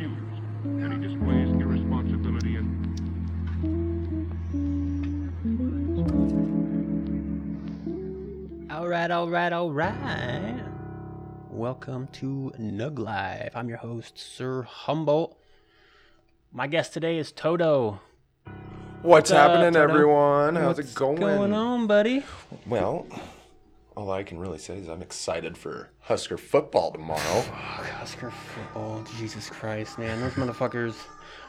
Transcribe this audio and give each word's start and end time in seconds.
confused, 0.00 0.42
and 0.64 0.92
he 0.92 1.08
displays 1.08 1.48
irresponsibility 1.60 2.56
and 2.56 2.80
All 8.70 8.88
right, 8.88 9.10
all 9.10 9.28
right, 9.28 9.52
all 9.52 9.70
right. 9.70 10.58
Welcome 11.50 12.08
to 12.12 12.52
Nug 12.58 12.98
Life. 12.98 13.52
I'm 13.54 13.68
your 13.68 13.76
host, 13.78 14.18
Sir 14.18 14.62
Humboldt. 14.62 15.36
My 16.50 16.66
guest 16.66 16.94
today 16.94 17.18
is 17.18 17.30
Toto. 17.30 18.00
What's 19.02 19.30
up, 19.30 19.50
happening, 19.50 19.74
Toto? 19.74 19.92
everyone? 19.92 20.56
How's 20.56 20.78
What's 20.78 20.92
it 20.92 20.94
going? 20.94 21.16
going 21.16 21.52
on, 21.52 21.86
buddy? 21.86 22.24
Well, 22.66 23.06
all 23.96 24.10
I 24.10 24.22
can 24.22 24.38
really 24.38 24.58
say 24.58 24.78
is 24.78 24.88
I'm 24.88 25.02
excited 25.02 25.56
for 25.58 25.90
Husker 26.00 26.38
football 26.38 26.92
tomorrow. 26.92 27.18
Fuck, 27.42 27.86
Husker 27.86 28.30
football. 28.54 29.04
Jesus 29.18 29.48
Christ, 29.50 29.98
man. 29.98 30.20
Those 30.20 30.32
motherfuckers. 30.34 30.94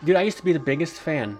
Dude, 0.03 0.15
I 0.15 0.21
used 0.23 0.37
to 0.37 0.43
be 0.45 0.53
the 0.53 0.59
biggest 0.59 0.95
fan. 0.99 1.37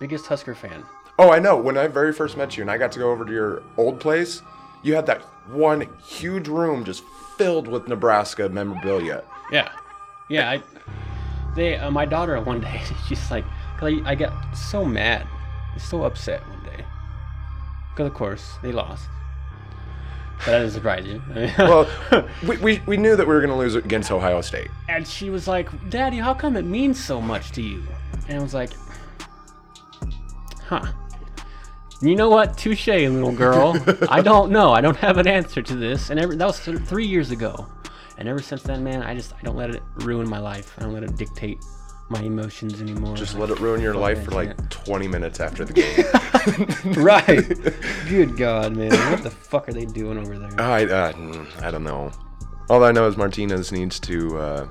Biggest 0.00 0.26
Husker 0.26 0.54
fan. 0.54 0.84
Oh, 1.18 1.30
I 1.30 1.38
know. 1.38 1.56
When 1.56 1.76
I 1.78 1.86
very 1.86 2.12
first 2.12 2.36
met 2.36 2.56
you 2.56 2.62
and 2.62 2.70
I 2.70 2.78
got 2.78 2.90
to 2.92 2.98
go 2.98 3.10
over 3.10 3.24
to 3.24 3.32
your 3.32 3.62
old 3.76 4.00
place, 4.00 4.42
you 4.82 4.94
had 4.94 5.06
that 5.06 5.20
one 5.50 5.86
huge 6.04 6.48
room 6.48 6.84
just 6.84 7.04
filled 7.38 7.68
with 7.68 7.86
Nebraska 7.88 8.48
memorabilia. 8.48 9.22
Yeah. 9.50 9.70
Yeah, 10.28 10.50
I. 10.50 10.62
They, 11.54 11.76
uh, 11.76 11.90
my 11.90 12.06
daughter 12.06 12.40
one 12.40 12.60
day, 12.60 12.80
she's 13.08 13.30
like, 13.30 13.44
'cause 13.78 13.92
I, 14.04 14.10
I 14.10 14.14
got 14.14 14.54
so 14.56 14.84
mad, 14.84 15.26
so 15.78 16.04
upset 16.04 16.40
one 16.48 16.64
day. 16.64 16.84
Because, 17.90 18.06
of 18.06 18.14
course, 18.14 18.54
they 18.62 18.72
lost. 18.72 19.04
That 20.46 20.58
doesn't 20.58 20.72
surprise 20.72 21.06
you. 21.06 21.22
Well, 21.58 21.88
we, 22.46 22.56
we, 22.58 22.82
we 22.86 22.96
knew 22.96 23.14
that 23.16 23.26
we 23.26 23.32
were 23.32 23.40
going 23.40 23.52
to 23.52 23.56
lose 23.56 23.74
against 23.74 24.10
Ohio 24.10 24.40
State. 24.40 24.68
and 24.88 25.06
she 25.06 25.30
was 25.30 25.46
like, 25.46 25.68
Daddy, 25.90 26.18
how 26.18 26.34
come 26.34 26.56
it 26.56 26.64
means 26.64 27.02
so 27.02 27.20
much 27.20 27.52
to 27.52 27.62
you? 27.62 27.82
And 28.28 28.38
I 28.38 28.42
was 28.42 28.54
like, 28.54 28.70
huh. 30.66 30.86
You 32.00 32.16
know 32.16 32.28
what? 32.28 32.58
Touche, 32.58 32.88
little 32.88 33.30
girl. 33.30 33.76
I 34.08 34.20
don't 34.30 34.50
know. 34.50 34.72
I 34.72 34.80
don't 34.80 34.96
have 34.96 35.18
an 35.18 35.28
answer 35.28 35.62
to 35.62 35.76
this. 35.76 36.10
And 36.10 36.18
every, 36.18 36.34
that 36.36 36.46
was 36.46 36.58
three 36.58 37.06
years 37.06 37.30
ago. 37.30 37.68
And 38.18 38.28
ever 38.28 38.40
since 38.40 38.62
then, 38.64 38.82
man, 38.82 39.02
I 39.02 39.14
just 39.14 39.32
I 39.34 39.42
don't 39.42 39.56
let 39.56 39.70
it 39.70 39.82
ruin 39.96 40.28
my 40.28 40.38
life. 40.38 40.74
I 40.78 40.82
don't 40.82 40.92
let 40.92 41.04
it 41.04 41.16
dictate 41.16 41.58
my 42.12 42.20
emotions 42.22 42.80
anymore. 42.80 43.16
Just 43.16 43.36
let 43.36 43.50
it 43.50 43.58
ruin 43.58 43.80
your 43.80 43.94
life 43.94 44.22
for 44.24 44.30
like 44.32 44.70
20 44.70 45.08
minutes 45.08 45.40
after 45.40 45.64
the 45.64 45.72
game. 46.94 47.02
right. 47.02 47.48
Good 48.08 48.36
God, 48.36 48.76
man. 48.76 48.90
What 49.10 49.22
the 49.22 49.30
fuck 49.30 49.68
are 49.68 49.72
they 49.72 49.86
doing 49.86 50.18
over 50.18 50.38
there? 50.38 50.60
I, 50.60 50.84
uh, 50.84 51.44
I 51.62 51.70
don't 51.70 51.84
know. 51.84 52.12
All 52.70 52.84
I 52.84 52.92
know 52.92 53.06
is 53.08 53.16
Martinez 53.16 53.72
needs 53.72 53.98
to 54.00 54.38
uh, 54.38 54.68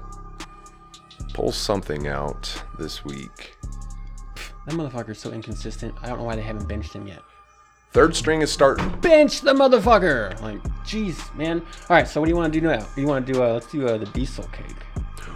pull 1.33 1.52
something 1.52 2.08
out 2.08 2.64
this 2.80 3.03
week. 3.03 3.58
That 4.67 4.76
motherfucker's 4.76 5.20
so 5.20 5.31
inconsistent. 5.31 5.95
I 6.02 6.08
don't 6.08 6.20
know 6.20 6.23
why 6.26 6.36
they 6.36 6.42
haven't 6.44 6.67
benched 6.67 6.94
him 6.94 7.08
yet. 7.08 7.22
Third 7.94 8.16
string 8.16 8.42
is 8.42 8.52
starting. 8.52 8.89
bench 9.02 9.42
the 9.42 9.53
motherfucker. 9.53 10.39
Like, 10.42 10.64
jeez, 10.86 11.33
man. 11.36 11.59
All 11.89 11.98
right, 11.98 12.08
so 12.08 12.22
what 12.22 12.28
do 12.28 12.30
you 12.30 12.38
want 12.38 12.53
to 12.53 12.59
do 12.59 12.66
now? 12.66 12.88
You 12.95 13.05
want 13.05 13.28
to 13.28 13.33
do? 13.33 13.44
Uh, 13.44 13.53
let's 13.53 13.70
do 13.70 13.86
uh, 13.88 13.98
the 13.98 14.05
diesel 14.08 14.45
cake. 14.45 14.78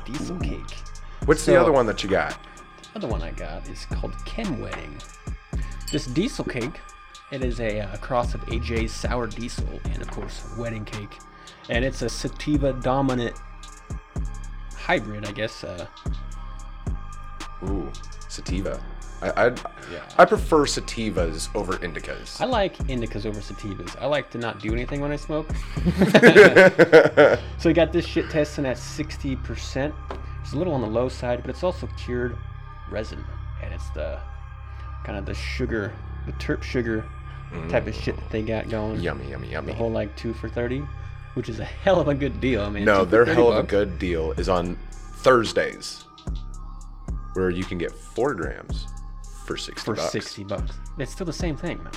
Diesel 0.05 0.39
cake. 0.39 0.61
What's 1.25 1.43
the 1.43 1.59
other 1.59 1.71
one 1.71 1.87
that 1.87 2.03
you 2.03 2.09
got? 2.09 2.37
The 2.93 2.99
other 2.99 3.07
one 3.07 3.23
I 3.23 3.31
got 3.31 3.67
is 3.67 3.85
called 3.85 4.13
Chem 4.25 4.61
Wedding. 4.61 4.95
This 5.91 6.05
diesel 6.05 6.45
cake, 6.45 6.79
it 7.31 7.43
is 7.43 7.59
a 7.59 7.79
uh, 7.79 7.97
cross 7.97 8.35
of 8.35 8.41
AJ's 8.41 8.91
sour 8.91 9.25
diesel 9.25 9.67
and 9.85 10.03
of 10.03 10.11
course 10.11 10.47
wedding 10.55 10.85
cake, 10.85 11.17
and 11.69 11.83
it's 11.83 12.03
a 12.03 12.09
sativa 12.09 12.73
dominant 12.73 13.35
hybrid, 14.75 15.25
I 15.25 15.31
guess. 15.31 15.63
Uh, 15.63 15.87
Ooh, 17.63 17.91
sativa. 18.29 18.79
I 19.23 19.47
I'd, 19.47 19.59
I 20.19 20.25
prefer 20.25 20.65
sativas 20.65 21.49
over 21.55 21.73
indicas. 21.77 22.39
I 22.39 22.45
like 22.45 22.77
indicas 22.87 23.25
over 23.25 23.39
sativas. 23.39 23.99
I 23.99 24.05
like 24.05 24.29
to 24.29 24.37
not 24.37 24.59
do 24.59 24.73
anything 24.73 25.01
when 25.01 25.11
I 25.11 25.15
smoke. 25.15 25.49
so 27.57 27.69
we 27.69 27.73
got 27.73 27.91
this 27.91 28.05
shit 28.05 28.29
testing 28.29 28.67
at 28.67 28.77
60%. 28.77 29.91
It's 30.45 30.53
a 30.53 30.57
little 30.57 30.73
on 30.75 30.81
the 30.81 30.87
low 30.87 31.09
side, 31.09 31.41
but 31.41 31.49
it's 31.49 31.63
also 31.63 31.89
cured 31.97 32.37
resin. 32.91 33.25
And 33.63 33.73
it's 33.73 33.89
the 33.89 34.19
kind 35.03 35.17
of 35.17 35.25
the 35.25 35.33
sugar, 35.33 35.91
the 36.27 36.33
terp 36.33 36.61
sugar 36.61 37.03
type 37.67 37.87
of 37.87 37.95
shit 37.95 38.15
that 38.15 38.29
they 38.29 38.43
got 38.43 38.69
going. 38.69 38.99
yummy, 38.99 39.27
yummy, 39.27 39.49
yummy. 39.49 39.71
The 39.71 39.73
whole 39.73 39.89
like 39.89 40.15
two 40.15 40.35
for 40.35 40.47
30, 40.47 40.83
which 41.33 41.49
is 41.49 41.59
a 41.59 41.65
hell 41.65 41.99
of 41.99 42.09
a 42.09 42.13
good 42.13 42.39
deal, 42.39 42.69
man. 42.69 42.85
No, 42.85 42.99
Two 42.99 43.05
for 43.05 43.09
their 43.09 43.25
30 43.25 43.35
hell 43.35 43.51
of 43.53 43.65
a 43.65 43.67
good 43.67 43.97
deal 43.97 44.33
is 44.33 44.47
on 44.47 44.77
Thursdays, 44.91 46.03
where 47.33 47.49
you 47.49 47.63
can 47.63 47.79
get 47.79 47.91
four 47.91 48.35
grams 48.35 48.85
for 49.47 49.57
sixty 49.57 49.83
For 49.83 49.95
bucks. 49.95 50.11
60 50.11 50.43
bucks. 50.43 50.71
It's 50.99 51.11
still 51.11 51.25
the 51.25 51.33
same 51.33 51.57
thing, 51.57 51.83
man. 51.83 51.93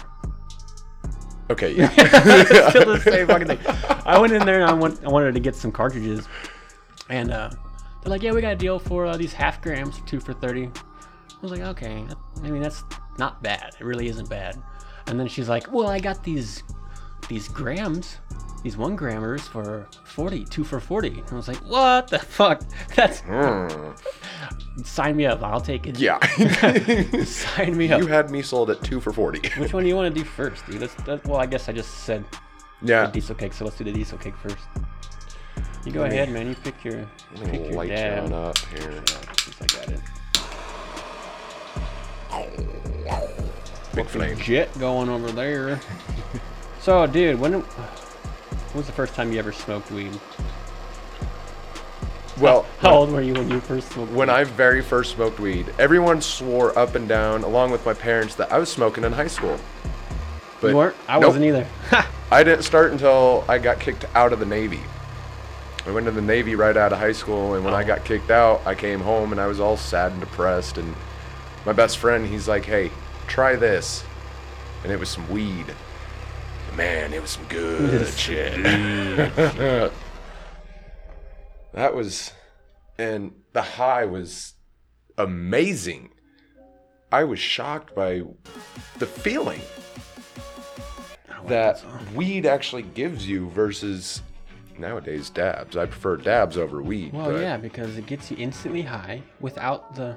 Okay, 1.50 1.74
it's 1.78 2.70
still 2.70 2.94
the 2.94 3.00
same 3.00 3.26
fucking 3.26 3.46
thing. 3.46 3.58
I 4.06 4.18
went 4.18 4.32
in 4.32 4.46
there 4.46 4.62
and 4.62 4.70
I, 4.70 4.72
want, 4.72 5.04
I 5.04 5.08
wanted 5.10 5.34
to 5.34 5.40
get 5.40 5.54
some 5.54 5.70
cartridges, 5.70 6.26
and 7.10 7.30
uh, 7.30 7.50
they're 8.02 8.10
like, 8.10 8.22
"Yeah, 8.22 8.32
we 8.32 8.40
got 8.40 8.52
a 8.52 8.56
deal 8.56 8.78
for 8.78 9.06
uh, 9.06 9.16
these 9.16 9.32
half 9.32 9.60
grams, 9.60 10.00
two 10.06 10.20
for 10.20 10.32
30. 10.32 10.66
I 10.66 10.70
was 11.42 11.50
like, 11.50 11.60
"Okay, 11.60 12.04
I 12.42 12.50
mean 12.50 12.62
that's 12.62 12.84
not 13.18 13.42
bad. 13.42 13.74
It 13.78 13.84
really 13.84 14.08
isn't 14.08 14.28
bad." 14.28 14.60
And 15.06 15.18
then 15.18 15.28
she's 15.28 15.48
like, 15.48 15.72
"Well, 15.72 15.88
I 15.88 15.98
got 15.98 16.22
these 16.22 16.62
these 17.28 17.48
grams, 17.48 18.18
these 18.62 18.76
one 18.76 18.96
grammers 18.96 19.46
for 19.46 19.88
40, 20.04 20.44
two 20.44 20.64
for 20.64 20.80
40." 20.80 21.08
And 21.08 21.32
I 21.32 21.34
was 21.34 21.48
like, 21.48 21.58
"What 21.58 22.08
the 22.08 22.18
fuck? 22.18 22.62
That's 22.94 23.22
sign 24.84 25.16
me 25.16 25.26
up. 25.26 25.42
I'll 25.42 25.60
take 25.60 25.86
it. 25.86 25.96
Hmm. 25.96 26.02
yeah. 26.02 27.24
sign 27.24 27.76
me 27.76 27.92
up." 27.92 28.00
you 28.00 28.06
had 28.06 28.30
me 28.30 28.42
sold 28.42 28.70
at 28.70 28.82
two 28.82 29.00
for 29.00 29.12
forty. 29.12 29.48
Which 29.58 29.72
one 29.72 29.82
do 29.82 29.88
you 29.88 29.96
want 29.96 30.14
to 30.14 30.20
do 30.20 30.26
first, 30.26 30.66
dude? 30.66 30.80
Let's, 30.80 30.94
that, 31.04 31.26
well, 31.26 31.38
I 31.38 31.46
guess 31.46 31.68
I 31.68 31.72
just 31.72 32.04
said 32.04 32.24
yeah, 32.82 33.06
the 33.06 33.12
diesel 33.12 33.34
cake, 33.34 33.52
so 33.52 33.64
let's 33.64 33.76
do 33.76 33.84
the 33.84 33.92
diesel 33.92 34.18
cake 34.18 34.36
first. 34.36 34.56
You 35.84 35.92
go 35.92 36.04
ahead, 36.04 36.30
man. 36.30 36.48
You 36.48 36.54
pick 36.56 36.84
your 36.84 37.06
Let 37.36 37.46
me 37.46 37.50
pick 37.58 37.66
your 37.68 37.74
light 37.74 37.88
dab. 37.90 38.28
you 38.28 38.34
on 38.34 38.44
up 38.48 38.58
here. 38.58 38.90
Yeah, 38.92 39.00
I 39.60 39.66
got 39.66 39.88
it. 39.88 40.00
Big 43.94 44.06
flame. 44.06 44.36
Jet 44.38 44.76
going 44.78 45.08
over 45.08 45.30
there. 45.32 45.80
so, 46.80 47.06
dude, 47.06 47.40
when, 47.40 47.54
when 47.54 47.64
was 48.74 48.86
the 48.86 48.92
first 48.92 49.14
time 49.14 49.32
you 49.32 49.38
ever 49.38 49.52
smoked 49.52 49.90
weed? 49.90 50.12
Well, 52.38 52.66
How 52.78 52.94
old 52.94 53.10
were 53.10 53.20
you 53.22 53.32
when 53.34 53.50
you 53.50 53.58
first 53.60 53.90
smoked? 53.90 54.12
when 54.12 54.28
weed? 54.28 54.34
I 54.34 54.44
very 54.44 54.82
first 54.82 55.14
smoked 55.14 55.40
weed, 55.40 55.74
everyone 55.80 56.20
swore 56.22 56.78
up 56.78 56.94
and 56.94 57.08
down, 57.08 57.42
along 57.42 57.72
with 57.72 57.84
my 57.84 57.94
parents, 57.94 58.36
that 58.36 58.52
I 58.52 58.58
was 58.58 58.70
smoking 58.70 59.02
in 59.02 59.12
high 59.12 59.26
school. 59.26 59.58
But 60.60 60.68
you 60.68 60.76
weren't, 60.76 60.94
I 61.08 61.14
nope. 61.18 61.28
wasn't 61.28 61.46
either. 61.46 61.66
I 62.30 62.44
didn't 62.44 62.62
start 62.62 62.92
until 62.92 63.44
I 63.48 63.58
got 63.58 63.80
kicked 63.80 64.04
out 64.14 64.32
of 64.32 64.38
the 64.38 64.46
Navy. 64.46 64.80
I 65.88 65.90
went 65.90 66.04
to 66.04 66.12
the 66.12 66.20
Navy 66.20 66.54
right 66.54 66.76
out 66.76 66.92
of 66.92 66.98
high 66.98 67.12
school, 67.12 67.54
and 67.54 67.64
when 67.64 67.72
I 67.72 67.82
got 67.82 68.04
kicked 68.04 68.30
out, 68.30 68.60
I 68.66 68.74
came 68.74 69.00
home 69.00 69.32
and 69.32 69.40
I 69.40 69.46
was 69.46 69.58
all 69.58 69.78
sad 69.78 70.12
and 70.12 70.20
depressed. 70.20 70.76
And 70.76 70.94
my 71.64 71.72
best 71.72 71.96
friend, 71.96 72.26
he's 72.26 72.46
like, 72.46 72.66
"Hey, 72.66 72.90
try 73.26 73.56
this," 73.56 74.04
and 74.82 74.92
it 74.92 75.00
was 75.00 75.08
some 75.08 75.26
weed. 75.30 75.64
Man, 76.76 77.14
it 77.14 77.22
was 77.22 77.30
some 77.30 77.46
good 77.46 78.06
shit. 78.06 78.62
that 81.72 81.94
was, 81.94 82.32
and 82.98 83.32
the 83.54 83.62
high 83.62 84.04
was 84.04 84.56
amazing. 85.16 86.10
I 87.10 87.24
was 87.24 87.38
shocked 87.38 87.94
by 87.94 88.24
the 88.98 89.06
feeling 89.06 89.62
that 91.46 91.82
weed 92.14 92.44
actually 92.44 92.82
gives 92.82 93.26
you 93.26 93.48
versus 93.48 94.20
nowadays 94.78 95.30
dabs. 95.30 95.76
I 95.76 95.86
prefer 95.86 96.16
dabs 96.16 96.56
over 96.56 96.82
weed. 96.82 97.12
well, 97.12 97.30
but 97.32 97.40
yeah, 97.40 97.56
because 97.56 97.96
it 97.98 98.06
gets 98.06 98.30
you 98.30 98.36
instantly 98.38 98.82
high 98.82 99.22
without 99.40 99.94
the 99.94 100.16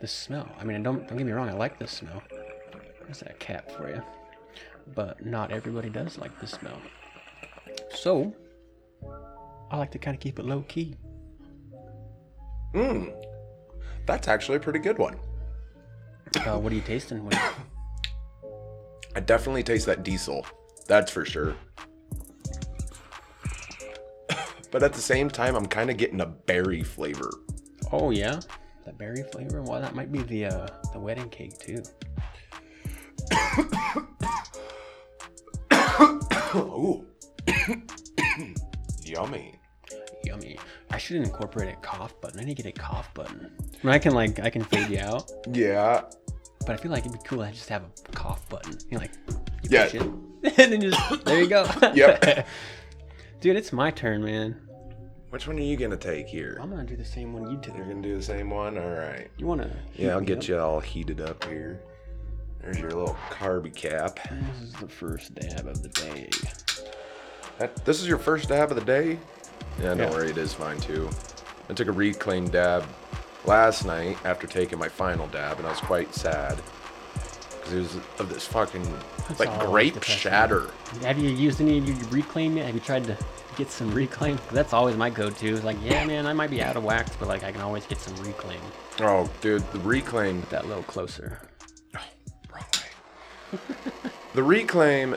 the 0.00 0.06
smell. 0.06 0.48
I 0.60 0.64
mean, 0.64 0.82
don't 0.82 1.06
don't 1.08 1.18
get 1.18 1.26
me 1.26 1.32
wrong. 1.32 1.48
I 1.48 1.52
like 1.54 1.78
the 1.78 1.86
smell. 1.86 2.22
There's 3.04 3.20
that 3.20 3.38
cap 3.40 3.70
for 3.70 3.88
you. 3.88 4.02
But 4.94 5.24
not 5.24 5.50
everybody 5.50 5.90
does 5.90 6.18
like 6.18 6.38
the 6.40 6.46
smell. 6.46 6.80
So, 7.94 8.34
I 9.70 9.76
like 9.76 9.90
to 9.92 9.98
kind 9.98 10.14
of 10.14 10.20
keep 10.20 10.38
it 10.38 10.44
low 10.44 10.62
key. 10.68 10.96
Mm, 12.74 13.12
that's 14.06 14.28
actually 14.28 14.56
a 14.56 14.60
pretty 14.60 14.78
good 14.78 14.98
one. 14.98 15.16
Uh, 16.46 16.58
what 16.58 16.70
are 16.72 16.74
you 16.74 16.82
tasting? 16.82 17.24
What 17.24 17.34
you- 17.34 18.50
I 19.16 19.20
definitely 19.20 19.62
taste 19.62 19.86
that 19.86 20.02
diesel. 20.02 20.46
That's 20.86 21.10
for 21.10 21.24
sure. 21.24 21.54
But 24.70 24.82
at 24.82 24.92
the 24.92 25.00
same 25.00 25.28
time, 25.30 25.54
I'm 25.56 25.66
kind 25.66 25.90
of 25.90 25.96
getting 25.96 26.20
a 26.20 26.26
berry 26.26 26.82
flavor. 26.82 27.30
oh 27.92 28.10
yeah, 28.10 28.40
the 28.84 28.92
berry 28.92 29.22
flavor. 29.32 29.62
Well, 29.62 29.80
that 29.80 29.94
might 29.94 30.10
be 30.12 30.20
the 30.22 30.46
uh, 30.46 30.66
the 30.92 30.98
wedding 30.98 31.28
cake 31.30 31.58
too. 31.58 31.82
Ooh. 36.54 37.04
Yummy. 39.04 39.54
yummy. 40.24 40.58
I 40.90 40.98
should 40.98 41.16
incorporate 41.16 41.68
a 41.70 41.76
cough 41.76 42.18
button. 42.20 42.40
I 42.40 42.44
need 42.44 42.56
to 42.56 42.62
get 42.62 42.76
a 42.76 42.78
cough 42.80 43.12
button. 43.14 43.50
I, 43.82 43.86
mean, 43.86 43.94
I 43.94 43.98
can 43.98 44.12
like 44.14 44.38
I 44.40 44.50
can 44.50 44.64
fade 44.64 44.88
you 44.90 45.00
out, 45.00 45.30
Yeah. 45.52 46.02
but 46.60 46.70
I 46.70 46.76
feel 46.76 46.90
like 46.90 47.00
it'd 47.06 47.12
be 47.12 47.18
cool 47.26 47.44
to 47.44 47.50
just 47.50 47.68
have 47.68 47.82
a 47.84 48.12
cough 48.12 48.48
button. 48.48 48.78
You're 48.90 49.00
like 49.00 49.12
you 49.62 49.70
Yeah. 49.70 49.88
and 50.58 50.72
then 50.72 50.80
just 50.80 51.24
there 51.24 51.40
you 51.40 51.48
go. 51.48 51.66
Yep. 51.94 52.46
Dude, 53.40 53.56
it's 53.56 53.72
my 53.72 53.90
turn, 53.90 54.24
man. 54.24 54.56
Which 55.30 55.46
one 55.46 55.58
are 55.58 55.62
you 55.62 55.76
gonna 55.76 55.96
take 55.96 56.26
here? 56.26 56.58
I'm 56.60 56.70
gonna 56.70 56.84
do 56.84 56.96
the 56.96 57.04
same 57.04 57.32
one 57.32 57.50
you 57.50 57.58
did. 57.58 57.74
You're 57.76 57.86
gonna 57.86 58.02
do 58.02 58.16
the 58.16 58.22
same 58.22 58.50
one? 58.50 58.78
Alright. 58.78 59.30
You 59.36 59.46
wanna? 59.46 59.70
Yeah, 59.94 60.12
I'll 60.12 60.20
get 60.20 60.48
you 60.48 60.58
all 60.58 60.80
heated 60.80 61.20
up 61.20 61.44
here. 61.44 61.80
There's 62.60 62.78
your 62.80 62.90
little 62.90 63.16
carby 63.30 63.74
cap. 63.74 64.18
This 64.30 64.62
is 64.68 64.72
the 64.74 64.88
first 64.88 65.34
dab 65.34 65.66
of 65.68 65.82
the 65.82 65.88
day. 65.90 66.30
That, 67.58 67.84
this 67.84 68.00
is 68.00 68.08
your 68.08 68.18
first 68.18 68.48
dab 68.48 68.70
of 68.70 68.76
the 68.76 68.84
day? 68.84 69.18
Yeah, 69.78 69.88
don't 69.94 69.98
Yeah. 69.98 70.10
worry, 70.10 70.30
it 70.30 70.38
is 70.38 70.58
mine 70.58 70.80
too. 70.80 71.08
I 71.68 71.74
took 71.74 71.88
a 71.88 71.92
reclaim 71.92 72.48
dab 72.48 72.84
last 73.44 73.84
night 73.84 74.16
after 74.24 74.46
taking 74.46 74.78
my 74.78 74.88
final 74.88 75.26
dab, 75.28 75.58
and 75.58 75.66
I 75.66 75.70
was 75.70 75.80
quite 75.80 76.12
sad. 76.14 76.58
Because 77.68 77.94
it 77.94 77.98
was 77.98 78.20
of 78.20 78.28
this 78.30 78.46
fucking, 78.46 78.82
That's 79.28 79.40
like, 79.40 79.60
grape 79.60 79.94
depressing. 79.94 80.18
shatter. 80.18 80.70
Have 81.02 81.18
you 81.18 81.28
used 81.28 81.60
any 81.60 81.78
of 81.78 81.86
your 81.86 81.96
reclaim 82.08 82.56
yet? 82.56 82.66
Have 82.66 82.74
you 82.74 82.80
tried 82.80 83.04
to 83.04 83.16
get 83.56 83.70
some 83.70 83.92
reclaim? 83.92 84.38
That's 84.52 84.72
always 84.72 84.96
my 84.96 85.10
go-to. 85.10 85.54
It's 85.54 85.64
like, 85.64 85.76
yeah, 85.82 86.04
man, 86.06 86.26
I 86.26 86.32
might 86.32 86.48
be 86.48 86.62
out 86.62 86.76
of 86.76 86.84
wax, 86.84 87.14
but 87.16 87.28
like 87.28 87.44
I 87.44 87.52
can 87.52 87.60
always 87.60 87.84
get 87.84 87.98
some 87.98 88.16
reclaim. 88.24 88.60
Oh, 89.00 89.28
dude, 89.42 89.70
the 89.72 89.80
reclaim. 89.80 90.46
That 90.48 90.66
little 90.66 90.82
closer. 90.84 91.40
Wrong 91.94 92.04
way. 92.54 93.58
the 94.34 94.42
reclaim, 94.42 95.16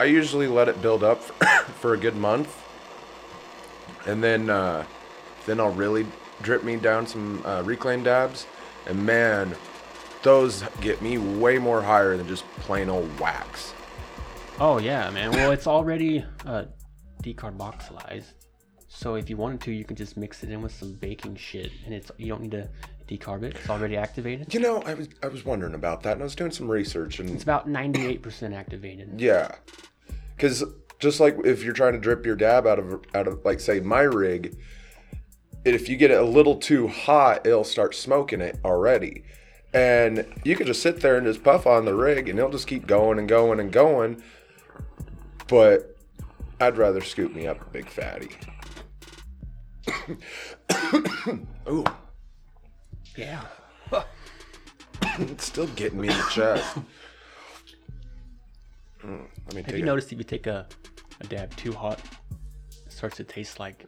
I 0.00 0.04
usually 0.04 0.46
let 0.46 0.68
it 0.68 0.80
build 0.80 1.04
up 1.04 1.20
for, 1.20 1.44
for 1.74 1.94
a 1.94 1.98
good 1.98 2.16
month, 2.16 2.56
and 4.06 4.24
then 4.24 4.48
uh, 4.48 4.86
then 5.44 5.60
I'll 5.60 5.72
really 5.72 6.06
drip 6.40 6.64
me 6.64 6.76
down 6.76 7.06
some 7.06 7.42
uh, 7.44 7.62
reclaim 7.66 8.02
dabs, 8.02 8.46
and 8.86 9.04
man, 9.04 9.54
those 10.22 10.64
get 10.80 11.02
me 11.02 11.18
way 11.18 11.58
more 11.58 11.82
higher 11.82 12.16
than 12.16 12.28
just 12.28 12.44
plain 12.60 12.88
old 12.88 13.18
wax. 13.18 13.74
Oh 14.60 14.78
yeah, 14.78 15.10
man. 15.10 15.32
Well, 15.32 15.50
it's 15.50 15.66
already 15.66 16.24
uh, 16.46 16.64
decarboxylized. 17.22 18.32
So 18.88 19.14
if 19.14 19.30
you 19.30 19.36
wanted 19.36 19.60
to, 19.62 19.72
you 19.72 19.84
can 19.84 19.96
just 19.96 20.16
mix 20.16 20.42
it 20.42 20.50
in 20.50 20.62
with 20.62 20.72
some 20.72 20.92
baking 20.94 21.36
shit, 21.36 21.72
and 21.84 21.94
it's 21.94 22.10
you 22.18 22.28
don't 22.28 22.42
need 22.42 22.50
to 22.52 22.68
decarb 23.08 23.42
it. 23.42 23.56
It's 23.56 23.70
already 23.70 23.96
activated. 23.96 24.52
You 24.52 24.60
know, 24.60 24.82
I 24.82 24.94
was 24.94 25.08
I 25.22 25.28
was 25.28 25.44
wondering 25.44 25.74
about 25.74 26.02
that, 26.02 26.12
and 26.12 26.20
I 26.20 26.24
was 26.24 26.34
doing 26.34 26.50
some 26.50 26.70
research, 26.70 27.18
and 27.18 27.30
It's 27.30 27.42
about 27.42 27.68
98% 27.68 28.54
activated. 28.54 29.20
Yeah, 29.20 29.50
because 30.36 30.62
just 30.98 31.20
like 31.20 31.36
if 31.44 31.64
you're 31.64 31.72
trying 31.72 31.94
to 31.94 31.98
drip 31.98 32.24
your 32.24 32.36
dab 32.36 32.66
out 32.66 32.78
of 32.78 33.02
out 33.14 33.26
of 33.26 33.44
like 33.44 33.60
say 33.60 33.80
my 33.80 34.02
rig, 34.02 34.56
if 35.64 35.88
you 35.88 35.96
get 35.96 36.10
it 36.10 36.20
a 36.20 36.24
little 36.24 36.56
too 36.56 36.86
hot, 36.86 37.46
it'll 37.46 37.64
start 37.64 37.94
smoking 37.94 38.40
it 38.40 38.58
already, 38.64 39.24
and 39.74 40.26
you 40.44 40.56
could 40.56 40.66
just 40.66 40.82
sit 40.82 41.00
there 41.00 41.16
and 41.16 41.26
just 41.26 41.42
puff 41.42 41.66
on 41.66 41.84
the 41.84 41.94
rig, 41.94 42.28
and 42.28 42.38
it'll 42.38 42.50
just 42.50 42.66
keep 42.66 42.86
going 42.86 43.18
and 43.18 43.28
going 43.28 43.58
and 43.60 43.72
going. 43.72 44.22
But 45.48 45.96
I'd 46.60 46.76
rather 46.76 47.00
scoop 47.00 47.34
me 47.34 47.46
up 47.46 47.60
a 47.60 47.70
big 47.70 47.88
fatty. 47.88 48.30
Ooh, 51.68 51.84
Yeah. 53.16 53.42
it's 55.18 55.44
still 55.46 55.66
getting 55.68 56.00
me 56.00 56.08
in 56.08 56.16
the 56.16 56.28
chest. 56.30 56.78
Mm, 59.04 59.26
let 59.46 59.54
me 59.54 59.62
Have 59.62 59.66
take 59.66 59.76
you 59.78 59.82
a- 59.82 59.86
noticed 59.86 60.12
if 60.12 60.18
you 60.18 60.22
take 60.22 60.46
a, 60.46 60.64
a 61.20 61.24
dab 61.26 61.52
too 61.56 61.72
hot, 61.72 62.00
it 62.86 62.92
starts 62.92 63.16
to 63.16 63.24
taste 63.24 63.58
like 63.58 63.84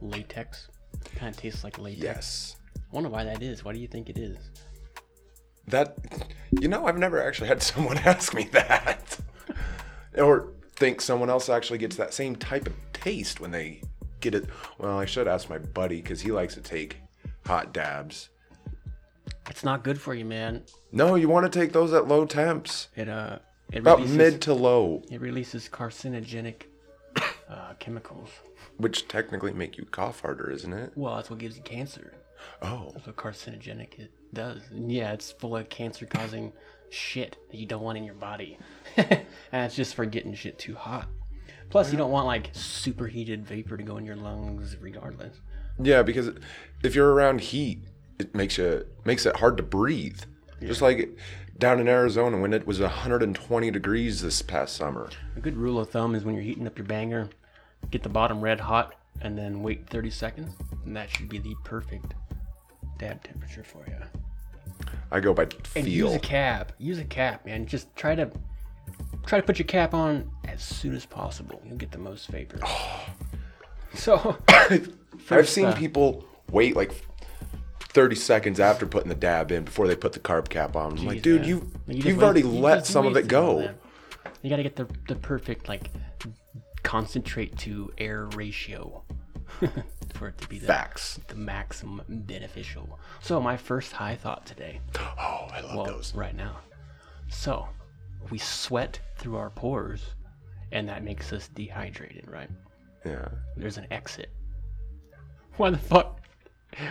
latex? 0.00 0.66
Kind 1.14 1.32
of 1.32 1.40
tastes 1.40 1.62
like 1.62 1.78
latex. 1.78 2.02
Yes. 2.02 2.56
I 2.76 2.80
wonder 2.90 3.08
why 3.08 3.22
that 3.22 3.40
is. 3.40 3.64
Why 3.64 3.72
do 3.72 3.78
you 3.78 3.86
think 3.86 4.10
it 4.10 4.18
is? 4.18 4.36
That 5.68 5.96
you 6.60 6.68
know, 6.68 6.86
I've 6.86 6.98
never 6.98 7.22
actually 7.22 7.48
had 7.48 7.62
someone 7.70 7.98
ask 7.98 8.34
me 8.34 8.44
that, 8.52 9.18
or 10.16 10.48
think 10.76 11.00
someone 11.00 11.30
else 11.30 11.48
actually 11.48 11.78
gets 11.78 11.96
that 11.96 12.12
same 12.14 12.36
type 12.36 12.66
of 12.66 12.74
taste 12.92 13.40
when 13.40 13.50
they 13.50 13.80
get 14.20 14.34
it. 14.34 14.46
Well, 14.78 14.98
I 14.98 15.04
should 15.04 15.28
ask 15.28 15.48
my 15.48 15.58
buddy 15.58 16.00
because 16.02 16.20
he 16.20 16.32
likes 16.32 16.54
to 16.54 16.60
take 16.60 16.98
hot 17.46 17.72
dabs. 17.72 18.28
It's 19.48 19.64
not 19.64 19.82
good 19.82 20.00
for 20.00 20.14
you, 20.14 20.24
man. 20.24 20.62
No, 20.92 21.14
you 21.14 21.28
want 21.28 21.50
to 21.50 21.58
take 21.58 21.72
those 21.72 21.92
at 21.92 22.06
low 22.06 22.24
temps, 22.24 22.88
It 22.96 23.08
uh, 23.08 23.38
it 23.72 23.78
about 23.78 23.98
releases, 23.98 24.16
mid 24.16 24.42
to 24.42 24.54
low, 24.54 25.02
It 25.10 25.20
releases 25.20 25.68
carcinogenic 25.68 26.62
uh, 27.48 27.74
chemicals. 27.78 28.28
which 28.76 29.08
technically 29.08 29.52
make 29.52 29.76
you 29.78 29.84
cough 29.84 30.20
harder, 30.20 30.50
isn't 30.50 30.72
it? 30.72 30.92
Well, 30.94 31.16
that's 31.16 31.30
what 31.30 31.38
gives 31.38 31.56
you 31.56 31.62
cancer. 31.62 32.12
Oh, 32.62 32.90
That's 32.94 33.06
what 33.06 33.16
carcinogenic 33.16 33.98
it 33.98 34.10
does. 34.32 34.62
And 34.70 34.90
yeah, 34.90 35.12
it's 35.12 35.32
full 35.32 35.56
of 35.56 35.68
cancer-causing 35.68 36.52
shit 36.90 37.36
that 37.50 37.56
you 37.56 37.66
don't 37.66 37.82
want 37.82 37.98
in 37.98 38.04
your 38.04 38.14
body, 38.14 38.58
and 38.96 39.24
it's 39.52 39.74
just 39.74 39.94
for 39.94 40.04
getting 40.04 40.34
shit 40.34 40.58
too 40.58 40.74
hot. 40.74 41.08
Plus, 41.70 41.90
you 41.90 41.96
don't 41.98 42.10
want 42.10 42.26
like 42.26 42.50
superheated 42.52 43.46
vapor 43.46 43.76
to 43.76 43.82
go 43.82 43.96
in 43.96 44.04
your 44.04 44.16
lungs, 44.16 44.76
regardless. 44.80 45.40
yeah, 45.80 46.02
because 46.02 46.30
if 46.82 46.94
you're 46.94 47.12
around 47.12 47.40
heat, 47.40 47.80
it 48.18 48.34
makes 48.34 48.58
you 48.58 48.84
makes 49.04 49.24
it 49.26 49.36
hard 49.36 49.56
to 49.56 49.62
breathe. 49.62 50.20
Just 50.60 50.82
like 50.82 51.16
down 51.58 51.80
in 51.80 51.88
Arizona 51.88 52.38
when 52.38 52.52
it 52.52 52.66
was 52.66 52.78
120 52.78 53.70
degrees 53.70 54.20
this 54.22 54.42
past 54.42 54.76
summer. 54.76 55.10
A 55.36 55.40
good 55.40 55.56
rule 55.56 55.80
of 55.80 55.90
thumb 55.90 56.14
is 56.14 56.24
when 56.24 56.34
you're 56.34 56.44
heating 56.44 56.66
up 56.66 56.78
your 56.78 56.86
banger, 56.86 57.30
get 57.90 58.02
the 58.02 58.08
bottom 58.08 58.40
red 58.40 58.60
hot 58.60 58.94
and 59.20 59.36
then 59.36 59.62
wait 59.62 59.88
30 59.88 60.10
seconds, 60.10 60.54
and 60.84 60.96
that 60.96 61.10
should 61.10 61.28
be 61.28 61.38
the 61.38 61.54
perfect 61.64 62.14
dab 63.02 63.22
temperature 63.24 63.64
for 63.64 63.84
you. 63.88 63.96
I 65.10 65.18
go 65.18 65.34
by 65.34 65.46
feel. 65.46 65.82
And 65.82 65.88
use 65.88 66.14
a 66.14 66.18
cap. 66.20 66.72
Use 66.78 66.98
a 66.98 67.04
cap, 67.04 67.44
man. 67.44 67.66
Just 67.66 67.94
try 67.96 68.14
to 68.14 68.30
try 69.26 69.40
to 69.40 69.44
put 69.44 69.58
your 69.58 69.66
cap 69.66 69.92
on 69.92 70.30
as 70.46 70.62
soon 70.62 70.94
as 70.94 71.04
possible. 71.04 71.60
You'll 71.66 71.76
get 71.76 71.90
the 71.90 71.98
most 71.98 72.28
vapor. 72.28 72.60
So 73.94 74.38
I've 75.30 75.50
seen 75.50 75.66
uh, 75.66 75.74
people 75.74 76.24
wait 76.50 76.74
like 76.74 76.92
30 77.80 78.16
seconds 78.16 78.58
after 78.58 78.86
putting 78.86 79.10
the 79.10 79.14
dab 79.14 79.52
in 79.52 79.64
before 79.64 79.86
they 79.86 79.94
put 79.94 80.14
the 80.14 80.18
carb 80.18 80.48
cap 80.48 80.76
on. 80.76 80.98
I'm 80.98 81.04
like, 81.04 81.20
dude, 81.20 81.42
man. 81.42 81.48
you, 81.50 81.70
you 81.88 82.02
you've 82.04 82.22
already 82.22 82.40
you 82.40 82.48
let 82.48 82.86
some 82.86 83.06
of 83.06 83.18
it 83.18 83.28
go. 83.28 83.68
You 84.40 84.48
gotta 84.48 84.62
get 84.62 84.76
the 84.76 84.88
the 85.08 85.16
perfect 85.16 85.68
like 85.68 85.90
concentrate 86.82 87.54
to 87.58 87.92
air 87.98 88.30
ratio 88.34 89.02
for 90.12 90.28
it 90.28 90.38
to 90.38 90.48
be 90.48 90.58
the, 90.58 90.66
Facts. 90.66 91.18
the 91.28 91.34
maximum 91.34 92.02
beneficial. 92.08 92.98
So 93.20 93.40
my 93.40 93.56
first 93.56 93.92
high 93.92 94.16
thought 94.16 94.46
today, 94.46 94.80
Oh, 94.98 95.48
I 95.52 95.60
love 95.60 95.76
well, 95.76 95.84
those. 95.86 96.14
right 96.14 96.34
now. 96.34 96.58
So 97.28 97.66
we 98.30 98.38
sweat 98.38 99.00
through 99.16 99.36
our 99.36 99.50
pores, 99.50 100.02
and 100.70 100.88
that 100.88 101.02
makes 101.04 101.32
us 101.32 101.48
dehydrated, 101.48 102.30
right? 102.30 102.50
Yeah. 103.04 103.28
There's 103.56 103.78
an 103.78 103.86
exit. 103.90 104.30
Why 105.56 105.70
the 105.70 105.78
fuck? 105.78 106.18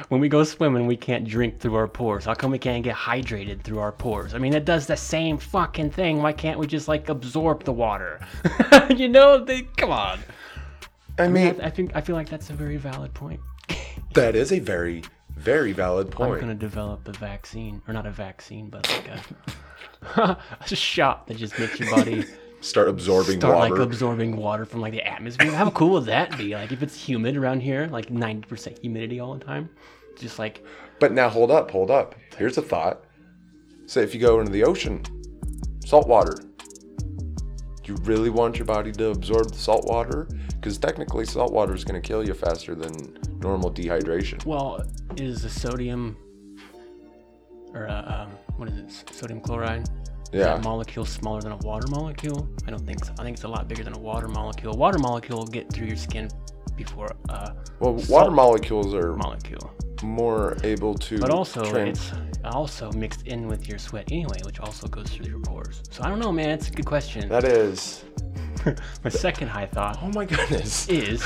When 0.09 0.21
we 0.21 0.29
go 0.29 0.43
swimming, 0.43 0.85
we 0.85 0.95
can't 0.95 1.27
drink 1.27 1.59
through 1.59 1.73
our 1.75 1.87
pores. 1.87 2.25
How 2.25 2.35
come 2.35 2.51
we 2.51 2.59
can't 2.59 2.83
get 2.83 2.95
hydrated 2.95 3.63
through 3.63 3.79
our 3.79 3.91
pores? 3.91 4.35
I 4.35 4.37
mean, 4.37 4.53
it 4.53 4.63
does 4.65 4.85
the 4.85 4.95
same 4.95 5.39
fucking 5.39 5.89
thing. 5.89 6.21
Why 6.21 6.33
can't 6.33 6.59
we 6.59 6.67
just 6.67 6.87
like 6.87 7.09
absorb 7.09 7.63
the 7.63 7.73
water? 7.73 8.19
you 8.95 9.07
know, 9.09 9.43
they, 9.43 9.63
come 9.77 9.89
on. 9.91 10.19
I 11.21 11.27
mean, 11.27 11.61
I, 11.61 11.67
I 11.67 11.69
think 11.69 11.91
I 11.95 12.01
feel 12.01 12.15
like 12.15 12.29
that's 12.29 12.49
a 12.49 12.53
very 12.53 12.77
valid 12.77 13.13
point. 13.13 13.39
that 14.13 14.35
is 14.35 14.51
a 14.51 14.59
very, 14.59 15.03
very 15.35 15.71
valid 15.71 16.11
point. 16.11 16.33
I'm 16.33 16.39
gonna 16.39 16.55
develop 16.55 17.07
a 17.07 17.13
vaccine, 17.13 17.81
or 17.87 17.93
not 17.93 18.05
a 18.05 18.11
vaccine, 18.11 18.69
but 18.69 18.87
like 18.89 19.07
a, 20.17 20.37
a 20.71 20.75
shot 20.75 21.27
that 21.27 21.37
just 21.37 21.57
makes 21.59 21.79
your 21.79 21.89
body 21.91 22.25
Start 22.61 22.89
absorbing 22.89 23.39
start 23.39 23.55
water. 23.55 23.75
like 23.75 23.83
absorbing 23.83 24.37
water 24.37 24.65
from 24.65 24.81
like 24.81 24.93
the 24.93 25.03
atmosphere. 25.03 25.51
How 25.51 25.71
cool 25.71 25.89
would 25.93 26.05
that 26.05 26.37
be? 26.37 26.53
Like 26.53 26.71
if 26.71 26.83
it's 26.83 26.95
humid 26.95 27.35
around 27.35 27.61
here, 27.61 27.87
like 27.87 28.09
90% 28.09 28.79
humidity 28.79 29.19
all 29.19 29.33
the 29.33 29.43
time, 29.43 29.67
just 30.15 30.37
like 30.37 30.63
but 30.99 31.11
now 31.11 31.27
hold 31.27 31.49
up, 31.49 31.71
hold 31.71 31.89
up. 31.89 32.13
Here's 32.37 32.59
a 32.59 32.61
thought. 32.61 33.03
Say 33.87 34.03
if 34.03 34.13
you 34.13 34.21
go 34.21 34.39
into 34.39 34.51
the 34.51 34.63
ocean, 34.63 35.03
salt 35.83 36.07
water. 36.07 36.35
Do 37.83 37.93
you 37.93 37.97
really 38.03 38.29
want 38.29 38.57
your 38.57 38.65
body 38.65 38.91
to 38.91 39.09
absorb 39.09 39.51
the 39.51 39.57
salt 39.57 39.85
water? 39.85 40.27
Because 40.55 40.77
technically, 40.77 41.25
salt 41.25 41.51
water 41.51 41.73
is 41.73 41.83
going 41.83 41.99
to 41.99 42.07
kill 42.07 42.25
you 42.25 42.33
faster 42.33 42.75
than 42.75 43.17
normal 43.39 43.71
dehydration. 43.71 44.45
Well, 44.45 44.85
is 45.17 45.41
the 45.41 45.49
sodium 45.49 46.15
or 47.73 47.87
uh, 47.89 48.23
um, 48.25 48.31
what 48.57 48.69
is 48.69 48.77
it? 48.77 49.13
Sodium 49.13 49.41
chloride. 49.41 49.81
Is 50.31 50.39
Yeah. 50.39 50.43
that 50.55 50.63
molecule 50.63 51.05
smaller 51.05 51.41
than 51.41 51.51
a 51.53 51.57
water 51.57 51.87
molecule? 51.87 52.47
I 52.67 52.71
don't 52.71 52.85
think 52.85 53.03
so. 53.03 53.13
I 53.19 53.23
think 53.23 53.35
it's 53.35 53.43
a 53.45 53.47
lot 53.47 53.67
bigger 53.67 53.83
than 53.83 53.93
a 53.95 53.99
water 53.99 54.27
molecule. 54.27 54.73
Water 54.73 54.99
molecule 54.99 55.39
will 55.39 55.47
get 55.47 55.71
through 55.73 55.87
your 55.87 55.95
skin 55.97 56.29
before 56.75 57.07
a 57.29 57.53
Well, 57.79 57.93
water 58.07 58.31
molecules 58.31 58.93
are 58.93 59.13
molecule. 59.15 59.71
More 60.03 60.57
able 60.63 60.95
to. 60.95 61.19
But 61.19 61.29
also, 61.31 61.63
tran- 61.63 61.87
it's 61.87 62.11
also 62.43 62.91
mixed 62.93 63.27
in 63.27 63.47
with 63.47 63.67
your 63.67 63.77
sweat 63.77 64.11
anyway, 64.11 64.37
which 64.45 64.59
also 64.59 64.87
goes 64.87 65.09
through 65.09 65.27
your 65.27 65.39
pores. 65.39 65.81
So 65.91 66.03
I 66.03 66.09
don't 66.09 66.19
know, 66.19 66.31
man. 66.31 66.49
It's 66.49 66.69
a 66.69 66.71
good 66.71 66.85
question. 66.85 67.27
that 67.29 67.43
is. 67.43 68.03
My 69.03 69.09
second 69.09 69.47
high 69.47 69.65
thought 69.65 69.97
Oh 70.03 70.09
my 70.09 70.23
goodness. 70.25 70.87
is 70.87 71.23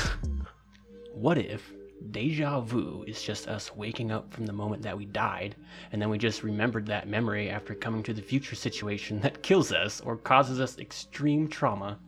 what 1.12 1.36
if 1.36 1.70
deja 2.10 2.60
vu 2.60 3.04
is 3.06 3.20
just 3.22 3.46
us 3.48 3.74
waking 3.76 4.10
up 4.12 4.32
from 4.32 4.46
the 4.46 4.52
moment 4.52 4.80
that 4.82 4.96
we 4.96 5.04
died, 5.06 5.56
and 5.92 6.00
then 6.00 6.08
we 6.08 6.18
just 6.18 6.42
remembered 6.42 6.86
that 6.86 7.08
memory 7.08 7.50
after 7.50 7.74
coming 7.74 8.02
to 8.04 8.14
the 8.14 8.22
future 8.22 8.54
situation 8.54 9.20
that 9.20 9.42
kills 9.42 9.72
us 9.72 10.00
or 10.02 10.16
causes 10.16 10.60
us 10.60 10.78
extreme 10.78 11.48
trauma? 11.48 11.98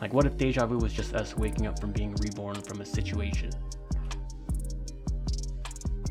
Like, 0.00 0.12
what 0.12 0.26
if 0.26 0.36
deja 0.36 0.66
vu 0.66 0.78
was 0.78 0.92
just 0.92 1.14
us 1.14 1.36
waking 1.36 1.66
up 1.66 1.80
from 1.80 1.92
being 1.92 2.14
reborn 2.16 2.56
from 2.62 2.80
a 2.80 2.86
situation? 2.86 3.50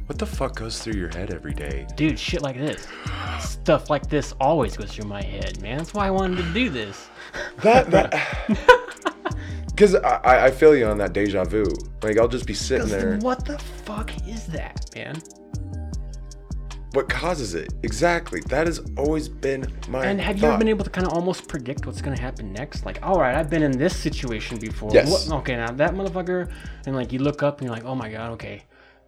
What 0.05 0.19
the 0.19 0.25
fuck 0.25 0.55
goes 0.55 0.81
through 0.81 0.93
your 0.93 1.09
head 1.09 1.33
every 1.33 1.53
day? 1.53 1.88
Dude, 1.95 2.19
shit 2.19 2.41
like 2.41 2.57
this. 2.57 2.88
Stuff 3.39 3.89
like 3.89 4.07
this 4.07 4.33
always 4.39 4.77
goes 4.77 4.91
through 4.91 5.07
my 5.07 5.24
head, 5.24 5.62
man. 5.62 5.79
That's 5.79 5.93
why 5.93 6.07
I 6.07 6.12
wanted 6.12 6.38
to 6.38 6.53
do 6.53 6.69
this. 6.69 7.09
That 7.62 7.89
that. 7.91 8.13
Because 9.75 9.93
I, 9.95 10.45
I 10.45 10.51
feel 10.51 10.74
you 10.74 10.85
on 10.85 10.97
that 11.00 11.12
deja 11.12 11.43
vu. 11.43 11.65
Like 12.01 12.17
I'll 12.17 12.29
just 12.29 12.47
be 12.47 12.53
sitting 12.53 12.88
there. 12.88 13.17
What 13.17 13.43
the 13.43 13.59
fuck 13.59 14.09
is 14.25 14.45
that, 14.47 14.89
man? 14.95 15.21
What 16.93 17.09
causes 17.09 17.55
it? 17.55 17.74
Exactly. 17.83 18.39
That 18.47 18.67
has 18.67 18.79
always 18.97 19.27
been 19.27 19.67
my. 19.89 20.05
And 20.05 20.21
have 20.21 20.38
you 20.38 20.47
ever 20.47 20.57
been 20.57 20.69
able 20.69 20.85
to 20.85 20.89
kind 20.89 21.05
of 21.05 21.12
almost 21.12 21.50
predict 21.50 21.85
what's 21.85 22.01
gonna 22.01 22.17
happen 22.17 22.53
next? 22.53 22.85
Like, 22.85 23.00
all 23.03 23.19
right, 23.19 23.35
I've 23.35 23.50
been 23.50 23.63
in 23.63 23.77
this 23.77 23.93
situation 23.93 24.59
before. 24.59 24.91
Yes. 24.93 25.27
What, 25.27 25.39
okay, 25.39 25.57
now 25.57 25.71
that 25.71 25.93
motherfucker, 25.93 26.50
and 26.85 26.95
like 26.95 27.12
you 27.12 27.19
look 27.19 27.43
up 27.43 27.59
and 27.59 27.67
you're 27.67 27.75
like, 27.75 27.83
oh 27.83 27.95
my 27.95 28.09
god, 28.09 28.31
okay, 28.31 28.63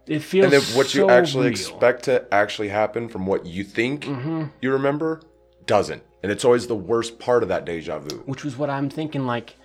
it 0.07 0.19
feels. 0.19 0.45
And 0.45 0.53
then 0.53 0.61
what 0.77 0.93
you 0.95 1.09
actually 1.09 1.45
real. 1.45 1.51
expect 1.51 2.03
to 2.03 2.25
actually 2.33 2.69
happen 2.69 3.09
from 3.09 3.25
what 3.25 3.45
you 3.45 3.63
think 3.63 4.05
Mm-hmm. 4.05 4.45
you 4.61 4.71
remember 4.71 5.21
doesn't. 5.65 6.03
And 6.23 6.31
it's 6.31 6.43
always 6.45 6.65
the 6.67 6.75
worst 6.75 7.19
part 7.19 7.43
of 7.43 7.49
that 7.49 7.65
deja 7.65 7.99
vu. 7.99 8.17
which 8.25 8.43
was 8.43 8.57
what 8.57 8.69
I'm 8.69 8.89
thinking. 8.89 9.25
Like, 9.25 9.55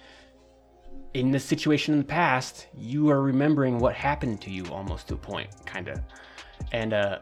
in 1.14 1.30
this 1.30 1.44
situation 1.44 1.94
in 1.94 1.98
the 2.00 2.06
past, 2.06 2.66
you 2.76 3.10
are 3.10 3.20
remembering 3.22 3.78
what 3.78 3.94
happened 3.94 4.40
to 4.42 4.50
you 4.50 4.64
almost 4.66 5.08
to 5.08 5.14
a 5.14 5.16
point, 5.16 5.48
kind 5.66 5.88
of, 5.88 6.00
and 6.72 6.92
uh, 6.94 7.18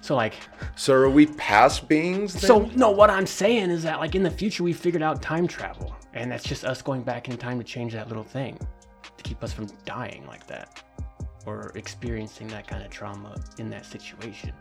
so 0.00 0.14
like, 0.16 0.34
So 0.76 0.94
are 0.94 1.10
we 1.10 1.26
past 1.26 1.88
beings? 1.88 2.34
Then? 2.34 2.42
so 2.42 2.70
no, 2.76 2.90
what 2.90 3.10
I'm 3.10 3.26
saying 3.26 3.70
is 3.70 3.82
that 3.84 3.98
like 4.00 4.14
in 4.14 4.22
the 4.22 4.30
future 4.30 4.62
we 4.62 4.72
figured 4.72 5.02
out 5.02 5.20
time 5.22 5.46
travel, 5.46 5.94
and 6.14 6.30
that's 6.30 6.44
just 6.44 6.64
us 6.64 6.82
going 6.82 7.02
back 7.02 7.28
in 7.28 7.36
time 7.36 7.58
to 7.58 7.64
change 7.64 7.92
that 7.94 8.08
little 8.08 8.24
thing 8.24 8.58
to 9.16 9.22
keep 9.24 9.42
us 9.42 9.52
from 9.52 9.66
dying 9.84 10.24
like 10.26 10.46
that 10.46 10.82
or 11.46 11.72
experiencing 11.74 12.48
that 12.48 12.66
kind 12.66 12.82
of 12.84 12.90
trauma 12.90 13.40
in 13.58 13.68
that 13.70 13.84
situation. 13.86 14.52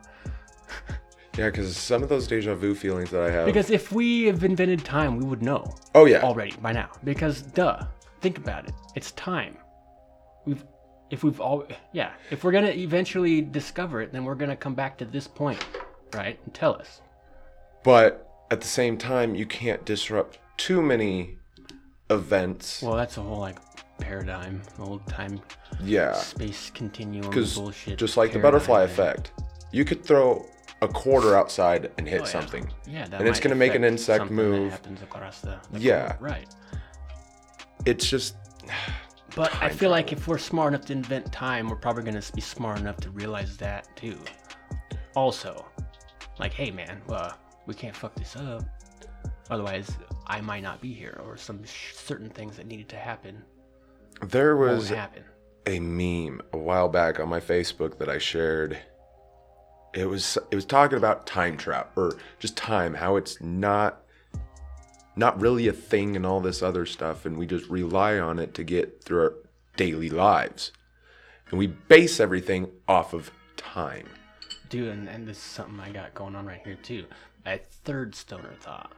yeah, 1.38 1.48
because 1.48 1.76
some 1.76 2.04
of 2.04 2.10
those 2.10 2.28
deja 2.28 2.56
vu 2.56 2.76
feelings 2.76 3.10
that 3.12 3.22
I 3.22 3.32
have. 3.32 3.46
Because 3.46 3.70
if 3.70 3.92
we 3.92 4.24
have 4.24 4.44
invented 4.44 4.84
time, 4.84 5.18
we 5.18 5.26
would 5.26 5.42
know. 5.42 5.76
oh 5.96 6.06
yeah. 6.06 6.22
already 6.22 6.56
by 6.62 6.72
now. 6.72 6.90
Because 7.04 7.42
duh, 7.42 7.84
think 8.22 8.38
about 8.38 8.68
it. 8.68 8.74
It's 8.96 9.12
time. 9.12 9.58
We've 10.46 10.64
if 11.12 11.24
we've 11.24 11.40
all 11.40 11.68
yeah, 11.92 12.14
if 12.32 12.44
we're 12.44 12.52
gonna 12.52 12.70
eventually 12.70 13.42
discover 13.42 14.02
it, 14.02 14.12
then 14.12 14.24
we're 14.24 14.36
gonna 14.36 14.56
come 14.56 14.74
back 14.74 14.98
to 15.00 15.06
this 15.06 15.28
point, 15.28 15.64
right? 16.14 16.40
And 16.46 16.54
tell 16.54 16.74
us. 16.74 17.02
But 17.84 18.28
at 18.50 18.62
the 18.62 18.68
same 18.68 18.98
time, 18.98 19.36
you 19.36 19.46
can't 19.46 19.84
disrupt 19.86 20.40
too 20.58 20.82
many 20.82 21.38
events. 22.10 22.82
Well, 22.82 22.96
that's 22.96 23.18
a 23.18 23.22
whole 23.22 23.40
like 23.40 23.58
paradigm, 24.01 24.62
old 24.79 25.05
time 25.08 25.39
yeah. 25.81 26.13
space 26.13 26.70
continuum 26.74 27.29
Because 27.29 27.55
bullshit. 27.55 27.98
just 27.98 28.17
like 28.17 28.34
the 28.34 28.39
butterfly 28.39 28.84
effect, 28.84 29.31
you 29.72 29.86
could 29.86 30.03
throw 30.03 30.46
a 30.81 30.88
quarter 30.88 31.38
outside 31.38 31.91
and 31.98 32.08
hit 32.08 32.22
Oh, 32.22 32.24
yeah. 32.25 32.29
something. 32.29 32.67
Yeah, 32.88 33.08
And 33.13 33.27
it's 33.27 33.39
gonna 33.39 33.55
make 33.55 33.75
an 33.75 33.84
insect 33.84 34.29
move. 34.31 34.72
happens 34.72 35.01
across 35.01 35.39
the, 35.41 35.60
the 35.72 35.79
Yeah. 35.79 36.17
right. 36.20 36.48
It's 37.86 38.10
just 38.10 38.36
But 39.36 39.55
I 39.62 39.70
feel 39.70 39.91
like 39.91 40.12
if 40.12 40.27
we're 40.27 40.38
smart 40.38 40.74
enough 40.74 40.86
to 40.88 40.93
invent 40.93 41.31
time, 41.31 41.70
we're 41.70 41.77
probably 41.77 42.03
gonna 42.03 42.22
be 42.36 42.41
smart 42.41 42.79
enough 42.79 42.98
to 42.98 43.10
realize 43.12 43.55
that 43.58 43.88
too. 43.96 44.17
Also, 45.15 45.65
like, 46.39 46.51
hey 46.53 46.72
man, 46.72 47.01
well, 47.08 47.38
we 47.67 47.74
can't 47.74 47.96
fuck 47.96 48.13
this 48.15 48.36
up. 48.36 48.63
Otherwise, 49.50 49.91
I 50.27 50.39
might 50.41 50.63
not 50.63 50.79
be 50.81 50.93
here, 50.93 51.20
or 51.25 51.36
some 51.38 51.63
sh- 51.65 51.93
certain 51.93 52.29
things 52.29 52.55
that 52.58 52.65
needed 52.67 52.88
to 52.89 52.96
happen 52.96 53.43
there 54.22 54.56
was 54.56 54.90
happen. 54.90 55.24
a 55.66 55.80
meme 55.80 56.42
a 56.54 56.58
while 56.58 56.90
back 56.90 57.20
on 57.20 57.30
my 57.30 57.40
Facebook 57.40 57.98
that 57.98 58.10
I 58.10 58.18
shared. 58.18 58.78
It 59.94 60.06
was 60.06 60.38
it 60.51 60.56
was 60.56 60.66
talking 60.66 60.98
about 60.98 61.28
time 61.28 61.58
trap 61.58 61.98
or 61.98 62.18
just 62.40 62.56
time, 62.56 62.94
how 62.94 63.18
it's 63.18 63.42
not 63.42 64.04
not 65.16 65.40
really 65.42 65.68
a 65.68 65.74
thing 65.74 66.16
and 66.16 66.25
all 66.25 66.40
this 66.40 66.62
other 66.62 66.86
stuff, 66.86 67.25
and 67.25 67.38
we 67.38 67.46
just 67.46 67.70
rely 67.70 68.18
on 68.18 68.40
it 68.40 68.54
to 68.54 68.63
get 68.63 69.04
through 69.04 69.22
our 69.22 69.34
daily 69.75 70.10
lives. 70.10 70.72
And 71.50 71.60
we 71.60 71.68
base 71.68 72.20
everything 72.20 72.70
off 72.88 73.13
of 73.13 73.32
time. 73.58 74.08
Dude, 74.70 74.88
and, 74.88 75.10
and 75.10 75.28
this 75.28 75.38
is 75.38 75.44
something 75.44 75.80
I 75.82 75.92
got 75.92 76.13
going 76.13 76.36
on 76.36 76.46
right 76.46 76.62
here 76.63 76.78
too. 76.82 77.06
A 77.46 77.58
third 77.58 78.16
stoner 78.16 78.54
thought 78.62 78.94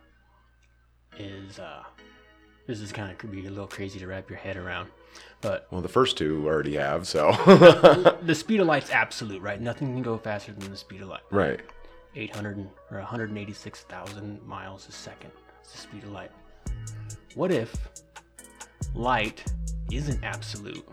is 1.18 1.58
uh, 1.58 1.84
this 2.68 2.80
is 2.80 2.92
kind 2.92 3.12
of 3.12 3.18
could 3.18 3.32
be 3.32 3.46
a 3.46 3.50
little 3.50 3.68
crazy 3.68 4.00
to 4.00 4.08
wrap 4.08 4.30
your 4.30 4.40
head 4.40 4.56
around, 4.58 4.90
but 5.42 5.68
Well, 5.72 5.82
the 5.82 5.90
first 5.90 6.18
two 6.18 6.48
already 6.48 6.76
have, 6.76 7.08
so 7.08 7.32
the 8.24 8.36
speed 8.36 8.60
of 8.60 8.68
light's 8.68 8.90
absolute, 8.92 9.42
right? 9.42 9.60
Nothing 9.62 9.94
can 9.94 10.02
go 10.02 10.18
faster 10.18 10.52
than 10.54 10.70
the 10.72 10.78
speed 10.78 11.02
of 11.02 11.10
light. 11.10 11.22
right. 11.32 11.60
800 12.16 12.60
or 12.92 13.00
186,000 13.00 14.42
miles 14.46 14.88
a 14.88 14.92
second. 14.92 15.32
It's 15.62 15.72
the 15.72 15.78
speed 15.80 16.04
of 16.04 16.12
light. 16.12 16.30
What 17.34 17.52
if 17.52 17.74
light 18.94 19.44
isn't 19.92 20.24
absolute? 20.24 20.86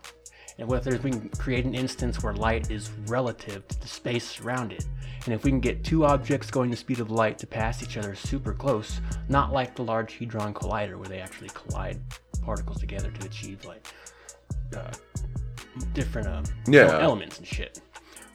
And 0.58 0.68
what 0.68 0.78
if 0.78 0.84
there's, 0.84 1.02
we 1.02 1.10
can 1.10 1.28
create 1.30 1.64
an 1.64 1.74
instance 1.74 2.22
where 2.22 2.32
light 2.34 2.70
is 2.70 2.90
relative 3.06 3.66
to 3.68 3.80
the 3.80 3.88
space 3.88 4.40
around 4.40 4.72
it? 4.72 4.86
And 5.24 5.34
if 5.34 5.44
we 5.44 5.50
can 5.50 5.60
get 5.60 5.84
two 5.84 6.04
objects 6.04 6.50
going 6.50 6.70
the 6.70 6.76
speed 6.76 7.00
of 7.00 7.10
light 7.10 7.38
to 7.38 7.46
pass 7.46 7.82
each 7.82 7.96
other 7.96 8.14
super 8.14 8.52
close, 8.54 9.00
not 9.28 9.52
like 9.52 9.76
the 9.76 9.82
Large 9.82 10.18
Hadron 10.18 10.54
Collider 10.54 10.96
where 10.96 11.08
they 11.08 11.20
actually 11.20 11.50
collide 11.54 12.00
particles 12.42 12.78
together 12.80 13.10
to 13.10 13.26
achieve 13.26 13.64
like 13.64 13.86
uh, 14.76 14.90
different 15.92 16.28
um, 16.28 16.44
Yeah. 16.66 16.98
elements 17.00 17.38
and 17.38 17.46
shit. 17.46 17.80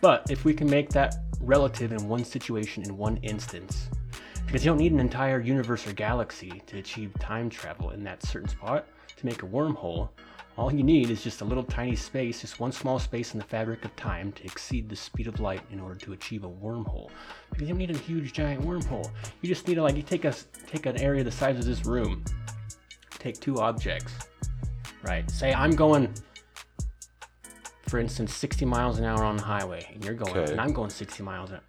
But 0.02 0.30
if 0.30 0.46
we 0.46 0.54
can 0.54 0.70
make 0.70 0.90
that 0.90 1.16
relative 1.40 1.92
in 1.92 2.08
one 2.08 2.24
situation 2.24 2.84
in 2.84 2.98
one 2.98 3.18
instance, 3.18 3.90
because 4.46 4.64
you 4.64 4.70
don't 4.70 4.78
need 4.78 4.92
an 4.92 5.00
entire 5.00 5.40
universe 5.40 5.88
or 5.88 5.94
galaxy 5.94 6.62
to 6.68 6.78
achieve 6.78 7.12
time 7.20 7.50
travel 7.50 7.90
in 7.92 8.04
that 8.04 8.24
certain 8.24 8.48
spot 8.50 8.86
to 9.18 9.26
make 9.26 9.42
a 9.44 9.48
wormhole. 9.48 10.10
All 10.58 10.74
you 10.74 10.84
need 10.84 11.10
is 11.10 11.22
just 11.22 11.42
a 11.42 11.46
little 11.46 11.64
tiny 11.64 11.96
space, 11.98 12.42
just 12.42 12.62
one 12.62 12.72
small 12.72 12.98
space 12.98 13.34
in 13.34 13.40
the 13.40 13.46
fabric 13.46 13.84
of 13.84 13.94
time 13.98 14.32
to 14.34 14.46
exceed 14.46 14.88
the 14.88 14.96
speed 14.96 15.28
of 15.28 15.42
light 15.42 15.62
in 15.70 15.82
order 15.82 15.96
to 15.96 16.14
achieve 16.14 16.46
a 16.46 16.50
wormhole. 16.50 17.10
Because 17.50 17.68
you 17.68 17.74
don't 17.74 17.78
need 17.78 17.92
a 17.92 17.98
huge 17.98 18.32
giant 18.32 18.64
wormhole. 18.64 19.12
You 19.42 19.50
just 19.50 19.68
need 19.68 19.76
to 19.76 19.84
like 19.84 19.98
you 19.98 20.02
take 20.02 20.24
a 20.24 20.34
take 20.66 20.86
an 20.86 20.98
area 20.98 21.24
the 21.24 21.32
size 21.32 21.58
of 21.58 21.66
this 21.66 21.86
room, 21.86 22.24
take 23.12 23.40
two 23.42 23.60
objects, 23.60 24.14
right? 25.04 25.30
Say 25.30 25.54
I'm 25.54 25.72
going 25.72 26.14
for 27.88 28.00
instance, 28.00 28.34
60 28.34 28.66
miles 28.66 28.98
an 28.98 29.06
hour 29.06 29.24
on 29.24 29.38
the 29.38 29.44
highway, 29.44 29.90
and 29.94 30.04
you're 30.04 30.16
going, 30.16 30.36
Okay. 30.36 30.52
and 30.52 30.60
I'm 30.60 30.74
going 30.74 30.90
60 30.90 31.22
miles 31.22 31.52
an 31.52 31.60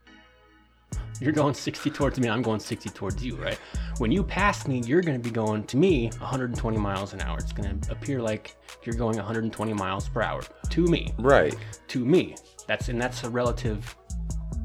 You're 1.21 1.33
going 1.33 1.55
60 1.55 1.91
towards 1.91 2.21
me, 2.21 2.29
I'm 2.29 2.43
going 2.43 2.61
60 2.61 2.91
towards 2.91 3.25
you, 3.25 3.37
right? 3.37 3.59
When 3.99 4.13
you 4.13 4.23
pass 4.23 4.69
me, 4.69 4.81
you're 4.85 5.01
going 5.01 5.17
to 5.21 5.23
be 5.23 5.31
going 5.31 5.65
to 5.65 5.77
me 5.79 6.11
120 6.19 6.77
miles 6.77 7.15
an 7.15 7.23
hour. 7.23 7.39
It's 7.39 7.53
going 7.53 7.81
to 7.81 7.91
appear 7.93 8.21
like 8.21 8.55
you're 8.85 8.95
going 8.95 9.17
120 9.17 9.73
miles 9.73 10.09
per 10.09 10.21
hour 10.21 10.43
to 10.71 10.87
me, 10.87 11.15
Right. 11.19 11.57
to 11.89 12.05
me. 12.05 12.37
That's 12.67 12.89
and 12.91 13.01
that's 13.01 13.25
a 13.25 13.31
relative 13.31 13.97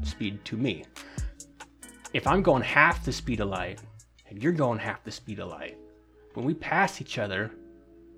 speed 0.02 0.44
to 0.44 0.56
me. 0.58 0.84
If 2.12 2.26
I'm 2.26 2.42
going 2.42 2.62
half 2.62 3.02
the 3.02 3.12
speed 3.12 3.40
of 3.40 3.48
light 3.48 3.80
and 4.28 4.42
you're 4.42 4.52
going 4.52 4.78
half 4.78 5.02
the 5.04 5.10
speed 5.10 5.38
of 5.38 5.48
light, 5.48 5.78
when 6.34 6.44
we 6.44 6.52
pass 6.52 7.00
each 7.00 7.18
other, 7.18 7.50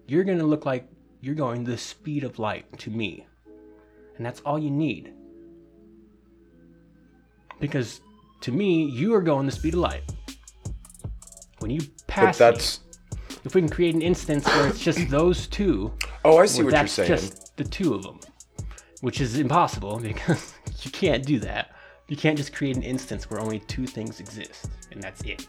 you're 0.09 0.25
going 0.25 0.39
to 0.39 0.47
look 0.47 0.67
like 0.67 0.89
you're 1.21 1.37
going 1.37 1.63
the 1.63 1.79
speed 1.79 2.25
of 2.25 2.41
light 2.41 2.77
to 2.79 2.91
me. 2.91 3.27
And 4.17 4.27
that's 4.27 4.41
all 4.41 4.59
you 4.59 4.71
need. 4.71 5.13
Because 7.61 8.01
to 8.43 8.53
me, 8.53 8.85
you 8.85 9.15
are 9.15 9.23
going 9.23 9.47
the 9.47 9.53
speed 9.53 9.75
of 9.75 9.81
light. 9.81 10.03
When 11.61 11.71
you 11.71 11.81
But 11.81 12.07
pass 12.07 12.41
me, 12.41 12.47
that's 12.47 12.81
if 13.45 13.55
we 13.55 13.61
can 13.61 13.71
create 13.71 13.95
an 13.95 14.03
instance 14.03 14.47
where 14.47 14.69
it's 14.69 14.79
just 14.81 15.09
those 15.11 15.47
two, 15.47 15.93
Oh, 16.25 16.39
I 16.39 16.47
see 16.47 16.63
what 16.63 16.73
you're 16.75 16.87
saying. 16.87 17.09
just 17.09 17.57
the 17.57 17.65
two 17.65 17.95
of 17.95 18.03
them, 18.03 18.19
which 19.03 19.21
is 19.21 19.39
impossible 19.39 19.99
because 20.03 20.55
you 20.83 20.91
can't 20.91 21.25
do 21.25 21.39
that. 21.41 21.71
You 22.09 22.17
can't 22.17 22.37
just 22.37 22.53
create 22.55 22.77
an 22.77 22.83
instance 22.83 23.31
where 23.31 23.41
only 23.41 23.61
two 23.61 23.87
things 23.87 24.21
exist 24.21 24.69
and 24.93 25.03
that's 25.03 25.23
it, 25.23 25.47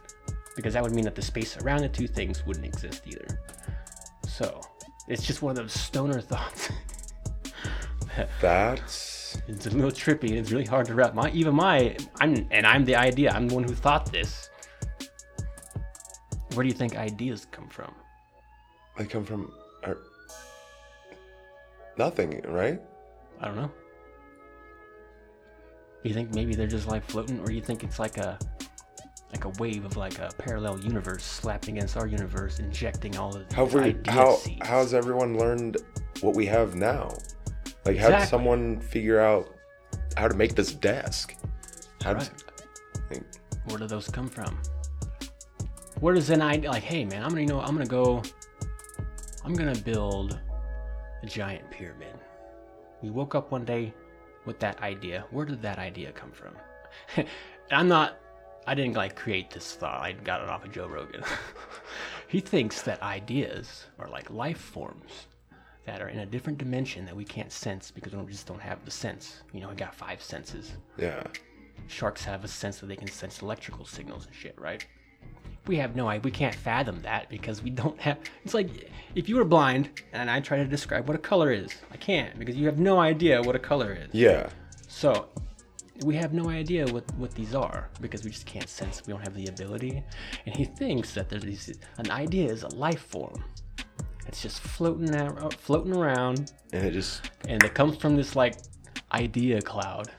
because 0.56 0.74
that 0.74 0.84
would 0.84 0.94
mean 0.94 1.06
that 1.06 1.16
the 1.16 1.22
space 1.22 1.58
around 1.58 1.82
the 1.82 1.90
two 1.90 2.08
things 2.08 2.46
wouldn't 2.46 2.66
exist 2.66 3.04
either. 3.08 3.40
So 4.28 4.62
it's 5.08 5.26
just 5.26 5.42
one 5.42 5.52
of 5.52 5.58
those 5.58 5.74
stoner 5.74 6.22
thoughts. 6.32 6.70
That's 8.42 9.15
it's 9.48 9.68
a 9.68 9.70
little 9.70 9.92
trippy. 9.92 10.30
and 10.30 10.38
It's 10.38 10.52
really 10.52 10.66
hard 10.66 10.86
to 10.88 10.96
wrap 10.96 11.14
my 11.14 11.30
even 11.32 11.56
my 11.56 11.96
I'm 12.20 12.48
and 12.52 12.66
I'm 12.66 12.86
the 12.86 12.96
idea. 12.96 13.32
I'm 13.32 13.48
the 13.48 13.56
one 13.56 13.64
who 13.64 13.74
thought 13.74 14.12
this. 14.12 14.50
Where 16.54 16.64
do 16.64 16.70
you 16.70 16.76
think 16.76 16.96
ideas 16.98 17.48
come 17.52 17.68
from? 17.68 17.94
they 18.98 19.06
come 19.06 19.26
from 19.26 19.52
or, 19.86 19.98
nothing, 21.98 22.42
right? 22.48 22.82
I 23.42 23.48
don't 23.48 23.58
know. 23.58 23.72
You 26.04 26.14
think 26.14 26.34
maybe 26.34 26.56
they're 26.56 26.68
just 26.68 26.88
like 26.88 27.04
floating, 27.04 27.40
or 27.42 27.52
you 27.52 27.62
think 27.62 27.84
it's 27.84 28.00
like 28.00 28.18
a 28.18 28.40
like 29.32 29.44
a 29.44 29.50
wave 29.60 29.84
of 29.84 29.98
like 29.98 30.20
a 30.20 30.30
parallel 30.38 30.80
universe 30.80 31.24
slapped 31.24 31.68
against 31.68 31.98
our 31.98 32.08
universe, 32.08 32.60
injecting 32.60 33.18
all 33.18 33.36
of 33.36 33.50
the 33.50 33.56
How 33.56 33.66
have 33.66 33.74
we, 33.74 33.82
idea 33.82 34.12
how 34.14 34.36
seeds? 34.36 34.66
how's 34.66 34.94
everyone 34.94 35.38
learned 35.38 35.78
what 36.22 36.36
we 36.36 36.46
have 36.46 36.76
now? 36.76 37.12
Like 37.86 37.98
how 37.98 38.10
did 38.10 38.28
someone 38.28 38.80
figure 38.80 39.20
out 39.20 39.56
how 40.18 40.28
to 40.28 40.36
make 40.36 40.56
this 40.56 40.74
desk? 40.74 41.36
How 42.02 42.14
did, 42.14 42.30
Right. 42.30 42.44
like, 43.12 43.24
Where 43.66 43.78
do 43.78 43.88
those 43.88 44.10
come 44.10 44.28
from? 44.28 44.58
Where 46.00 46.14
does 46.14 46.30
an 46.30 46.42
idea 46.42 46.72
like, 46.72 46.84
hey 46.84 47.06
man, 47.06 47.24
I'm 47.24 47.30
gonna 47.30 47.42
you 47.42 47.48
know 47.48 47.62
I'm 47.62 47.74
gonna 47.76 47.86
go, 47.86 48.22
I'm 49.44 49.54
gonna 49.54 49.76
build 49.76 50.40
a 51.22 51.26
giant 51.26 51.70
pyramid. 51.70 52.16
We 53.02 53.10
woke 53.12 53.36
up 53.36 53.52
one 53.52 53.66
day 53.66 53.94
with 54.46 54.60
that 54.60 54.82
idea. 54.82 55.26
Where 55.32 55.46
did 55.46 55.62
that 55.62 55.78
idea 55.80 56.12
come 56.12 56.32
from? 56.32 56.56
I'm 57.72 57.88
not. 57.88 58.18
I 58.68 58.74
didn't 58.74 58.96
like 58.96 59.16
create 59.16 59.52
this 59.52 59.74
thought. 59.74 60.02
I 60.02 60.14
got 60.14 60.42
it 60.42 60.50
off 60.50 60.66
of 60.66 60.72
Joe 60.72 60.88
Rogan. 60.88 61.24
he 62.28 62.40
thinks 62.40 62.82
that 62.82 63.02
ideas 63.04 63.86
are 64.00 64.10
like 64.10 64.30
life 64.32 64.58
forms 64.58 65.28
that 65.86 66.02
are 66.02 66.10
in 66.10 66.20
a 66.20 66.26
different 66.26 66.58
dimension 66.58 67.06
that 67.06 67.16
we 67.16 67.24
can't 67.24 67.52
sense 67.52 67.92
because 67.92 68.16
we 68.16 68.32
just 68.32 68.48
don't 68.48 68.62
have 68.62 68.84
the 68.86 68.92
sense. 68.92 69.44
You 69.54 69.62
know, 69.62 69.70
we 69.70 69.76
got 69.76 69.94
five 69.96 70.22
senses 70.22 70.74
yeah. 70.98 71.24
sharks 71.88 72.24
have 72.24 72.44
a 72.44 72.48
sense 72.48 72.80
that 72.80 72.88
they 72.88 72.96
can 72.96 73.08
sense 73.08 73.42
electrical 73.42 73.86
signals 73.86 74.26
and 74.26 74.36
shit, 74.36 74.60
right? 74.60 74.86
We 75.68 75.78
have 75.78 75.96
no 75.96 76.08
idea. 76.08 76.22
We 76.24 76.32
can't 76.32 76.54
fathom 76.54 77.02
that 77.02 77.30
because 77.30 77.64
we 77.64 77.70
don't 77.72 78.00
have. 78.00 78.20
It's 78.44 78.54
like 78.54 78.70
if 79.16 79.28
you 79.30 79.36
were 79.36 79.46
blind 79.46 79.90
and 80.14 80.30
I 80.30 80.40
try 80.40 80.58
to 80.58 80.66
describe 80.66 81.08
what 81.08 81.16
a 81.16 81.20
color 81.20 81.52
is, 81.52 81.74
I 81.92 81.98
can't 81.98 82.38
because 82.38 82.56
you 82.56 82.66
have 82.68 82.80
no 82.80 83.00
idea 83.00 83.42
what 83.42 83.56
a 83.56 83.60
color 83.60 83.94
is. 83.94 84.10
Yeah. 84.14 84.50
So 84.88 85.28
we 86.04 86.16
have 86.16 86.34
no 86.34 86.50
idea 86.50 86.86
what, 86.88 87.04
what 87.16 87.32
these 87.32 87.56
are 87.56 87.90
because 88.02 88.24
we 88.24 88.32
just 88.32 88.46
can't 88.46 88.68
sense. 88.68 89.02
We 89.06 89.14
don't 89.14 89.22
have 89.22 89.34
the 89.34 89.48
ability. 89.48 90.04
And 90.46 90.56
he 90.56 90.66
thinks 90.66 91.14
that 91.14 91.30
there's 91.30 91.44
these, 91.44 91.80
an 91.98 92.12
idea 92.12 92.52
is 92.52 92.64
a 92.64 92.76
life 92.76 93.02
form. 93.02 93.44
It's 94.28 94.42
just 94.42 94.60
floating 94.60 95.16
out, 95.16 95.42
uh, 95.42 95.50
floating 95.50 95.96
around, 95.96 96.52
And 96.74 96.86
it 96.86 96.92
just 96.92 97.30
and 97.48 97.64
it 97.64 97.74
comes 97.74 97.98
from 97.98 98.16
this 98.16 98.36
like 98.36 98.56
idea 99.12 99.62
cloud. 99.62 100.12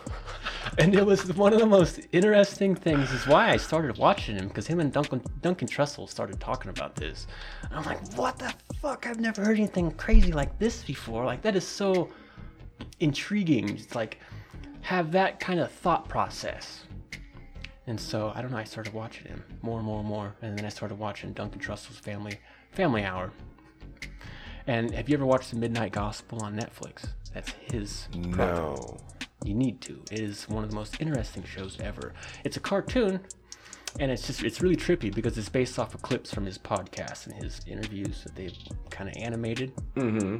and 0.78 0.94
it 0.94 1.04
was 1.04 1.32
one 1.34 1.52
of 1.52 1.58
the 1.58 1.66
most 1.66 2.00
interesting 2.12 2.74
things 2.74 3.10
is 3.12 3.26
why 3.26 3.50
I 3.50 3.56
started 3.56 3.98
watching 3.98 4.36
him 4.36 4.48
because 4.48 4.66
him 4.66 4.80
and 4.80 4.92
Duncan 4.92 5.22
Duncan 5.40 5.68
Trussell 5.68 6.08
started 6.08 6.40
talking 6.40 6.70
about 6.70 6.94
this. 6.94 7.26
And 7.62 7.74
I'm 7.74 7.84
like, 7.84 8.00
what 8.14 8.38
the 8.38 8.54
fuck? 8.80 9.06
I've 9.06 9.20
never 9.20 9.44
heard 9.44 9.58
anything 9.58 9.90
crazy 9.92 10.32
like 10.32 10.58
this 10.58 10.84
before. 10.84 11.24
Like 11.24 11.42
that 11.42 11.56
is 11.56 11.66
so 11.66 12.10
intriguing. 13.00 13.70
It's 13.70 13.94
like 13.94 14.18
have 14.82 15.12
that 15.12 15.40
kind 15.40 15.60
of 15.60 15.70
thought 15.70 16.08
process. 16.08 16.84
And 17.86 17.98
so 17.98 18.32
I 18.34 18.42
don't 18.42 18.52
know. 18.52 18.58
I 18.58 18.64
started 18.64 18.94
watching 18.94 19.26
him 19.26 19.42
more 19.60 19.78
and 19.78 19.86
more 19.86 19.98
and 19.98 20.08
more, 20.08 20.34
and 20.40 20.56
then 20.56 20.64
I 20.64 20.68
started 20.68 20.98
watching 20.98 21.32
Duncan 21.32 21.60
Trussell's 21.60 21.98
Family 21.98 22.38
Family 22.72 23.04
Hour. 23.04 23.30
And 24.66 24.92
have 24.92 25.08
you 25.08 25.14
ever 25.16 25.26
watched 25.26 25.50
The 25.50 25.56
Midnight 25.56 25.92
Gospel 25.92 26.42
on 26.42 26.56
Netflix? 26.56 27.06
That's 27.34 27.50
his. 27.70 28.08
project. 28.12 28.36
no. 28.36 28.96
You 29.44 29.54
need 29.54 29.80
to. 29.82 30.00
It 30.10 30.20
is 30.20 30.48
one 30.48 30.62
of 30.62 30.70
the 30.70 30.76
most 30.76 31.00
interesting 31.00 31.42
shows 31.42 31.78
ever. 31.80 32.12
It's 32.44 32.56
a 32.56 32.60
cartoon, 32.60 33.18
and 33.98 34.10
it's 34.10 34.24
just 34.24 34.44
it's 34.44 34.62
really 34.62 34.76
trippy 34.76 35.12
because 35.12 35.36
it's 35.36 35.48
based 35.48 35.80
off 35.80 35.94
of 35.94 36.02
clips 36.02 36.32
from 36.32 36.46
his 36.46 36.58
podcast 36.58 37.26
and 37.26 37.42
his 37.42 37.60
interviews 37.66 38.22
that 38.22 38.36
they've 38.36 38.56
kind 38.90 39.10
of 39.10 39.16
animated. 39.20 39.72
Mm-hmm. 39.96 40.38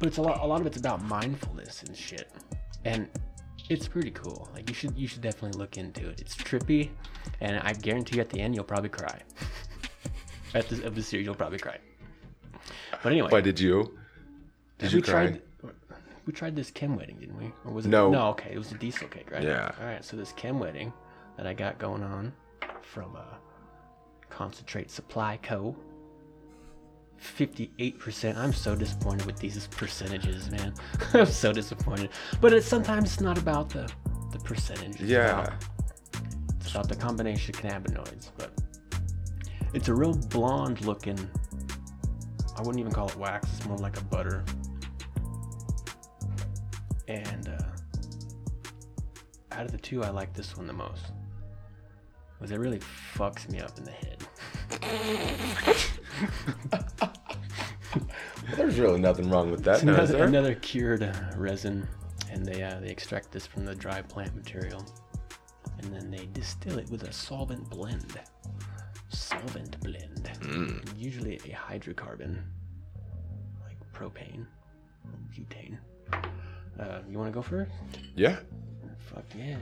But 0.00 0.08
it's 0.08 0.16
a 0.18 0.22
lot. 0.22 0.40
A 0.40 0.46
lot 0.46 0.60
of 0.60 0.66
it's 0.66 0.76
about 0.76 1.04
mindfulness 1.04 1.84
and 1.84 1.96
shit, 1.96 2.32
and 2.84 3.08
it's 3.68 3.86
pretty 3.86 4.10
cool. 4.10 4.48
Like 4.52 4.68
you 4.68 4.74
should 4.74 4.98
you 4.98 5.06
should 5.06 5.22
definitely 5.22 5.56
look 5.56 5.78
into 5.78 6.08
it. 6.08 6.20
It's 6.20 6.34
trippy, 6.34 6.90
and 7.40 7.60
I 7.60 7.74
guarantee 7.74 8.16
you 8.16 8.22
at 8.22 8.30
the 8.30 8.40
end 8.40 8.56
you'll 8.56 8.64
probably 8.64 8.90
cry. 8.90 9.20
at 10.54 10.68
the 10.68 10.84
of 10.86 10.94
the 10.94 11.02
series 11.02 11.24
you'll 11.26 11.34
probably 11.34 11.58
cry. 11.58 11.78
But 13.02 13.12
anyway, 13.12 13.28
Why 13.30 13.40
did 13.40 13.58
you? 13.58 13.98
Did 14.78 14.92
we 14.92 14.96
you 14.98 15.02
cry? 15.02 15.12
tried 15.26 15.42
we 16.26 16.32
tried 16.32 16.54
this 16.54 16.70
chem 16.70 16.96
wedding, 16.96 17.16
didn't 17.18 17.36
we? 17.38 17.52
Or 17.64 17.72
was 17.72 17.86
it 17.86 17.88
No. 17.88 18.10
No, 18.10 18.28
okay, 18.28 18.50
it 18.52 18.58
was 18.58 18.70
a 18.72 18.76
diesel 18.76 19.08
cake, 19.08 19.30
right? 19.32 19.42
Yeah. 19.42 19.72
All 19.80 19.86
right, 19.86 20.04
so 20.04 20.16
this 20.16 20.32
chem 20.32 20.58
wedding 20.60 20.92
that 21.36 21.46
I 21.46 21.54
got 21.54 21.78
going 21.78 22.02
on 22.04 22.32
from 22.82 23.16
uh, 23.16 23.22
Concentrate 24.30 24.90
Supply 24.90 25.38
Co. 25.42 25.74
58%. 27.20 28.36
I'm 28.36 28.52
so 28.52 28.74
disappointed 28.74 29.26
with 29.26 29.36
these 29.38 29.66
percentages, 29.68 30.50
man. 30.50 30.74
I'm 31.14 31.26
so 31.26 31.52
disappointed. 31.52 32.10
But 32.40 32.52
it's 32.52 32.66
sometimes 32.66 33.12
it's 33.12 33.20
not 33.20 33.38
about 33.38 33.68
the 33.70 33.90
the 34.32 34.38
percentage. 34.40 35.00
It's 35.00 35.02
Yeah. 35.10 35.40
about- 35.42 35.64
it's 36.60 36.70
about 36.70 36.88
the 36.88 36.96
combination 36.96 37.54
of 37.54 37.60
cannabinoids, 37.60 38.30
but 38.38 38.52
it's 39.74 39.88
a 39.88 39.94
real 39.94 40.14
blonde 40.14 40.84
looking. 40.84 41.18
I 42.56 42.60
wouldn't 42.60 42.78
even 42.78 42.92
call 42.92 43.08
it 43.08 43.16
wax. 43.16 43.48
It's 43.56 43.66
more 43.66 43.78
like 43.78 43.98
a 43.98 44.04
butter. 44.04 44.44
And 47.08 47.48
uh, 47.48 47.58
out 49.52 49.64
of 49.64 49.72
the 49.72 49.78
two, 49.78 50.04
I 50.04 50.10
like 50.10 50.34
this 50.34 50.56
one 50.56 50.66
the 50.66 50.72
most. 50.72 51.12
Because 52.38 52.52
it 52.52 52.58
really 52.58 52.80
fucks 53.14 53.50
me 53.50 53.60
up 53.60 53.76
in 53.78 53.84
the 53.84 53.92
head. 53.92 54.24
There's 58.56 58.78
really 58.78 59.00
nothing 59.00 59.30
wrong 59.30 59.50
with 59.50 59.64
that. 59.64 59.76
It's 59.76 59.84
now, 59.84 59.94
another, 59.94 60.24
another 60.24 60.54
cured 60.56 61.02
uh, 61.02 61.12
resin, 61.36 61.88
and 62.30 62.44
they 62.44 62.62
uh, 62.62 62.80
they 62.80 62.88
extract 62.88 63.30
this 63.30 63.46
from 63.46 63.64
the 63.64 63.74
dry 63.74 64.02
plant 64.02 64.34
material, 64.34 64.84
and 65.78 65.94
then 65.94 66.10
they 66.10 66.26
distill 66.32 66.78
it 66.78 66.90
with 66.90 67.04
a 67.04 67.12
solvent 67.12 67.70
blend. 67.70 68.18
Solvent 69.42 69.80
blend, 69.80 70.30
Mm. 70.42 70.96
usually 70.98 71.34
a 71.36 71.38
hydrocarbon, 71.56 72.38
like 73.64 73.76
propane, 73.92 74.46
butane. 75.34 75.78
Uh, 76.78 77.00
you 77.10 77.18
want 77.18 77.28
to 77.28 77.34
go 77.34 77.42
first? 77.42 77.72
Yeah. 78.14 78.38
Fuck 79.12 79.24
yeah! 79.36 79.56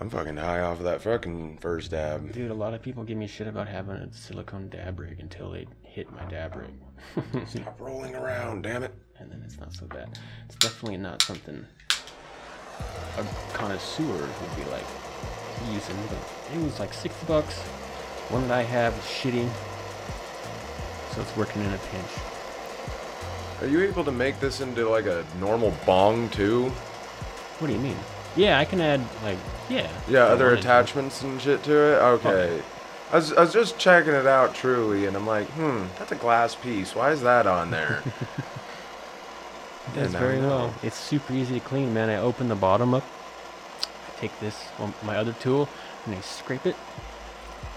I'm 0.00 0.08
fucking 0.10 0.36
high 0.38 0.60
off 0.60 0.78
of 0.78 0.84
that 0.84 1.02
fucking 1.02 1.58
first 1.58 1.90
dab. 1.90 2.32
Dude, 2.32 2.50
a 2.50 2.54
lot 2.54 2.72
of 2.74 2.80
people 2.82 3.04
give 3.04 3.18
me 3.18 3.26
shit 3.26 3.46
about 3.48 3.68
having 3.68 3.96
a 3.96 4.12
silicone 4.12 4.68
dab 4.70 4.98
rig 4.98 5.20
until 5.20 5.50
they 5.50 5.66
hit 5.82 6.10
my 6.10 6.24
dab 6.24 6.56
rig. 6.56 7.46
Stop 7.48 7.78
rolling 7.80 8.14
around, 8.14 8.62
damn 8.62 8.82
it. 8.82 8.94
and 9.18 9.30
then 9.30 9.42
it's 9.44 9.58
not 9.60 9.72
so 9.74 9.84
bad. 9.86 10.18
It's 10.46 10.56
definitely 10.56 10.96
not 10.98 11.20
something 11.22 11.64
a 13.18 13.24
connoisseur 13.52 14.04
would 14.04 14.56
be 14.56 14.70
like 14.70 14.84
using, 15.72 15.96
but 16.08 16.18
it 16.54 16.62
was 16.62 16.78
like 16.80 16.92
60 16.92 17.26
bucks. 17.26 17.54
One 18.30 18.42
that 18.48 18.52
I 18.58 18.62
have 18.62 18.94
is 18.94 19.04
shitty, 19.04 19.48
so 21.14 21.20
it's 21.20 21.36
working 21.36 21.62
in 21.62 21.72
a 21.72 21.78
pinch. 21.78 22.10
Are 23.60 23.66
you 23.66 23.82
able 23.82 24.04
to 24.04 24.12
make 24.12 24.40
this 24.40 24.60
into 24.60 24.88
like 24.88 25.06
a 25.06 25.24
normal 25.38 25.72
bong 25.86 26.28
too? 26.30 26.68
What 27.58 27.68
do 27.68 27.72
you 27.72 27.78
mean? 27.78 27.96
Yeah, 28.36 28.58
I 28.58 28.64
can 28.64 28.80
add 28.80 29.00
like 29.22 29.38
yeah. 29.68 29.88
Yeah, 30.08 30.24
other 30.24 30.46
wanted 30.46 30.56
to. 30.56 30.60
attachments 30.62 31.22
and 31.22 31.40
shit 31.40 31.62
to 31.64 31.72
it? 31.72 31.96
Okay. 32.02 32.62
I 33.12 33.16
was, 33.16 33.32
I 33.34 33.42
was 33.42 33.52
just 33.52 33.78
checking 33.78 34.12
it 34.14 34.26
out 34.26 34.54
truly, 34.54 35.06
and 35.06 35.16
I'm 35.16 35.26
like, 35.26 35.46
hmm, 35.50 35.84
that's 35.98 36.10
a 36.10 36.16
glass 36.16 36.54
piece. 36.54 36.94
Why 36.96 37.12
is 37.12 37.20
that 37.22 37.46
on 37.46 37.70
there? 37.70 38.02
It's 39.94 40.12
very 40.14 40.40
well. 40.40 40.74
It's 40.82 40.96
super 40.96 41.34
easy 41.34 41.60
to 41.60 41.64
clean, 41.64 41.92
man. 41.94 42.08
I 42.08 42.16
open 42.16 42.48
the 42.48 42.54
bottom 42.54 42.94
up. 42.94 43.04
Take 44.18 44.38
this, 44.40 44.68
my 45.02 45.16
other 45.16 45.32
tool, 45.34 45.68
and 46.06 46.14
I 46.14 46.20
scrape 46.20 46.66
it. 46.66 46.76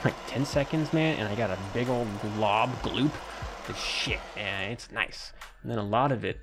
Like 0.04 0.13
10 0.28 0.45
seconds, 0.45 0.93
man, 0.93 1.17
and 1.17 1.28
I 1.28 1.36
got 1.36 1.50
a 1.50 1.58
big 1.73 1.89
old 1.89 2.08
glob 2.21 2.71
gloop 2.82 3.12
of 3.67 3.78
shit, 3.78 4.19
and 4.36 4.71
it's 4.71 4.91
nice. 4.91 5.34
And 5.62 5.71
then 5.71 5.80
a 5.80 5.84
lot 5.84 6.12
of 6.12 6.23
it 6.23 6.39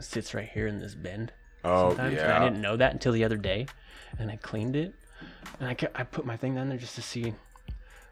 sits 0.00 0.34
right 0.34 0.48
here 0.48 0.66
in 0.66 0.80
this 0.80 0.94
bend. 0.94 1.32
Oh, 1.64 1.90
sometimes, 1.90 2.18
and 2.18 2.28
yeah. 2.28 2.40
I 2.40 2.44
didn't 2.44 2.60
know 2.60 2.76
that 2.76 2.92
until 2.92 3.12
the 3.12 3.24
other 3.24 3.36
day, 3.36 3.66
and 4.18 4.30
I 4.30 4.36
cleaned 4.36 4.76
it, 4.76 4.94
and 5.60 5.68
I, 5.68 5.76
I 5.94 6.04
put 6.04 6.26
my 6.26 6.36
thing 6.36 6.54
down 6.54 6.68
there 6.68 6.78
just 6.78 6.96
to 6.96 7.02
see 7.02 7.34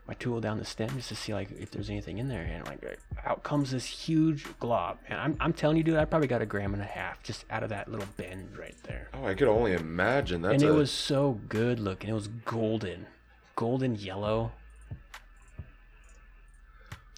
my 0.08 0.14
tool 0.14 0.40
down 0.40 0.58
the 0.58 0.64
stem 0.64 0.88
just 0.96 1.10
to 1.10 1.14
see 1.14 1.34
like 1.34 1.50
if 1.60 1.70
there's 1.70 1.90
anything 1.90 2.16
in 2.18 2.28
there. 2.28 2.42
And 2.42 2.66
like 2.66 2.98
out 3.26 3.42
comes 3.42 3.70
this 3.70 3.84
huge 3.86 4.46
glob. 4.58 4.98
And 5.06 5.20
I'm, 5.20 5.36
I'm 5.38 5.52
telling 5.52 5.76
you 5.76 5.82
dude 5.82 5.96
I 5.98 6.06
probably 6.06 6.26
got 6.28 6.40
a 6.42 6.46
gram 6.46 6.72
and 6.72 6.82
a 6.82 6.86
half 6.86 7.22
just 7.22 7.44
out 7.50 7.62
of 7.62 7.68
that 7.68 7.88
little 7.90 8.08
bend 8.16 8.56
right 8.58 8.74
there. 8.84 9.08
Oh, 9.14 9.26
I 9.26 9.34
could 9.34 9.48
only 9.48 9.74
imagine. 9.74 10.40
that 10.42 10.52
and 10.54 10.62
it 10.62 10.66
a- 10.70 10.72
was 10.74 10.90
so 10.90 11.38
good 11.48 11.78
looking. 11.78 12.08
It 12.10 12.14
was 12.14 12.28
golden. 12.28 13.06
Golden 13.54 13.94
yellow. 13.96 14.52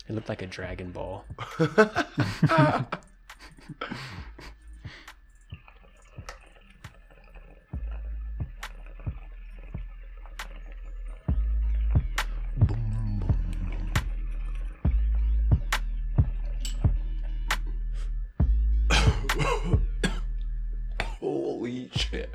It 0.08 0.14
looked 0.14 0.28
like 0.28 0.42
a 0.42 0.46
dragon 0.46 0.90
ball 0.90 1.24
Holy 21.20 21.90
shit. 21.94 22.34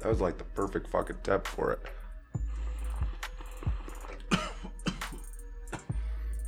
That 0.00 0.08
was 0.08 0.20
like 0.20 0.38
the 0.38 0.44
perfect 0.44 0.88
fucking 0.88 1.18
tep 1.22 1.46
for 1.46 1.72
it. 1.72 1.80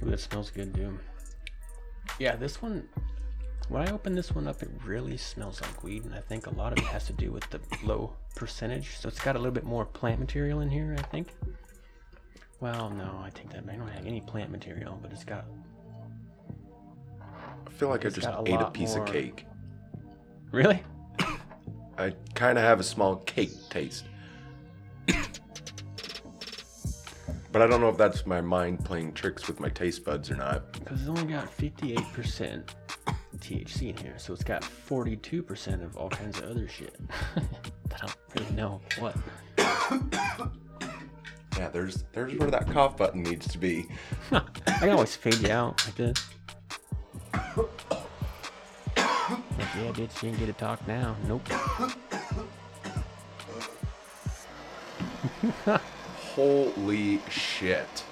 Ooh, 0.02 0.10
that 0.10 0.20
smells 0.20 0.50
good, 0.50 0.72
dude. 0.72 0.98
Yeah, 2.18 2.36
this 2.36 2.62
one. 2.62 2.88
When 3.68 3.86
I 3.86 3.92
open 3.92 4.14
this 4.14 4.34
one 4.34 4.48
up, 4.48 4.62
it 4.62 4.70
really 4.84 5.16
smells 5.16 5.60
like 5.60 5.84
weed, 5.84 6.04
and 6.04 6.14
I 6.14 6.20
think 6.20 6.46
a 6.46 6.54
lot 6.54 6.72
of 6.72 6.78
it 6.78 6.88
has 6.88 7.06
to 7.06 7.12
do 7.12 7.30
with 7.30 7.48
the 7.50 7.60
low 7.84 8.14
percentage. 8.34 8.96
So 8.98 9.08
it's 9.08 9.20
got 9.20 9.36
a 9.36 9.38
little 9.38 9.52
bit 9.52 9.64
more 9.64 9.84
plant 9.84 10.18
material 10.18 10.60
in 10.60 10.70
here, 10.70 10.96
I 10.98 11.02
think. 11.02 11.34
Well, 12.60 12.90
no, 12.90 13.20
I 13.22 13.30
take 13.30 13.50
that 13.50 13.66
back. 13.66 13.76
I 13.76 13.78
don't 13.78 13.88
have 13.88 14.06
any 14.06 14.20
plant 14.20 14.50
material, 14.50 14.98
but 15.00 15.12
it's 15.12 15.24
got. 15.24 15.44
I 17.80 17.82
feel 17.82 17.88
like 17.88 18.04
I 18.04 18.10
just 18.10 18.26
a 18.26 18.42
ate 18.44 18.60
a 18.60 18.70
piece 18.70 18.94
more- 18.94 19.06
of 19.06 19.10
cake. 19.10 19.46
Really? 20.52 20.82
I 21.96 22.12
kind 22.34 22.58
of 22.58 22.64
have 22.64 22.78
a 22.78 22.82
small 22.82 23.16
cake 23.16 23.52
taste. 23.70 24.04
but 25.06 25.16
I 27.62 27.66
don't 27.66 27.80
know 27.80 27.88
if 27.88 27.96
that's 27.96 28.26
my 28.26 28.42
mind 28.42 28.84
playing 28.84 29.14
tricks 29.14 29.48
with 29.48 29.60
my 29.60 29.70
taste 29.70 30.04
buds 30.04 30.30
or 30.30 30.36
not. 30.36 30.70
Because 30.74 31.00
it's 31.00 31.08
only 31.08 31.24
got 31.32 31.50
58% 31.56 32.68
THC 33.38 33.88
in 33.88 33.96
here, 33.96 34.18
so 34.18 34.34
it's 34.34 34.44
got 34.44 34.60
42% 34.60 35.82
of 35.82 35.96
all 35.96 36.10
kinds 36.10 36.38
of 36.38 36.50
other 36.50 36.68
shit. 36.68 37.00
I 37.36 37.40
don't 37.96 38.14
really 38.38 38.52
know 38.56 38.82
what. 38.98 39.16
Yeah, 41.56 41.70
there's 41.70 42.04
there's 42.12 42.34
where 42.34 42.50
that 42.50 42.70
cough 42.70 42.98
button 42.98 43.22
needs 43.22 43.48
to 43.48 43.56
be. 43.56 43.86
I 44.32 44.40
can 44.66 44.90
always 44.90 45.16
fade 45.16 45.38
you 45.38 45.50
out 45.50 45.82
like 45.86 45.96
this. 45.96 46.26
Yeah, 49.76 49.92
bitch, 49.92 50.22
you 50.22 50.28
ain't 50.30 50.38
get 50.38 50.46
to 50.46 50.52
talk 50.52 50.86
now. 50.86 51.16
Nope. 51.26 51.48
Holy 56.34 57.20
shit. 57.28 58.04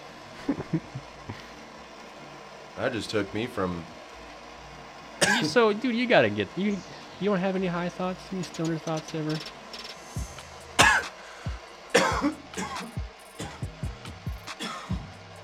that 2.77 2.93
just 2.93 3.11
took 3.11 3.33
me 3.35 3.47
from 3.47 3.85
so, 5.43 5.73
dude, 5.73 5.95
you 5.95 6.07
gotta 6.07 6.31
get 6.31 6.49
you. 6.57 6.77
You 7.21 7.31
don't 7.31 7.39
have 7.39 7.57
any 7.57 7.67
high 7.67 7.89
thoughts, 7.89 8.21
any 8.33 8.43
stoner 8.43 8.79
thoughts 8.79 9.15
ever? 9.15 9.37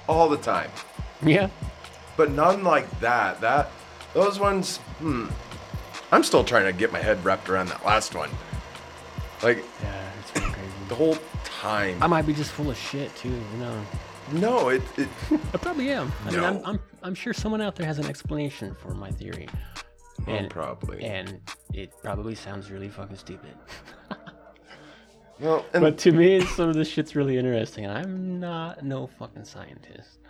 all 0.09 0.29
the 0.29 0.37
time. 0.37 0.70
Yeah. 1.22 1.48
But 2.16 2.31
none 2.31 2.62
like 2.62 3.00
that. 3.00 3.40
That 3.40 3.70
those 4.12 4.38
ones, 4.38 4.77
hmm. 4.98 5.27
I'm 6.14 6.22
still 6.22 6.44
trying 6.44 6.64
to 6.66 6.72
get 6.72 6.92
my 6.92 7.00
head 7.00 7.24
wrapped 7.24 7.48
around 7.48 7.70
that 7.70 7.85
last 7.85 8.14
one. 8.14 8.31
Like 9.42 9.64
Yeah, 9.83 10.11
it's 10.20 10.37
really 10.40 10.53
crazy. 10.53 10.70
the 10.88 10.94
whole 10.94 11.18
time. 11.44 12.00
I 12.00 12.07
might 12.07 12.24
be 12.24 12.33
just 12.33 12.53
full 12.53 12.70
of 12.70 12.77
shit 12.79 13.14
too. 13.16 13.31
You 13.31 13.59
know. 13.59 13.87
no, 14.33 14.68
it, 14.68 14.83
it 14.96 15.09
I 15.53 15.57
probably 15.57 15.90
am. 15.90 16.12
I 16.24 16.31
mean, 16.31 16.40
I'm, 16.44 16.55
No. 16.55 16.62
I'm, 16.64 16.81
I'm 17.03 17.14
sure 17.16 17.33
someone 17.33 17.61
out 17.61 17.74
there 17.74 17.85
has 17.87 17.98
an 17.98 18.07
explanation 18.07 18.77
for 18.77 18.94
my 18.94 19.11
theory. 19.11 19.48
Oh, 20.20 20.22
well, 20.29 20.46
probably. 20.48 21.03
And 21.03 21.40
it 21.72 21.92
probably 22.00 22.37
sounds 22.37 22.70
really 22.70 22.88
fucking 22.88 23.16
stupid. 23.16 23.57
well, 25.40 25.66
and 25.74 25.83
But 25.83 25.98
to 25.98 26.12
me, 26.12 26.42
some 26.46 26.68
of 26.68 26.77
this 26.77 26.88
shit's 26.88 27.16
really 27.16 27.37
interesting, 27.38 27.87
and 27.87 27.92
I'm 27.98 28.38
not 28.38 28.85
no 28.85 29.09
fucking 29.18 29.44
scientist. 29.46 30.20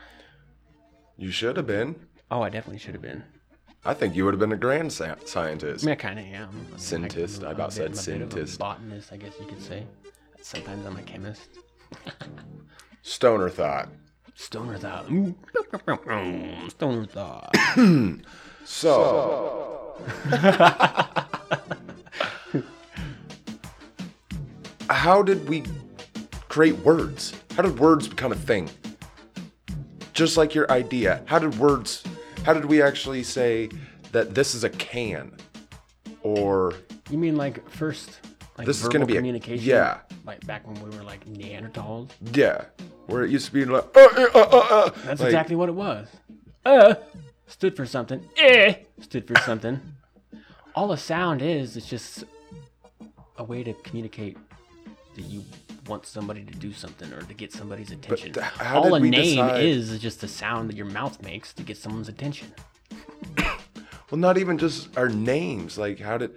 you 1.19 1.31
should 1.31 1.59
have 1.59 1.67
been. 1.67 1.95
Oh, 2.31 2.41
I 2.41 2.49
definitely 2.49 2.79
should 2.79 2.95
have 2.95 3.03
been. 3.03 3.23
I 3.87 3.93
think 3.95 4.15
you 4.17 4.25
would 4.25 4.33
have 4.35 4.41
been 4.41 4.53
a 4.53 4.57
grand 4.57 4.91
sci- 4.93 5.15
scientist. 5.27 5.85
I 5.85 5.87
mean, 5.87 5.93
I 5.93 5.97
kind 5.97 6.19
of 6.19 6.25
am. 6.25 6.49
I 6.49 6.53
mean, 6.71 6.79
Scientist, 6.79 7.45
I 7.45 7.51
about 7.53 7.73
said 7.73 7.87
I'm 7.87 7.93
a 7.93 7.97
bit 7.97 7.99
of 7.99 7.99
a 7.99 8.03
scientist. 8.03 8.59
botanist, 8.59 9.13
I 9.13 9.17
guess 9.19 9.33
you 9.39 9.47
could 9.47 9.63
say. 9.63 9.87
Sometimes 10.41 10.87
I'm 10.87 10.97
a 10.97 11.03
chemist. 11.03 11.49
Stoner 13.03 13.51
thought. 13.51 13.89
Stoner 14.35 14.79
thought. 14.79 15.11
Ooh. 15.11 15.35
Stoner 16.69 17.07
thought. 17.07 17.55
So, 18.67 20.01
how 24.91 25.23
did 25.23 25.47
we 25.49 25.65
create 26.49 26.77
words? 26.79 27.35
How 27.57 27.63
did 27.63 27.79
words 27.79 28.09
become 28.09 28.33
a 28.33 28.37
thing? 28.37 28.71
Just 30.13 30.37
like 30.37 30.55
your 30.55 30.71
idea, 30.71 31.23
how 31.27 31.39
did 31.39 31.59
words, 31.59 32.05
how 32.45 32.53
did 32.53 32.65
we 32.67 32.83
actually 32.83 33.23
say 33.23 33.69
that 34.13 34.35
this 34.35 34.55
is 34.55 34.65
a 34.65 34.71
can? 34.71 35.33
Or, 36.23 36.75
You 37.11 37.19
mean 37.19 37.37
like 37.37 37.69
first, 37.71 38.21
like 38.57 38.67
This 38.67 38.77
is 38.79 38.83
verbal 38.85 38.93
gonna 38.93 39.07
be 39.07 39.15
a- 39.15 39.17
communication? 39.17 39.65
yeah. 39.67 39.99
Like 40.25 40.47
back 40.47 40.67
when 40.67 40.75
we 40.83 40.97
were 40.97 41.03
like 41.05 41.25
Neanderthals. 41.27 42.11
yeah, 42.33 42.65
where 43.07 43.25
it 43.25 43.31
used 43.31 43.47
to 43.47 43.53
be 43.53 43.65
like, 43.65 43.85
uh, 43.97 44.01
uh, 44.01 44.29
uh, 44.35 44.39
uh, 44.39 44.59
uh, 44.59 44.91
That's 45.05 45.21
like, 45.21 45.29
exactly 45.29 45.57
what 45.57 45.69
it 45.69 45.75
was. 45.75 46.09
Uh 46.65 46.95
stood 47.47 47.77
for 47.77 47.85
something. 47.85 48.27
Eh 48.39 48.75
stood 49.01 49.27
for 49.29 49.39
something. 49.43 49.81
All 50.75 50.91
a 50.93 50.97
sound 50.97 51.43
is, 51.43 51.77
it's 51.77 51.89
just 51.89 52.25
a 53.37 53.45
way 53.45 53.63
to 53.63 53.75
communicate 53.75 54.37
that 55.15 55.23
you 55.23 55.45
want 55.89 56.07
somebody 56.07 56.45
to 56.45 56.55
do 56.55 56.73
something 56.73 57.13
or 57.13 57.23
to 57.23 57.35
get 57.35 57.53
somebody's 57.53 57.91
attention. 57.91 58.33
th- 58.33 58.45
how 58.45 58.83
All 58.83 58.91
did 58.99 59.03
a 59.03 59.11
name 59.11 59.37
decide- 59.37 59.63
is 59.65 59.91
is 59.91 60.01
just 60.01 60.21
the 60.21 60.29
sound 60.29 60.69
that 60.71 60.77
your 60.77 60.87
mouth 60.87 61.23
makes 61.23 61.53
to 61.55 61.63
get 61.63 61.77
someone's 61.77 62.09
attention. 62.09 62.53
Well, 64.11 64.21
not 64.21 64.37
even 64.37 64.59
just 64.59 64.97
our 64.99 65.09
names. 65.09 65.79
Like, 65.79 65.99
how 65.99 66.19
did, 66.19 66.33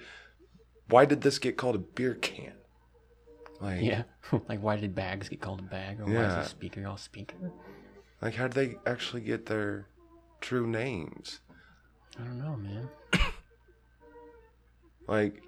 why 0.87 1.03
did 1.05 1.21
this 1.21 1.37
get 1.37 1.57
called 1.57 1.75
a 1.75 1.79
beer 1.79 2.15
can? 2.15 2.53
Like, 3.59 3.81
Yeah. 3.81 4.03
like 4.47 4.61
why 4.61 4.77
did 4.77 4.95
bags 4.95 5.27
get 5.29 5.41
called 5.41 5.59
a 5.59 5.63
bag 5.63 5.99
or 5.99 6.05
why 6.05 6.11
is 6.39 6.45
a 6.45 6.49
speaker 6.49 6.81
called 6.81 6.99
speaker? 7.01 7.35
like 8.21 8.33
how 8.35 8.47
did 8.47 8.53
they 8.53 8.89
actually 8.89 9.21
get 9.21 9.45
their 9.47 9.85
true 10.41 10.65
names? 10.65 11.41
I 12.19 12.23
don't 12.23 12.39
know, 12.39 12.55
man. 12.55 12.89
Like, 15.07 15.41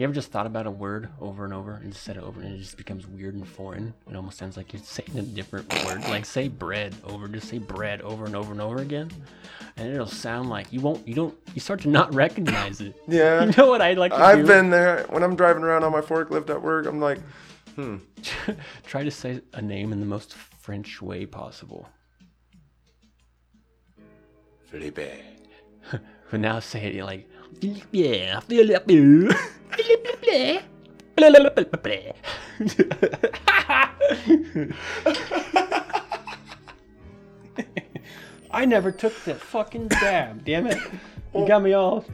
You 0.00 0.04
ever 0.04 0.14
just 0.14 0.32
thought 0.32 0.46
about 0.46 0.66
a 0.66 0.70
word 0.70 1.10
over 1.20 1.44
and 1.44 1.52
over 1.52 1.72
and 1.74 1.92
just 1.92 2.04
said 2.04 2.16
it 2.16 2.22
over 2.22 2.40
and 2.40 2.54
it 2.54 2.58
just 2.58 2.78
becomes 2.78 3.06
weird 3.06 3.34
and 3.34 3.46
foreign? 3.46 3.92
It 4.08 4.16
almost 4.16 4.38
sounds 4.38 4.56
like 4.56 4.72
you're 4.72 4.80
saying 4.82 5.10
a 5.18 5.20
different 5.20 5.70
word. 5.84 6.00
Like 6.08 6.24
say 6.24 6.48
bread 6.48 6.94
over, 7.04 7.28
just 7.28 7.50
say 7.50 7.58
bread 7.58 8.00
over 8.00 8.24
and 8.24 8.34
over 8.34 8.50
and 8.50 8.62
over 8.62 8.78
again. 8.78 9.10
And 9.76 9.92
it'll 9.92 10.06
sound 10.06 10.48
like 10.48 10.72
you 10.72 10.80
won't, 10.80 11.06
you 11.06 11.12
don't, 11.12 11.36
you 11.54 11.60
start 11.60 11.82
to 11.82 11.90
not 11.90 12.14
recognize 12.14 12.80
it. 12.80 12.94
yeah, 13.08 13.44
You 13.44 13.52
know 13.58 13.68
what 13.68 13.82
I'd 13.82 13.98
like 13.98 14.12
to 14.12 14.16
I've 14.16 14.38
do? 14.38 14.46
been 14.46 14.70
there 14.70 15.04
when 15.10 15.22
I'm 15.22 15.36
driving 15.36 15.64
around 15.64 15.84
on 15.84 15.92
my 15.92 16.00
forklift 16.00 16.48
at 16.48 16.62
work. 16.62 16.86
I'm 16.86 16.98
like, 16.98 17.18
hmm. 17.76 17.98
Try 18.86 19.04
to 19.04 19.10
say 19.10 19.42
a 19.52 19.60
name 19.60 19.92
in 19.92 20.00
the 20.00 20.06
most 20.06 20.32
French 20.32 21.02
way 21.02 21.26
possible. 21.26 21.86
Felipe. 24.64 24.98
But 26.30 26.40
now 26.40 26.60
say 26.60 26.86
it 26.86 27.04
like, 27.04 27.28
yeah, 27.28 27.39
I 38.52 38.64
never 38.64 38.90
took 38.90 39.14
the 39.24 39.34
fucking 39.34 39.88
dab, 39.88 40.44
damn 40.44 40.66
it. 40.66 40.78
You 41.34 41.46
got 41.46 41.62
me 41.62 41.72
all 41.72 42.04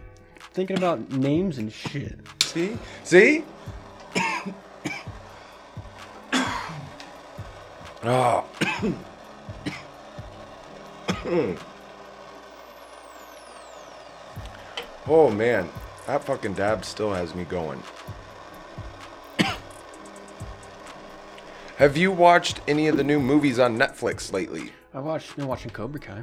thinking 0.53 0.77
about 0.77 1.11
names 1.13 1.59
and 1.59 1.73
shit. 1.73 2.19
See, 2.43 2.77
see. 3.05 3.45
oh. 8.05 8.45
Oh 15.09 15.31
man, 15.31 15.69
that 16.07 16.25
fucking 16.25 16.55
dab 16.55 16.85
still 16.85 17.13
has 17.13 17.35
me 17.35 17.45
going. 17.45 17.83
Have 21.77 21.97
you 21.97 22.11
watched 22.11 22.61
any 22.67 22.89
of 22.89 22.97
the 22.97 23.05
new 23.05 23.21
movies 23.21 23.59
on 23.59 23.77
Netflix 23.77 24.33
lately? 24.33 24.73
I 24.95 25.01
watched, 25.01 25.37
been 25.37 25.47
watching 25.47 25.71
Cobra 25.71 26.01
Kai. 26.01 26.23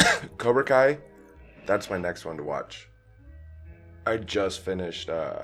Cobra 0.38 0.64
Kai, 0.64 0.98
that's 1.66 1.88
my 1.88 1.96
next 1.96 2.24
one 2.24 2.36
to 2.36 2.42
watch. 2.42 2.88
I 4.06 4.16
just 4.16 4.60
finished 4.60 5.08
uh 5.08 5.42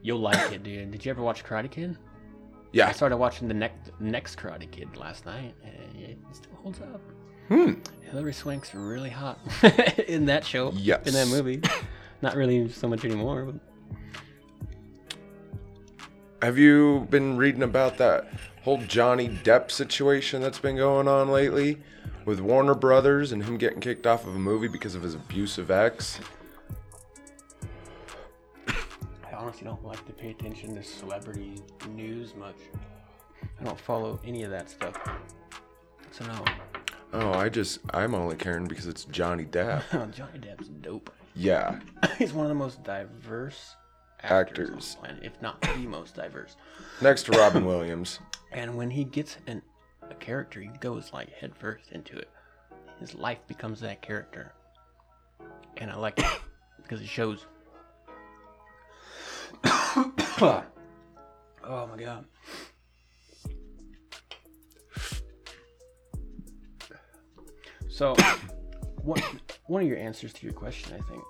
You'll 0.00 0.18
like 0.18 0.52
it, 0.52 0.62
dude. 0.64 0.90
Did 0.90 1.04
you 1.04 1.10
ever 1.10 1.22
watch 1.22 1.44
Karate 1.44 1.70
Kid? 1.70 1.96
yeah, 2.72 2.88
I 2.88 2.92
started 2.92 3.16
watching 3.16 3.46
the 3.48 3.54
next 3.54 3.90
next 4.00 4.38
Karate 4.38 4.70
Kid 4.70 4.96
last 4.96 5.26
night, 5.26 5.54
and 5.64 5.96
it 5.96 6.18
still 6.32 6.54
holds 6.62 6.80
up. 6.80 7.00
Hmm. 7.52 7.72
Hilary 8.00 8.32
Swank's 8.32 8.74
really 8.74 9.10
hot 9.10 9.38
in 10.08 10.24
that 10.26 10.42
show. 10.42 10.72
Yes. 10.74 11.06
In 11.06 11.12
that 11.12 11.28
movie. 11.28 11.60
Not 12.22 12.34
really 12.34 12.70
so 12.70 12.88
much 12.88 13.04
anymore, 13.04 13.44
but 13.44 13.98
Have 16.40 16.56
you 16.56 17.06
been 17.10 17.36
reading 17.36 17.62
about 17.62 17.98
that 17.98 18.32
whole 18.62 18.78
Johnny 18.78 19.28
Depp 19.28 19.70
situation 19.70 20.40
that's 20.40 20.58
been 20.58 20.76
going 20.76 21.08
on 21.08 21.30
lately? 21.30 21.78
with 22.24 22.40
Warner 22.40 22.74
Brothers 22.74 23.32
and 23.32 23.44
him 23.44 23.56
getting 23.58 23.80
kicked 23.80 24.06
off 24.06 24.26
of 24.26 24.34
a 24.34 24.38
movie 24.38 24.68
because 24.68 24.94
of 24.94 25.02
his 25.02 25.14
abusive 25.14 25.70
ex. 25.70 26.20
I 28.68 29.34
honestly 29.34 29.64
don't 29.64 29.84
like 29.84 30.06
to 30.06 30.12
pay 30.12 30.30
attention 30.30 30.74
to 30.76 30.82
celebrity 30.82 31.60
news 31.90 32.34
much. 32.34 32.56
I 33.60 33.64
don't 33.64 33.78
follow 33.78 34.20
any 34.24 34.44
of 34.44 34.50
that 34.50 34.70
stuff. 34.70 34.94
So 36.12 36.24
no. 36.24 36.44
Oh, 37.12 37.32
I 37.32 37.48
just 37.48 37.80
I'm 37.90 38.14
only 38.14 38.36
caring 38.36 38.66
because 38.66 38.86
it's 38.86 39.04
Johnny 39.04 39.44
Depp. 39.44 39.82
Johnny 40.14 40.38
Depp's 40.38 40.68
dope. 40.68 41.10
Yeah, 41.34 41.78
He's 42.18 42.32
one 42.32 42.44
of 42.44 42.48
the 42.50 42.54
most 42.54 42.82
diverse 42.84 43.76
actors, 44.22 44.68
on 44.70 45.02
the 45.02 45.08
planet, 45.08 45.24
if 45.24 45.42
not 45.42 45.60
the 45.60 45.86
most 45.86 46.14
diverse. 46.14 46.56
next 47.00 47.24
to 47.24 47.32
Robin 47.32 47.64
Williams. 47.66 48.18
And 48.50 48.76
when 48.76 48.90
he 48.90 49.04
gets 49.04 49.38
an, 49.46 49.62
a 50.10 50.14
character, 50.14 50.60
he 50.60 50.68
goes 50.80 51.10
like 51.12 51.30
headfirst 51.32 51.92
into 51.92 52.16
it. 52.16 52.28
His 53.00 53.14
life 53.14 53.38
becomes 53.48 53.80
that 53.80 54.02
character. 54.02 54.52
And 55.78 55.90
I 55.90 55.96
like 55.96 56.18
it 56.18 56.26
because 56.82 57.00
it 57.00 57.08
shows. 57.08 57.46
oh 59.64 60.64
my 61.64 61.96
god. 61.98 62.24
So, 67.92 68.14
one, 69.02 69.22
one 69.66 69.82
of 69.82 69.88
your 69.88 69.98
answers 69.98 70.32
to 70.32 70.46
your 70.46 70.54
question, 70.54 70.94
I 70.94 71.10
think, 71.10 71.22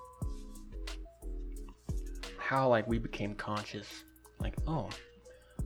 how 2.37 2.69
like 2.69 2.87
we 2.87 2.99
became 2.99 3.35
conscious, 3.35 4.05
like, 4.39 4.55
oh, 4.65 4.89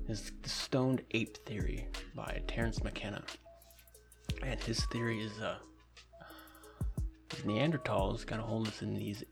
is 0.08 0.32
the 0.42 0.50
stoned 0.50 1.04
ape 1.12 1.38
theory 1.46 1.88
by 2.16 2.42
Terence 2.48 2.84
McKenna. 2.84 3.24
And 4.42 4.60
his 4.64 4.84
theory 4.88 5.22
is 5.22 5.40
uh 5.40 5.58
Neanderthals 7.46 8.26
kind 8.26 8.42
of 8.42 8.48
hold 8.48 8.68
us 8.68 8.82
in 8.82 8.96
these 8.96 9.24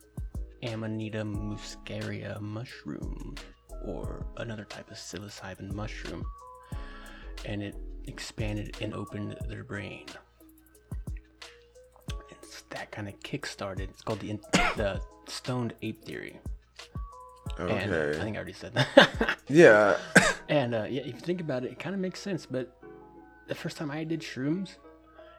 Amanita 0.62 1.24
muscaria 1.24 2.40
mushroom 2.42 3.34
or 3.84 4.28
another 4.38 4.66
type 4.66 4.92
of 4.92 4.98
psilocybin 4.98 5.74
mushroom. 5.74 6.24
And 7.44 7.64
it 7.64 7.76
expanded 8.06 8.78
and 8.82 8.94
opened 8.94 9.36
their 9.48 9.64
brain. 9.64 10.06
That 12.70 12.92
kind 12.92 13.08
of 13.08 13.20
kick-started. 13.22 13.90
It's 13.90 14.02
called 14.02 14.20
the 14.20 14.34
the 14.76 15.02
stoned 15.28 15.74
ape 15.82 16.04
theory. 16.04 16.40
And 17.58 17.94
I 17.94 18.14
think 18.14 18.36
I 18.36 18.38
already 18.38 18.54
said 18.54 18.74
that. 18.74 19.38
Yeah. 19.48 19.98
And 20.50 20.74
uh, 20.74 20.88
yeah, 20.90 21.02
if 21.02 21.14
you 21.14 21.20
think 21.20 21.40
about 21.40 21.64
it, 21.64 21.72
it 21.72 21.80
kind 21.80 21.94
of 21.94 22.02
makes 22.02 22.20
sense. 22.20 22.48
But 22.48 22.76
the 23.48 23.54
first 23.54 23.78
time 23.78 23.92
I 23.92 24.04
did 24.04 24.22
shrooms, 24.22 24.78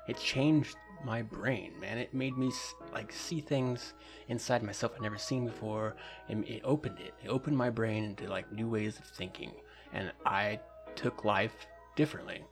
it 0.06 0.16
changed 0.16 0.76
my 1.04 1.22
brain, 1.22 1.72
man. 1.80 1.98
It 1.98 2.14
made 2.14 2.36
me 2.36 2.52
like 2.92 3.12
see 3.12 3.40
things 3.40 3.94
inside 4.28 4.62
myself 4.62 4.92
I'd 4.94 5.02
never 5.02 5.18
seen 5.18 5.44
before, 5.44 5.96
and 6.28 6.44
it 6.44 6.62
opened 6.64 6.98
it. 7.00 7.14
It 7.24 7.28
opened 7.28 7.56
my 7.56 7.70
brain 7.70 8.04
into 8.04 8.28
like 8.28 8.50
new 8.52 8.68
ways 8.68 8.98
of 8.98 9.04
thinking, 9.04 9.52
and 9.92 10.12
I 10.24 10.60
took 10.94 11.24
life 11.24 11.66
differently. 11.96 12.42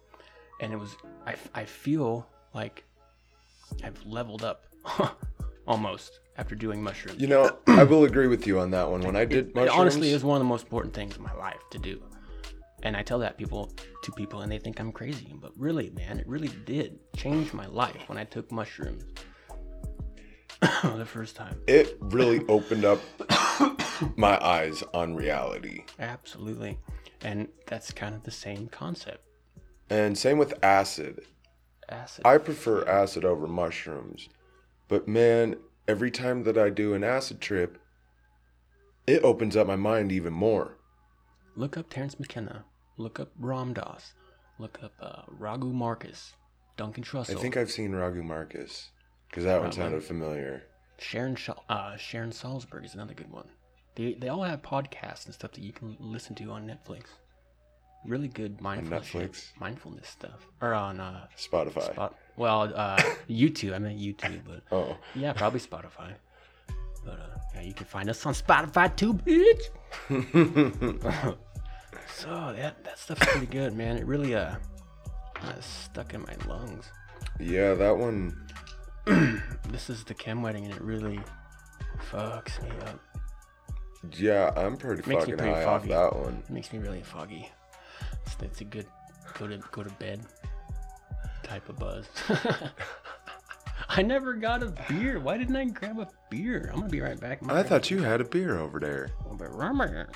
And 0.61 0.73
it 0.73 0.77
was 0.77 0.97
I, 1.27 1.37
I 1.55 1.65
feel 1.65 2.27
like 2.53 2.85
I've 3.83 4.05
leveled 4.05 4.45
up 4.45 4.67
almost 5.67 6.21
after 6.37 6.55
doing 6.55 6.83
mushrooms. 6.83 7.21
You 7.21 7.29
know, 7.29 7.59
I 7.67 7.85
will 7.85 8.05
agree 8.05 8.27
with 8.27 8.47
you 8.47 8.59
on 8.59 8.71
that 8.73 8.91
one. 8.91 9.01
When 9.03 9.17
I 9.17 9.25
did 9.25 9.49
It 9.49 9.55
mushrooms, 9.55 9.79
honestly 9.79 10.11
is 10.11 10.25
one 10.25 10.37
of 10.37 10.41
the 10.41 10.49
most 10.49 10.65
important 10.65 10.95
things 10.95 11.17
in 11.17 11.23
my 11.23 11.35
life 11.35 11.61
to 11.71 11.79
do. 11.79 12.03
And 12.83 12.97
I 12.97 13.03
tell 13.03 13.19
that 13.21 13.39
people 13.39 13.73
to 14.03 14.13
people 14.13 14.43
and 14.43 14.53
they 14.53 14.59
think 14.59 14.79
I'm 14.79 14.93
crazy, 14.93 15.33
but 15.41 15.53
really, 15.57 15.91
man, 15.91 16.19
it 16.19 16.27
really 16.29 16.51
did 16.67 16.99
change 17.17 17.55
my 17.55 17.67
life 17.67 18.09
when 18.09 18.19
I 18.19 18.25
took 18.25 18.53
mushrooms. 18.53 19.05
the 20.83 21.05
first 21.05 21.37
time. 21.37 21.61
it 21.67 21.97
really 22.01 22.45
opened 22.49 22.85
up 22.85 23.01
my 24.17 24.43
eyes 24.43 24.83
on 24.93 25.15
reality. 25.15 25.85
Absolutely. 25.99 26.79
And 27.23 27.49
that's 27.67 27.93
kind 27.93 28.15
of 28.15 28.23
the 28.23 28.31
same 28.31 28.69
concept. 28.69 29.27
And 29.91 30.17
same 30.17 30.39
with 30.39 30.55
acid. 30.63 31.27
Acid. 31.89 32.27
I 32.27 32.39
prefer 32.39 32.87
acid 32.89 33.25
over 33.25 33.47
mushrooms. 33.47 34.29
But 34.89 35.09
man, 35.09 35.57
every 35.89 36.11
time 36.11 36.45
that 36.45 36.59
I 36.59 36.71
do 36.71 36.95
an 36.95 37.05
acid 37.05 37.41
trip, 37.41 37.79
it 39.07 39.23
opens 39.23 39.57
up 39.57 39.67
my 39.67 39.77
mind 39.77 40.13
even 40.13 40.33
more. 40.33 40.79
Look 41.57 41.77
up 41.77 41.91
Terence 41.91 42.19
McKenna. 42.19 42.65
Look 42.97 43.21
up 43.21 43.31
Ram 43.39 43.75
Dass. 43.75 44.15
Look 44.59 44.79
up 44.83 44.93
uh, 45.01 45.23
Raghu 45.29 45.73
Markus. 45.73 46.35
Duncan 46.77 47.05
Trussell. 47.05 47.37
I 47.37 47.41
think 47.41 47.57
I've 47.57 47.71
seen 47.71 47.93
Raghu 47.93 48.23
Markus 48.23 48.91
because 49.29 49.45
that 49.45 49.61
one 49.61 49.73
sounded 49.73 50.03
familiar. 50.03 50.65
Sharon 50.99 51.37
Sh- 51.37 51.51
uh, 51.69 51.97
Sharon 51.97 52.31
Salzberg 52.31 52.85
is 52.85 52.95
another 52.95 53.15
good 53.15 53.31
one. 53.31 53.49
They 53.95 54.15
they 54.15 54.29
all 54.29 54.43
have 54.43 54.63
podcasts 54.63 55.27
and 55.27 55.35
stuff 55.35 55.53
that 55.53 55.63
you 55.63 55.73
can 55.73 55.97
listen 56.01 56.35
to 56.37 56.51
on 56.51 56.67
Netflix. 56.67 57.05
Really 58.05 58.29
good 58.29 58.61
mindfulness. 58.61 59.09
Netflix? 59.11 59.59
mindfulness 59.59 60.09
stuff, 60.09 60.47
or 60.61 60.75
on 60.75 61.01
uh, 61.01 61.27
Spotify. 61.39 61.93
Spot. 61.93 62.15
Well, 62.37 62.71
uh, 62.75 62.97
YouTube. 63.31 63.75
I 63.75 63.79
meant 63.79 63.99
YouTube, 63.99 64.43
but 64.47 64.63
Oh, 64.71 64.97
yeah, 65.15 65.33
probably 65.33 65.61
Spotify. 65.61 66.13
But 67.05 67.19
uh, 67.19 67.39
yeah, 67.55 67.61
you 67.63 67.73
can 67.73 67.87
find 67.87 68.09
us 68.11 68.25
on 68.27 68.35
Spotify 68.35 68.95
too, 68.95 69.15
bitch. 69.15 69.63
so 72.09 72.53
that 72.57 72.85
that 72.85 72.99
stuff's 72.99 73.25
pretty 73.27 73.47
good, 73.47 73.75
man. 73.75 73.97
It 73.97 74.07
really 74.07 74.35
uh, 74.35 74.57
stuck 75.61 76.15
in 76.15 76.23
my 76.23 76.35
lungs. 76.47 76.91
yeah, 77.41 77.75
that 77.75 77.97
one. 77.97 78.37
This 79.71 79.91
is 79.91 80.05
the 80.05 80.15
chem 80.15 80.41
wedding, 80.41 80.65
and 80.67 80.73
it 80.73 80.81
really 80.81 81.19
fucks 82.13 82.63
me 82.63 82.71
up. 82.87 83.01
Yeah, 84.17 84.53
I'm 84.57 84.77
pretty 84.77 84.99
Makes 85.03 85.09
me 85.09 85.15
fucking 85.33 85.37
pretty 85.39 85.53
high 85.53 85.65
off 85.65 85.85
that 85.89 86.15
one. 86.17 86.43
It 86.47 86.51
makes 86.53 86.73
me 86.73 86.79
really 86.79 87.03
foggy. 87.03 87.51
It's, 88.41 88.61
a 88.61 88.65
good 88.65 88.87
go 89.39 89.47
to 89.47 89.59
go 89.73 89.83
to 89.83 89.91
bed 89.95 90.21
type 91.43 91.69
of 91.69 91.79
buzz. 91.79 92.07
I 93.89 94.03
never 94.03 94.35
got 94.35 94.63
a 94.63 94.75
beer. 94.89 95.21
Why 95.21 95.39
didn't 95.39 95.57
I 95.57 95.65
grab 95.67 95.99
a 95.99 96.09
beer? 96.31 96.71
I'm 96.73 96.81
gonna 96.81 96.91
be 96.91 97.01
right 97.01 97.19
back. 97.19 97.41
I 97.49 97.63
thought 97.63 97.91
you 97.91 98.03
had 98.03 98.21
a 98.21 98.25
beer 98.25 98.59
over 98.59 98.81
there. 98.81 99.11
rummer. 99.51 100.09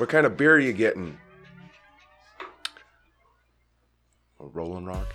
What 0.00 0.08
kind 0.08 0.24
of 0.24 0.38
beer 0.38 0.54
are 0.54 0.58
you 0.58 0.72
getting? 0.72 1.18
A 4.40 4.46
Rolling 4.46 4.84
Rock. 4.86 5.06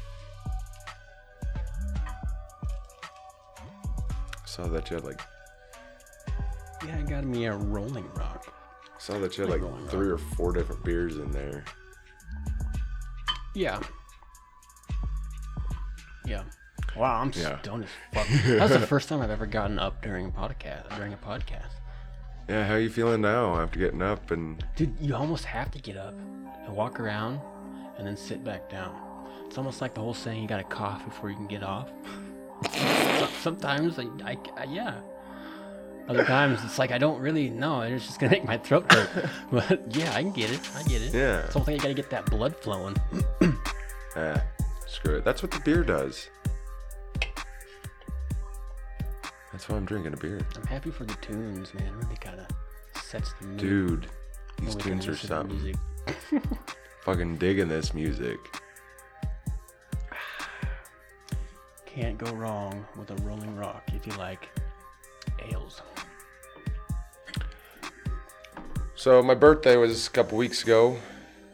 Saw 4.45 4.67
that 4.67 4.89
you 4.89 4.95
had 4.95 5.05
like 5.05 5.21
Yeah, 6.87 6.97
I 6.97 7.01
got 7.01 7.25
me 7.25 7.45
a 7.45 7.53
Rolling 7.55 8.07
Rock. 8.15 8.53
saw 8.97 9.17
that 9.19 9.37
you 9.37 9.43
had 9.45 9.51
Like 9.51 9.61
like 9.69 9.89
three 9.89 10.09
or 10.09 10.17
four 10.17 10.51
different 10.53 10.83
beers 10.83 11.17
in 11.17 11.31
there. 11.31 11.63
Yeah. 13.53 13.81
Yeah. 16.25 16.43
Wow, 16.95 17.21
I'm 17.21 17.31
Yeah. 17.35 17.59
stoned 17.61 17.83
as 17.85 17.89
fuck. 18.13 18.27
That 18.45 18.69
was 18.69 18.79
the 18.79 18.87
first 18.87 19.09
time 19.09 19.21
I've 19.21 19.29
ever 19.29 19.45
gotten 19.45 19.79
up 19.79 20.01
during 20.01 20.27
a 20.27 20.31
podcast. 20.31 20.95
During 20.95 21.13
a 21.13 21.17
podcast. 21.17 21.71
Yeah, 22.47 22.65
how 22.65 22.75
are 22.75 22.79
you 22.79 22.89
feeling 22.91 23.21
now 23.21 23.59
after 23.59 23.79
getting 23.79 24.01
up 24.03 24.29
and 24.31 24.63
Dude, 24.75 24.95
you 24.99 25.15
almost 25.15 25.45
have 25.45 25.71
to 25.71 25.79
get 25.79 25.97
up 25.97 26.13
and 26.13 26.75
walk 26.75 26.99
around 26.99 27.39
and 27.97 28.05
then 28.07 28.15
sit 28.15 28.43
back 28.43 28.69
down. 28.69 28.95
It's 29.55 29.57
almost 29.57 29.79
like 29.79 29.93
the 29.93 30.01
whole 30.01 30.13
saying 30.13 30.41
you 30.41 30.49
gotta 30.49 30.65
cough 30.65 31.05
before 31.05 31.29
you 31.29 31.37
can 31.37 31.47
get 31.47 31.63
off. 31.63 31.89
Sometimes, 33.41 33.97
I, 33.97 34.03
I, 34.25 34.37
I- 34.57 34.63
yeah. 34.65 34.95
Other 36.09 36.25
times, 36.25 36.59
it's 36.65 36.77
like 36.77 36.91
I 36.91 36.97
don't 36.97 37.21
really 37.21 37.49
know. 37.49 37.79
It's 37.83 38.05
just 38.05 38.19
gonna 38.19 38.31
make 38.33 38.43
my 38.43 38.57
throat 38.57 38.91
hurt. 38.91 39.29
But 39.53 39.95
yeah, 39.95 40.11
I 40.13 40.23
can 40.23 40.33
get 40.33 40.51
it. 40.51 40.59
I 40.75 40.83
get 40.83 41.01
it. 41.01 41.13
Yeah. 41.13 41.45
It's 41.45 41.55
almost 41.55 41.67
like 41.69 41.75
you 41.77 41.81
gotta 41.83 41.93
get 41.93 42.09
that 42.09 42.25
blood 42.25 42.53
flowing. 42.57 42.97
eh, 44.17 44.37
screw 44.87 45.15
it. 45.19 45.23
That's 45.23 45.41
what 45.41 45.51
the 45.51 45.61
beer 45.61 45.85
does. 45.85 46.29
That's 49.53 49.69
why 49.69 49.77
I'm 49.77 49.85
drinking 49.85 50.15
a 50.15 50.17
beer. 50.17 50.45
I'm 50.57 50.67
happy 50.67 50.91
for 50.91 51.05
the 51.05 51.15
tunes, 51.21 51.73
man. 51.75 51.87
It 51.87 51.93
really 52.03 52.17
kind 52.17 52.41
of 52.41 52.47
sets 53.01 53.31
the 53.39 53.47
mood. 53.47 53.57
Dude, 53.57 54.07
these 54.57 54.67
when 54.75 54.75
we 54.75 54.81
can 54.83 54.99
tunes 54.99 55.07
are 55.07 55.15
something. 55.27 55.79
Fucking 57.05 57.37
digging 57.37 57.69
this 57.69 57.93
music. 57.93 58.37
Can't 61.95 62.17
go 62.17 62.29
wrong 62.33 62.85
with 62.97 63.09
a 63.11 63.15
Rolling 63.23 63.55
Rock 63.55 63.83
if 63.93 64.05
you 64.05 64.13
like 64.13 64.49
ales. 65.49 65.81
So 68.95 69.21
my 69.21 69.33
birthday 69.35 69.77
was 69.77 70.07
a 70.07 70.09
couple 70.09 70.37
weeks 70.37 70.63
ago. 70.63 70.97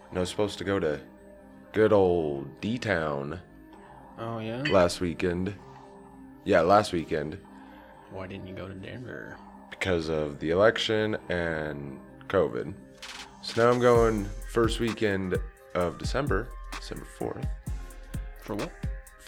And 0.09 0.17
I 0.17 0.21
was 0.21 0.29
supposed 0.29 0.57
to 0.57 0.63
go 0.63 0.79
to 0.79 0.99
good 1.73 1.93
old 1.93 2.59
D 2.59 2.77
Town 2.77 3.39
Oh 4.19 4.39
yeah. 4.39 4.63
last 4.71 4.99
weekend. 4.99 5.53
Yeah, 6.43 6.61
last 6.61 6.91
weekend. 6.91 7.37
Why 8.09 8.27
didn't 8.27 8.47
you 8.47 8.55
go 8.55 8.67
to 8.67 8.73
Denver? 8.73 9.37
because 9.69 10.09
of 10.09 10.39
the 10.39 10.51
election 10.51 11.17
and 11.29 11.99
COVID. 12.27 12.71
So 13.41 13.63
now 13.63 13.71
I'm 13.71 13.79
going 13.79 14.29
first 14.51 14.79
weekend 14.79 15.39
of 15.73 15.97
December, 15.97 16.49
December 16.73 17.07
4th. 17.17 17.49
For 18.43 18.53
what? 18.55 18.71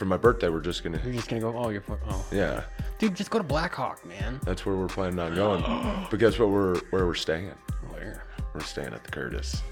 For 0.03 0.07
my 0.09 0.17
birthday, 0.17 0.49
we're 0.49 0.59
just 0.59 0.83
gonna. 0.83 0.99
You're 1.05 1.13
just 1.13 1.29
gonna 1.29 1.39
go. 1.39 1.55
Oh, 1.57 1.69
you're. 1.69 1.81
Oh, 2.09 2.25
Yeah, 2.29 2.65
dude, 2.99 3.15
just 3.15 3.29
go 3.29 3.37
to 3.37 3.43
Blackhawk, 3.45 4.05
man. 4.05 4.37
that's 4.43 4.65
where 4.65 4.75
we're 4.75 4.87
planning 4.89 5.17
on 5.17 5.33
going. 5.33 5.61
but 6.11 6.19
guess 6.19 6.37
what? 6.37 6.49
We're 6.49 6.77
where 6.89 7.05
we're 7.05 7.13
staying. 7.13 7.53
Where? 7.87 8.25
We're 8.53 8.59
staying 8.59 8.93
at 8.93 9.01
the 9.05 9.11
Curtis. 9.11 9.61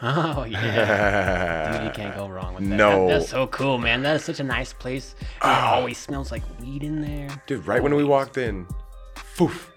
Oh 0.00 0.44
yeah. 0.44 1.72
Dude, 1.72 1.84
you 1.86 1.90
can't 1.90 2.16
go 2.16 2.28
wrong 2.28 2.54
with 2.54 2.68
that. 2.68 2.76
No. 2.76 3.08
That- 3.08 3.18
that's 3.18 3.30
so 3.30 3.48
cool, 3.48 3.78
man. 3.78 4.02
That 4.04 4.14
is 4.16 4.24
such 4.24 4.38
a 4.38 4.44
nice 4.44 4.72
place. 4.72 5.16
And 5.42 5.50
it 5.50 5.64
always 5.64 5.98
smells 5.98 6.30
like 6.30 6.42
weed 6.60 6.84
in 6.84 7.00
there. 7.02 7.28
Dude, 7.48 7.66
right 7.66 7.82
when 7.82 7.94
we 7.96 8.04
walked 8.04 8.36
in, 8.36 8.66
poof. 9.36 9.72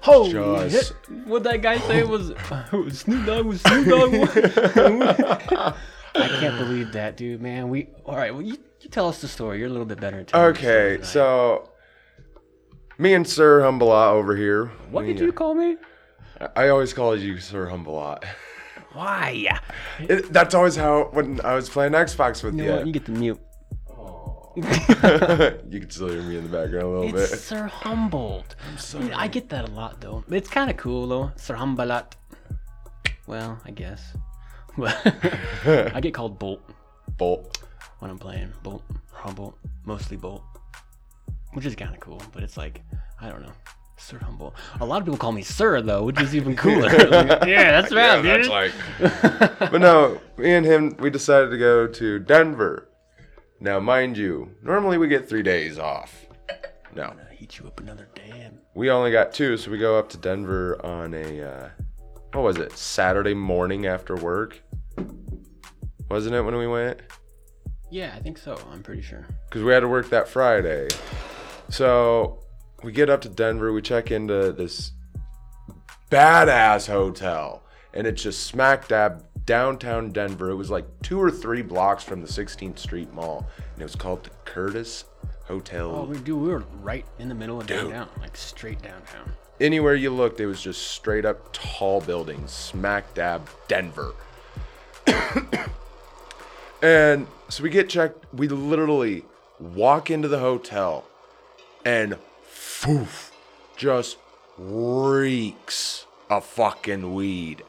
Holy 0.00 0.32
Just- 0.70 0.88
shit! 0.88 0.96
What 1.24 1.44
that 1.44 1.62
guy 1.62 1.78
say 1.78 2.02
was 2.02 2.32
uh, 2.32 2.88
Snoop 2.90 3.26
Dogg 3.26 3.46
was 3.46 3.60
Snoop 3.62 3.86
Dogg. 3.86 5.74
I 6.18 6.28
can't 6.40 6.58
believe 6.58 6.92
that, 6.92 7.16
dude. 7.16 7.40
Man, 7.40 7.68
we 7.68 7.88
all 8.04 8.16
right. 8.16 8.32
Well, 8.32 8.42
you, 8.42 8.56
you 8.80 8.88
tell 8.90 9.08
us 9.08 9.20
the 9.20 9.28
story. 9.28 9.58
You're 9.58 9.68
a 9.68 9.70
little 9.70 9.86
bit 9.86 10.00
better 10.00 10.20
at 10.20 10.28
telling 10.28 10.52
the 10.52 10.58
story 10.58 10.72
Okay, 10.72 10.92
than 10.96 11.02
I 11.02 11.06
so 11.06 11.70
me 12.98 13.14
and 13.14 13.26
Sir 13.26 13.60
Humbalot 13.60 14.12
over 14.12 14.34
here. 14.36 14.66
what 14.90 15.04
we- 15.04 15.12
did 15.12 15.20
you 15.22 15.28
uh, 15.30 15.32
call 15.32 15.54
me? 15.54 15.76
I 16.56 16.68
always 16.68 16.92
call 16.92 17.16
you 17.16 17.38
Sir 17.38 17.66
Humbalot. 17.66 18.24
Why? 18.92 19.46
It, 20.00 20.32
that's 20.32 20.54
always 20.54 20.76
how 20.76 21.08
when 21.12 21.40
I 21.44 21.54
was 21.54 21.68
playing 21.68 21.92
Xbox 21.92 22.42
with 22.44 22.54
You 22.54 22.64
know 22.66 22.72
what? 22.76 22.80
You 22.82 22.86
you. 22.86 22.92
get 22.92 23.04
the 23.06 23.12
mute. 23.12 23.40
you 24.56 24.62
can 25.80 25.90
still 25.90 26.08
hear 26.08 26.22
me 26.22 26.36
in 26.36 26.44
the 26.44 26.48
background 26.48 26.84
a 26.86 26.88
little 26.88 27.16
It's 27.18 27.30
bit. 27.30 27.38
Sir 27.40 27.66
Humboldt. 27.66 28.54
Dude, 28.92 29.12
I 29.12 29.26
get 29.28 29.48
that 29.50 29.68
a 29.68 29.72
lot 29.72 30.00
though. 30.00 30.24
It's 30.30 30.48
kind 30.48 30.70
of 30.70 30.76
cool 30.76 31.06
though. 31.06 31.32
Sir 31.36 31.54
Humboldt. 31.54 32.16
Well, 33.26 33.60
I 33.64 33.70
guess. 33.72 34.16
But 34.78 34.96
I 35.94 36.00
get 36.00 36.14
called 36.14 36.38
Bolt 36.38 36.62
Bolt. 37.16 37.58
when 37.98 38.10
I'm 38.10 38.18
playing 38.18 38.52
Bolt, 38.62 38.82
Humboldt, 39.12 39.58
mostly 39.84 40.16
Bolt, 40.16 40.42
which 41.52 41.66
is 41.66 41.74
kind 41.74 41.92
of 41.92 42.00
cool. 42.00 42.22
But 42.32 42.42
it's 42.44 42.56
like 42.56 42.82
I 43.20 43.28
don't 43.28 43.42
know, 43.42 43.52
Sir 43.96 44.18
Humboldt. 44.18 44.54
A 44.80 44.86
lot 44.86 44.98
of 45.00 45.04
people 45.04 45.18
call 45.18 45.32
me 45.32 45.42
Sir 45.42 45.82
though, 45.82 46.04
which 46.04 46.20
is 46.20 46.34
even 46.36 46.54
cooler. 46.54 46.88
Like, 47.08 47.44
yeah, 47.46 47.80
that's 47.80 47.92
right, 47.92 48.24
Yeah, 48.24 48.36
dude. 48.36 48.44
that's 48.44 49.58
like. 49.58 49.58
but 49.72 49.80
no, 49.80 50.20
me 50.36 50.52
and 50.54 50.64
him, 50.64 50.96
we 51.00 51.10
decided 51.10 51.50
to 51.50 51.58
go 51.58 51.86
to 51.88 52.18
Denver. 52.20 52.88
Now, 53.60 53.80
mind 53.80 54.16
you, 54.16 54.54
normally 54.62 54.98
we 54.98 55.08
get 55.08 55.28
three 55.28 55.42
days 55.42 55.78
off. 55.78 56.26
No, 56.94 57.02
i 57.30 57.34
Heat 57.34 57.58
you 57.58 57.66
up 57.66 57.80
another 57.80 58.08
damn. 58.14 58.58
we 58.74 58.90
only 58.90 59.10
got 59.12 59.32
two, 59.32 59.56
so 59.56 59.70
we 59.70 59.78
go 59.78 59.98
up 59.98 60.08
to 60.10 60.16
Denver 60.16 60.84
on 60.84 61.14
a 61.14 61.42
uh, 61.42 61.68
what 62.32 62.42
was 62.44 62.56
it? 62.58 62.72
Saturday 62.76 63.34
morning 63.34 63.86
after 63.86 64.14
work. 64.16 64.60
Wasn't 66.08 66.34
it 66.34 66.42
when 66.42 66.56
we 66.56 66.66
went? 66.66 67.00
Yeah, 67.90 68.12
I 68.14 68.20
think 68.20 68.38
so. 68.38 68.58
I'm 68.72 68.82
pretty 68.82 69.02
sure. 69.02 69.26
because 69.48 69.62
we 69.62 69.72
had 69.72 69.80
to 69.80 69.88
work 69.88 70.10
that 70.10 70.28
Friday. 70.28 70.88
So 71.68 72.40
we 72.82 72.92
get 72.92 73.10
up 73.10 73.20
to 73.22 73.28
Denver, 73.28 73.72
we 73.72 73.82
check 73.82 74.10
into 74.10 74.52
this 74.52 74.92
badass 76.10 76.86
hotel, 76.86 77.62
and 77.94 78.06
it's 78.06 78.22
just 78.22 78.44
smack 78.46 78.88
dab 78.88 79.24
downtown 79.44 80.10
Denver. 80.12 80.50
It 80.50 80.56
was 80.56 80.70
like 80.70 80.86
two 81.02 81.20
or 81.20 81.30
three 81.30 81.62
blocks 81.62 82.04
from 82.04 82.20
the 82.20 82.28
16th 82.28 82.78
Street 82.78 83.12
Mall, 83.12 83.46
and 83.74 83.80
it 83.80 83.84
was 83.84 83.96
called 83.96 84.24
the 84.24 84.30
Curtis 84.44 85.04
Hotel. 85.44 85.90
Oh, 85.94 86.04
we 86.04 86.18
do. 86.18 86.36
We 86.36 86.48
were 86.48 86.64
right 86.82 87.06
in 87.18 87.28
the 87.28 87.34
middle 87.34 87.60
of 87.60 87.66
downtown, 87.66 88.08
like 88.20 88.36
straight 88.36 88.80
downtown. 88.82 89.32
Anywhere 89.60 89.94
you 89.94 90.10
looked, 90.10 90.40
it 90.40 90.46
was 90.46 90.60
just 90.62 90.88
straight 90.88 91.24
up 91.24 91.52
tall 91.52 92.00
buildings, 92.00 92.50
smack 92.52 93.12
dab 93.14 93.48
Denver. 93.66 94.12
And 96.82 97.26
so 97.48 97.62
we 97.62 97.70
get 97.70 97.88
checked. 97.88 98.24
We 98.32 98.48
literally 98.48 99.24
walk 99.58 100.10
into 100.10 100.28
the 100.28 100.38
hotel 100.38 101.04
and 101.84 102.16
foof, 102.50 103.30
just 103.76 104.18
reeks 104.56 106.06
of 106.30 106.44
fucking 106.44 107.14
weed. 107.14 107.62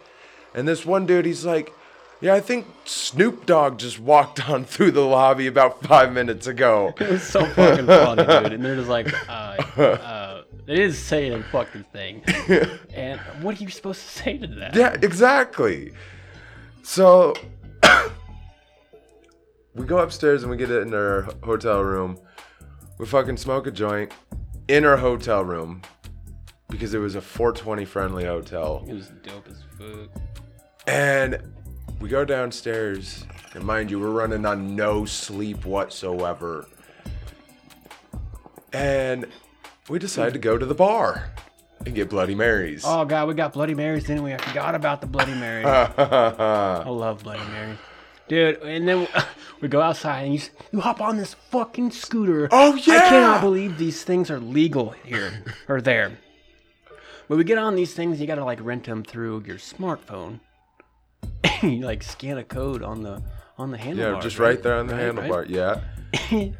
And 0.54 0.68
this 0.68 0.86
one 0.86 1.06
dude, 1.06 1.26
he's 1.26 1.46
like, 1.46 1.74
Yeah, 2.22 2.34
I 2.34 2.40
think 2.42 2.66
Snoop 2.86 3.46
Dogg 3.46 3.78
just 3.78 4.00
walked 4.00 4.50
on 4.50 4.66
through 4.74 4.92
the 4.92 5.06
lobby 5.06 5.48
about 5.48 5.82
five 5.84 6.12
minutes 6.12 6.48
ago. 6.48 6.94
It 7.00 7.10
was 7.10 7.24
so 7.24 7.46
fucking 7.46 7.86
funny, 7.86 8.26
dude. 8.26 8.54
And 8.54 8.66
they're 8.66 8.76
just 8.76 8.90
like, 8.90 9.14
uh, 9.30 9.56
uh, 9.80 10.44
they 10.66 10.76
didn't 10.76 10.94
say 10.94 11.30
a 11.30 11.42
fucking 11.44 11.86
thing. 11.94 12.24
And 12.94 13.20
what 13.42 13.60
are 13.60 13.64
you 13.64 13.70
supposed 13.70 14.02
to 14.02 14.08
say 14.08 14.38
to 14.38 14.48
that? 14.48 14.76
Yeah, 14.76 14.96
exactly. 15.02 15.94
So 16.84 17.34
we 19.76 19.86
go 19.86 20.00
upstairs 20.00 20.44
and 20.44 20.52
we 20.52 20.58
get 20.58 20.72
it 20.72 20.82
in 20.82 20.94
our 20.94 21.28
hotel 21.44 21.82
room. 21.82 22.18
We 22.98 23.06
fucking 23.06 23.38
smoke 23.38 23.68
a 23.68 23.72
joint 23.72 24.12
in 24.68 24.86
our 24.86 24.98
hotel 24.98 25.44
room 25.44 25.82
because 26.70 26.94
it 26.94 27.00
was 27.00 27.16
a 27.16 27.22
420 27.22 27.86
friendly 27.86 28.26
hotel. 28.26 28.84
It 28.88 28.94
was 28.94 29.08
dope 29.24 29.48
as 29.48 29.64
fuck. 29.78 30.10
And 30.88 31.54
we 32.00 32.10
go 32.10 32.26
downstairs, 32.26 33.26
and 33.54 33.64
mind 33.64 33.92
you, 33.92 34.00
we're 34.00 34.12
running 34.12 34.46
on 34.46 34.76
no 34.76 35.06
sleep 35.06 35.66
whatsoever. 35.66 36.66
And 38.74 39.26
we 39.88 40.00
decide 40.00 40.34
to 40.34 40.40
go 40.40 40.58
to 40.58 40.66
the 40.66 40.76
bar 40.76 41.32
and 41.86 41.96
get 41.96 42.10
Bloody 42.10 42.36
Marys. 42.36 42.84
Oh 42.86 43.06
god, 43.06 43.28
we 43.28 43.34
got 43.34 43.54
Bloody 43.54 43.74
Marys, 43.74 44.04
didn't 44.04 44.24
we? 44.24 44.34
I 44.34 44.38
forgot 44.38 44.76
about 44.76 45.02
the 45.02 45.08
Bloody 45.08 45.34
Marys. 45.34 45.66
I 45.98 46.88
love 46.88 47.24
Bloody 47.24 47.46
Mary. 47.52 47.78
Dude, 48.28 48.58
and 48.62 48.88
then 48.88 49.08
we 49.62 49.68
go 49.68 49.82
outside 49.82 50.24
and 50.24 50.34
you 50.34 50.40
s- 50.40 50.50
you 50.72 50.80
hop 50.80 51.02
on 51.02 51.18
this 51.18 51.34
fucking 51.34 51.92
scooter. 51.92 52.48
Oh, 52.52 52.76
yeah. 52.76 52.94
I 52.94 52.96
yeah! 52.96 53.10
cannot 53.10 53.42
believe 53.42 53.78
these 53.78 54.04
things 54.04 54.30
are 54.32 54.40
legal 54.40 54.92
here 55.04 55.44
or 55.68 55.82
there. 55.82 56.18
When 57.28 57.38
we 57.38 57.44
get 57.44 57.58
on 57.58 57.76
these 57.76 57.94
things, 57.94 58.20
you 58.20 58.28
gotta 58.28 58.44
like 58.46 58.60
rent 58.62 58.86
them 58.86 59.04
through 59.04 59.44
your 59.46 59.58
smartphone. 59.58 60.40
you 61.62 61.82
like 61.82 62.02
scan 62.04 62.38
a 62.38 62.44
code 62.44 62.82
on 62.84 63.04
the 63.04 63.22
on 63.58 63.72
the 63.72 63.78
handlebar. 63.78 64.16
yeah, 64.16 64.20
just 64.20 64.40
right 64.40 64.62
there 64.64 64.76
on 64.76 64.88
the 64.88 64.94
handlebar. 64.94 65.48
Yeah. 65.50 65.82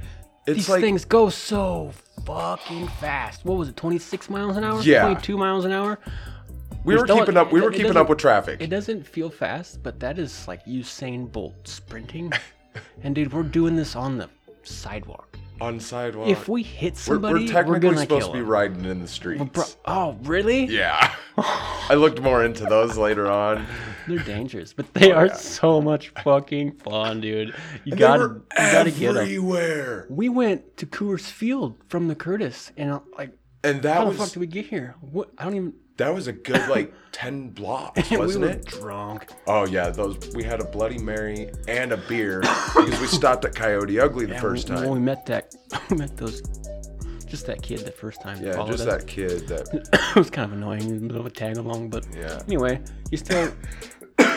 It's 0.48 0.56
These 0.56 0.70
like 0.70 0.82
things 0.82 1.06
go 1.06 1.30
so 1.30 1.92
fucking 2.26 2.88
fast. 3.00 3.46
What 3.46 3.58
was 3.60 3.70
it? 3.70 3.76
26 3.78 4.32
miles 4.32 4.58
an 4.58 4.64
hour? 4.64 4.82
Yeah. 4.82 5.02
22 5.04 5.38
miles 5.38 5.64
an 5.64 5.72
hour? 5.72 6.00
we 6.84 6.96
were 6.96 7.06
don't- 7.06 7.20
keeping 7.20 7.38
up. 7.38 7.52
We 7.52 7.60
it- 7.60 7.64
were 7.64 7.70
it 7.70 7.74
keeping 7.74 7.88
doesn't- 7.88 8.02
up 8.02 8.10
with 8.10 8.18
traffic. 8.18 8.60
It 8.60 8.68
doesn't 8.72 9.06
feel 9.06 9.30
fast, 9.30 9.84
but 9.84 10.00
that 10.00 10.18
is 10.18 10.48
like 10.48 10.66
Usain 10.66 11.32
Bolt 11.32 11.68
sprinting. 11.68 12.32
And 13.04 13.16
dude, 13.16 13.32
we're 13.34 13.44
doing 13.44 13.76
this 13.76 13.96
on 13.96 14.18
the 14.18 14.30
sidewalk. 14.64 15.38
on 15.62 15.80
sidewalk. 15.80 16.28
If 16.30 16.48
we 16.48 16.64
hit 16.64 16.94
we're, 16.94 17.00
somebody, 17.00 17.34
we're 17.34 17.40
we're, 17.42 17.48
technically 17.48 17.80
gonna 17.80 17.98
supposed 17.98 18.28
to 18.28 18.34
be 18.34 18.42
riding 18.42 18.86
in 18.86 19.02
the 19.02 19.08
streets. 19.08 19.44
Bro, 19.52 19.64
oh, 19.86 20.18
really? 20.24 20.66
Yeah. 20.66 21.14
I 21.38 21.96
looked 21.96 22.22
more 22.22 22.44
into 22.46 22.66
those 22.66 22.98
later 22.98 23.30
on. 23.32 23.66
They're 24.08 24.20
dangerous, 24.20 24.74
but 24.74 24.94
they 24.94 25.12
are 25.12 25.24
Oh, 25.24 25.28
yeah. 25.28 25.34
so 25.36 25.82
much 25.82 26.10
fucking 26.24 26.74
fun, 26.80 27.22
dude. 27.22 27.50
You 27.86 27.92
And 27.94 28.00
gotta, 28.00 28.28
were 28.28 28.34
you 28.36 28.72
gotta 28.72 28.92
get 28.92 29.14
them. 29.14 29.24
everywhere. 29.24 30.06
We 30.10 30.30
went 30.30 30.78
to 30.78 30.86
Coors 30.86 31.30
Field 31.30 31.76
from 31.88 32.08
the 32.08 32.16
Curtis, 32.16 32.72
and 32.78 33.00
like, 33.18 33.32
And 33.64 33.82
that 33.82 34.06
was 34.06 34.16
how 34.18 34.24
the 34.24 34.26
fuck 34.26 34.34
did 34.34 34.40
we 34.40 34.48
get 34.48 34.66
here? 34.68 34.96
What? 35.02 35.30
I 35.38 35.44
don't 35.44 35.56
even. 35.56 35.74
that 35.98 36.14
was 36.14 36.28
a 36.28 36.34
good 36.34 36.68
like 36.70 36.94
ten 37.12 37.50
blocks, 37.50 38.10
wasn't 38.12 38.46
were 38.46 38.52
it? 38.52 38.66
drunk. 38.66 39.32
Oh 39.48 39.66
yeah, 39.66 39.90
those 39.90 40.18
we 40.34 40.44
had 40.44 40.62
a 40.62 40.64
Bloody 40.66 40.98
Mary 40.98 41.52
and 41.68 41.92
a 41.92 41.98
beer 41.98 42.40
because 42.76 43.00
we 43.02 43.08
stopped 43.08 43.44
at 43.46 43.54
Coyote 43.56 44.00
Ugly 44.00 44.28
the 44.28 44.34
Yeah, 44.34 44.40
first 44.42 44.68
time. 44.68 44.82
when 44.84 44.92
we 44.92 45.00
met 45.00 45.26
that, 45.26 45.54
we 45.90 45.98
met 45.98 46.16
those, 46.16 46.42
just 47.26 47.46
that 47.48 47.62
kid 47.62 47.80
the 47.80 47.92
first 47.92 48.22
time. 48.22 48.42
Yeah, 48.42 48.54
just 48.66 48.82
us. 48.82 48.86
that 48.86 49.08
kid 49.08 49.48
that. 49.50 49.68
it 50.16 50.16
was 50.16 50.30
kind 50.30 50.50
of 50.52 50.58
annoying, 50.58 50.90
a 50.98 51.00
bit 51.08 51.18
of 51.18 51.26
a 51.26 51.30
tag 51.30 51.58
along, 51.58 51.90
but 51.90 52.06
Yeah. 52.16 52.42
anyway, 52.48 52.80
you 53.12 53.18
still 53.18 53.52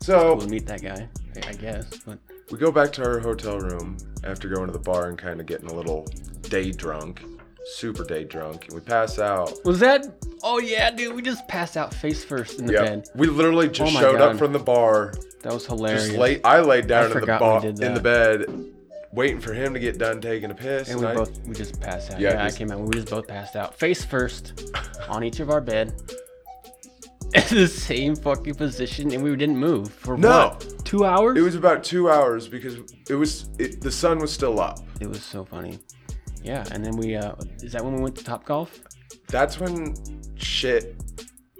So 0.00 0.34
we'll 0.36 0.48
meet 0.48 0.66
that 0.66 0.82
guy, 0.82 1.08
I- 1.44 1.48
I 1.50 1.52
guess. 1.52 1.86
But 2.04 2.18
we 2.50 2.58
go 2.58 2.70
back 2.72 2.92
to 2.94 3.04
our 3.04 3.18
hotel 3.20 3.58
room 3.58 3.96
after 4.24 4.48
going 4.48 4.66
to 4.66 4.72
the 4.72 4.78
bar 4.78 5.08
and 5.08 5.18
kind 5.18 5.40
of 5.40 5.46
getting 5.46 5.68
a 5.70 5.74
little 5.74 6.04
day 6.42 6.70
drunk, 6.72 7.22
super 7.74 8.04
day 8.04 8.24
drunk, 8.24 8.66
and 8.66 8.74
we 8.74 8.80
pass 8.80 9.18
out. 9.18 9.52
was 9.64 9.80
that? 9.80 10.06
Oh 10.42 10.58
yeah, 10.58 10.90
dude, 10.90 11.14
we 11.14 11.22
just 11.22 11.46
passed 11.48 11.76
out 11.76 11.92
face 11.92 12.24
first 12.24 12.58
in 12.60 12.66
the 12.66 12.72
Yeah, 12.74 12.82
bed. 12.82 13.08
we 13.16 13.26
literally 13.26 13.68
just 13.68 13.90
Oh 13.90 13.94
my 13.94 14.00
showed 14.00 14.20
up 14.20 14.32
God. 14.32 14.38
from 14.38 14.52
the 14.52 14.58
bar. 14.58 15.12
That 15.42 15.52
was 15.52 15.66
hilarious. 15.66 16.06
Just 16.06 16.18
lay. 16.18 16.42
I 16.42 16.60
laid 16.60 16.86
down 16.86 17.06
in 17.06 17.10
the 17.12 17.20
forgot 17.20 17.40
we 17.40 17.46
bar 17.46 17.60
did 17.60 17.80
in 17.80 17.94
the 17.94 18.00
that. 18.00 18.46
bed, 18.48 18.64
waiting 19.12 19.40
for 19.40 19.52
him 19.52 19.74
to 19.74 19.80
get 19.80 19.98
done 19.98 20.20
taking 20.20 20.50
a 20.50 20.54
piss. 20.54 20.88
and 20.90 21.00
we 21.00 21.06
I- 21.06 21.14
both 21.14 21.38
we 21.46 21.54
just 21.54 21.80
passed 21.80 22.12
out. 22.12 22.20
Yeah, 22.20 22.30
Yeah, 22.30 22.44
just- 22.44 22.56
I 22.56 22.58
came 22.58 22.70
out. 22.70 22.80
We 22.80 22.94
just 22.94 23.10
both 23.10 23.26
passed 23.26 23.56
out, 23.56 23.74
face 23.78 24.04
first, 24.04 24.74
on 25.08 25.24
each 25.24 25.40
of 25.40 25.50
our 25.50 25.60
bed, 25.60 25.92
in 27.34 27.42
the 27.50 27.66
same 27.68 28.14
fucking 28.16 28.54
position, 28.54 29.12
and 29.12 29.22
we 29.22 29.34
didn't 29.36 29.56
move 29.58 29.92
for 29.92 30.16
No. 30.16 30.48
what? 30.48 30.84
Two 30.84 31.04
hours. 31.04 31.36
It 31.36 31.42
was 31.42 31.56
about 31.56 31.82
two 31.82 32.08
hours 32.10 32.46
because 32.48 32.76
it 33.08 33.14
was 33.14 33.48
it, 33.58 33.80
the 33.80 33.90
sun 33.90 34.18
was 34.18 34.32
still 34.32 34.60
up. 34.60 34.78
It 35.00 35.08
was 35.08 35.22
so 35.24 35.44
funny. 35.44 35.78
Yeah, 36.46 36.64
and 36.70 36.84
then 36.84 36.96
we 36.96 37.16
uh 37.16 37.34
is 37.60 37.72
that 37.72 37.84
when 37.84 37.94
we 37.96 38.00
went 38.00 38.14
to 38.16 38.24
Top 38.24 38.44
Golf? 38.44 38.80
That's 39.28 39.58
when 39.58 39.94
shit 40.36 40.94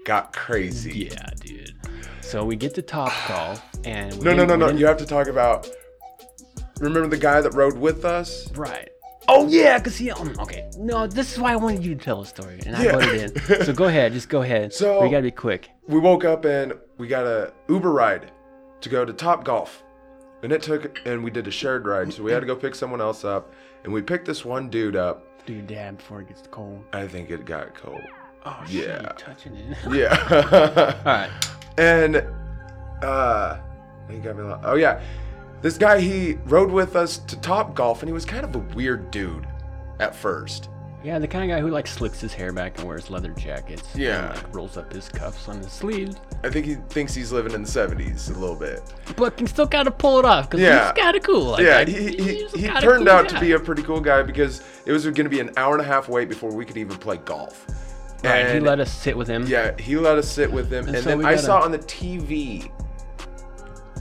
got 0.05 0.33
crazy. 0.33 1.11
Yeah, 1.11 1.29
dude. 1.41 1.75
So 2.21 2.45
we 2.45 2.55
get 2.55 2.73
to 2.77 2.83
Top 2.83 3.13
Golf 3.27 3.61
and 3.85 4.15
we 4.15 4.25
No, 4.25 4.33
no, 4.35 4.45
no, 4.45 4.55
no. 4.55 4.69
You 4.71 4.87
have 4.87 4.97
to 4.99 5.07
talk 5.07 5.27
about. 5.27 5.69
Remember 6.79 7.09
the 7.09 7.17
guy 7.17 7.41
that 7.41 7.53
rode 7.55 7.77
with 7.77 8.05
us? 8.05 8.49
Right. 8.53 8.89
Oh 9.29 9.49
yeah, 9.49 9.77
cause 9.81 9.97
he. 9.97 10.13
Um, 10.13 10.35
okay. 10.39 10.71
No, 10.79 11.09
this 11.09 11.33
is 11.33 11.41
why 11.41 11.53
I 11.53 11.57
wanted 11.57 11.85
you 11.85 11.97
to 11.97 12.05
tell 12.05 12.21
a 12.21 12.27
story, 12.27 12.61
and 12.65 12.77
I 12.77 12.85
Yeah. 12.85 12.93
butted 12.93 13.39
in. 13.49 13.65
So 13.65 13.73
go 13.73 13.87
ahead, 13.87 14.13
just 14.13 14.29
go 14.29 14.43
ahead. 14.43 14.73
So- 14.73 15.03
we 15.03 15.11
gotta 15.11 15.23
be 15.23 15.31
quick. 15.33 15.69
We 15.89 15.99
woke 15.99 16.25
up 16.25 16.45
and 16.45 16.75
we 16.99 17.09
got 17.09 17.27
a 17.27 17.53
Uber 17.69 17.91
ride 17.93 18.31
to 18.83 18.89
go 18.89 19.05
to 19.05 19.13
Top 19.13 19.43
Golf, 19.43 19.83
and 20.45 20.53
it 20.53 20.63
took 20.63 20.97
and 21.05 21.25
we 21.25 21.31
did 21.33 21.49
a 21.49 21.51
shared 21.51 21.87
ride, 21.89 22.13
so 22.13 22.23
we 22.23 22.31
had 22.31 22.39
to 22.41 22.47
go 22.47 22.55
pick 22.55 22.77
someone 22.77 23.01
else 23.01 23.25
up, 23.25 23.53
and 23.87 23.95
we 23.95 24.03
picked 24.03 24.27
this 24.27 24.45
one 24.45 24.69
dude 24.69 24.97
up. 24.97 25.25
Do 25.47 25.55
your 25.55 25.63
dab 25.63 25.97
before 25.99 26.21
it 26.21 26.29
gets 26.29 26.43
cold. 26.51 26.85
I 26.93 27.07
think 27.07 27.31
it 27.31 27.47
got 27.47 27.75
cold. 27.75 28.03
Oh 28.45 28.63
shit, 28.69 28.89
Yeah. 28.89 29.13
touching 29.17 29.57
it. 29.57 29.77
Yeah. 29.91 30.97
All 31.07 31.13
right. 31.13 31.31
And 31.79 32.23
uh 33.03 33.59
he 34.11 34.19
got 34.19 34.37
me 34.37 34.43
a 34.43 34.47
lot. 34.49 34.61
Oh 34.65 34.75
yeah. 34.75 35.01
This 35.63 35.79
guy 35.79 36.01
he 36.01 36.35
rode 36.45 36.71
with 36.71 36.95
us 36.97 37.19
to 37.19 37.37
Top 37.41 37.75
Golf 37.75 38.03
and 38.03 38.09
he 38.09 38.13
was 38.13 38.25
kind 38.25 38.45
of 38.45 38.55
a 38.55 38.59
weird 38.75 39.11
dude 39.11 39.47
at 40.01 40.15
first. 40.15 40.69
Yeah, 41.07 41.21
the 41.21 41.29
kind 41.29 41.49
of 41.49 41.57
guy 41.57 41.61
who 41.61 41.71
like 41.71 41.87
slicks 41.87 42.21
his 42.21 42.35
hair 42.35 42.53
back 42.53 42.77
and 42.79 42.89
wears 42.89 43.11
leather 43.11 43.31
jackets. 43.31 43.95
Yeah. 43.95 44.27
And, 44.33 44.43
like 44.43 44.53
rolls 44.53 44.77
up 44.77 44.93
his 44.93 45.09
cuffs 45.09 45.49
on 45.49 45.59
his 45.59 45.71
sleeves, 45.71 46.17
I 46.43 46.51
think 46.51 46.67
he 46.67 46.75
thinks 46.89 47.15
he's 47.15 47.31
living 47.31 47.53
in 47.53 47.63
the 47.63 47.69
70s 47.69 48.35
a 48.35 48.37
little 48.37 48.57
bit. 48.57 48.83
but 49.17 49.37
can 49.37 49.47
still 49.47 49.69
kind 49.69 49.87
of 49.87 49.97
pull 49.99 50.19
it 50.19 50.25
off 50.25 50.51
because 50.51 50.61
Yeah. 50.63 50.93
he's 50.93 51.01
kind 51.01 51.17
of 51.17 51.23
cool. 51.23 51.45
Like, 51.53 51.63
yeah, 51.63 51.85
he, 51.85 52.17
he, 52.17 52.47
he 52.49 52.67
turned 52.67 53.07
cool 53.07 53.11
out 53.11 53.29
to 53.29 53.39
be 53.39 53.53
a 53.53 53.61
pretty 53.61 53.85
cool 53.85 54.01
guy 54.01 54.25
because 54.25 54.63
it 54.85 54.91
was 54.91 55.05
going 55.05 55.15
to 55.15 55.29
be 55.29 55.39
an 55.39 55.53
hour 55.57 55.75
and 55.75 55.81
a 55.81 55.87
half 55.87 56.09
wait 56.09 56.29
before 56.29 56.53
we 56.53 56.65
could 56.65 56.77
even 56.77 56.97
play 56.97 57.19
golf. 57.19 57.67
Right, 58.25 58.55
he 58.55 58.59
let 58.59 58.81
us 58.81 58.91
sit 58.93 59.17
with 59.17 59.29
him. 59.29 59.47
Yeah, 59.47 59.79
he 59.79 59.97
let 59.97 60.19
us 60.19 60.29
sit 60.29 60.51
with 60.51 60.73
him, 60.73 60.89
And 60.89 60.97
and, 60.97 61.05
so 61.05 61.11
then 61.11 61.25
I 61.25 61.37
saw 61.37 61.61
on 61.61 61.71
the 61.71 61.79
TV. 61.79 62.69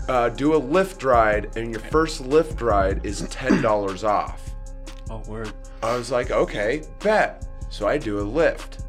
Uh, 0.09 0.29
do 0.29 0.55
a 0.55 0.59
Lyft 0.59 1.03
ride, 1.03 1.55
and 1.55 1.69
your 1.69 1.81
first 1.81 2.23
Lyft 2.23 2.61
ride 2.61 3.05
is 3.05 3.27
ten 3.29 3.61
dollars 3.61 4.03
off. 4.03 4.54
Oh 5.09 5.21
word. 5.27 5.51
I 5.83 5.95
was 5.95 6.11
like, 6.11 6.31
okay, 6.31 6.83
bet. 6.99 7.45
So 7.69 7.87
I 7.87 7.97
do 7.97 8.19
a 8.19 8.23
Lyft, 8.23 8.83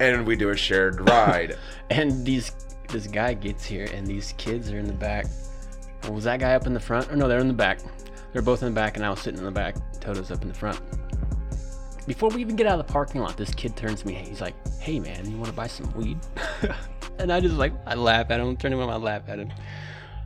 and 0.00 0.26
we 0.26 0.36
do 0.36 0.50
a 0.50 0.56
shared 0.56 1.00
ride. 1.08 1.56
And 1.90 2.24
these 2.24 2.52
this 2.88 3.06
guy 3.06 3.34
gets 3.34 3.64
here, 3.64 3.88
and 3.92 4.06
these 4.06 4.32
kids 4.38 4.70
are 4.70 4.78
in 4.78 4.86
the 4.86 4.92
back. 4.92 5.26
Well, 6.04 6.12
was 6.14 6.24
that 6.24 6.40
guy 6.40 6.54
up 6.54 6.66
in 6.66 6.74
the 6.74 6.80
front? 6.80 7.10
Or 7.10 7.16
no, 7.16 7.28
they're 7.28 7.38
in 7.40 7.48
the 7.48 7.54
back. 7.54 7.80
They're 8.32 8.42
both 8.42 8.62
in 8.62 8.68
the 8.68 8.74
back, 8.74 8.96
and 8.96 9.04
I 9.04 9.10
was 9.10 9.20
sitting 9.20 9.38
in 9.38 9.44
the 9.44 9.50
back. 9.50 9.76
Toto's 10.00 10.30
up 10.30 10.42
in 10.42 10.48
the 10.48 10.54
front. 10.54 10.80
Before 12.06 12.28
we 12.28 12.40
even 12.42 12.56
get 12.56 12.66
out 12.66 12.78
of 12.78 12.86
the 12.86 12.92
parking 12.92 13.20
lot, 13.22 13.36
this 13.36 13.54
kid 13.54 13.76
turns 13.76 14.02
to 14.02 14.06
me. 14.06 14.14
He's 14.14 14.40
like, 14.40 14.54
"Hey, 14.80 15.00
man, 15.00 15.28
you 15.30 15.36
want 15.36 15.46
to 15.48 15.52
buy 15.56 15.66
some 15.66 15.90
weed?" 15.94 16.18
and 17.18 17.32
I 17.32 17.40
just 17.40 17.54
like, 17.54 17.72
I 17.86 17.94
laugh 17.94 18.30
at 18.30 18.40
him. 18.40 18.56
Turn 18.56 18.72
him 18.72 18.80
on, 18.80 18.90
I 18.90 18.96
laugh 18.96 19.22
at 19.28 19.38
him. 19.38 19.50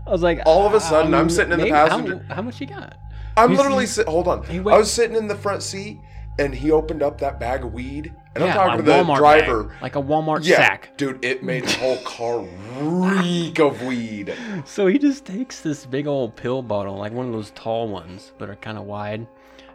I 0.07 0.11
was 0.11 0.23
like, 0.23 0.41
All 0.47 0.67
of 0.67 0.75
a 0.75 0.81
sudden, 0.81 1.13
I'm 1.15 1.23
um, 1.23 1.31
sitting 1.31 1.53
in 1.53 1.59
the 1.59 1.65
maybe- 1.67 1.77
how- 1.77 1.89
passenger- 1.89 2.25
How, 2.31 2.43
much 2.43 2.61
you 2.61 2.67
got? 2.67 2.97
I'm 3.43 3.51
He's- 3.51 3.59
literally 3.59 3.87
sit. 3.87 4.07
Hold 4.09 4.29
on. 4.29 4.43
He 4.45 4.59
I 4.59 4.63
was 4.79 4.91
sitting 4.91 5.17
in 5.17 5.29
the 5.29 5.35
front 5.37 5.63
seat, 5.63 6.01
and 6.39 6.55
he 6.55 6.71
opened 6.71 7.03
up 7.03 7.19
that 7.21 7.39
bag 7.41 7.65
of 7.65 7.73
weed, 7.73 8.13
and 8.35 8.45
I'm 8.45 8.53
talking 8.55 8.75
a 8.75 8.77
to 8.79 8.83
the 8.83 8.93
Walmart 8.93 9.17
driver. 9.19 9.65
bag, 9.65 9.83
like 9.83 9.97
a 9.97 10.03
Walmart 10.03 10.41
Yeah, 10.45 10.57
sack. 10.57 10.97
dude, 10.97 11.25
it 11.25 11.43
made 11.43 11.65
the 11.65 11.73
whole 11.79 11.97
car 11.99 12.45
reek 12.81 13.59
of 13.59 13.83
weed. 13.83 14.35
So 14.65 14.87
he 14.87 14.99
just 14.99 15.25
takes 15.25 15.61
this 15.61 15.87
big 15.87 16.07
old 16.07 16.37
pill 16.37 16.63
bottle, 16.63 16.97
like 16.97 17.13
one 17.13 17.27
of 17.27 17.33
those 17.33 17.51
tall 17.53 17.89
ones, 17.89 18.33
but 18.39 18.49
are 18.51 18.57
kind 18.57 18.77
of 18.79 18.85
wide, 18.85 19.27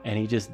and 0.06 0.18
he 0.18 0.28
just 0.28 0.52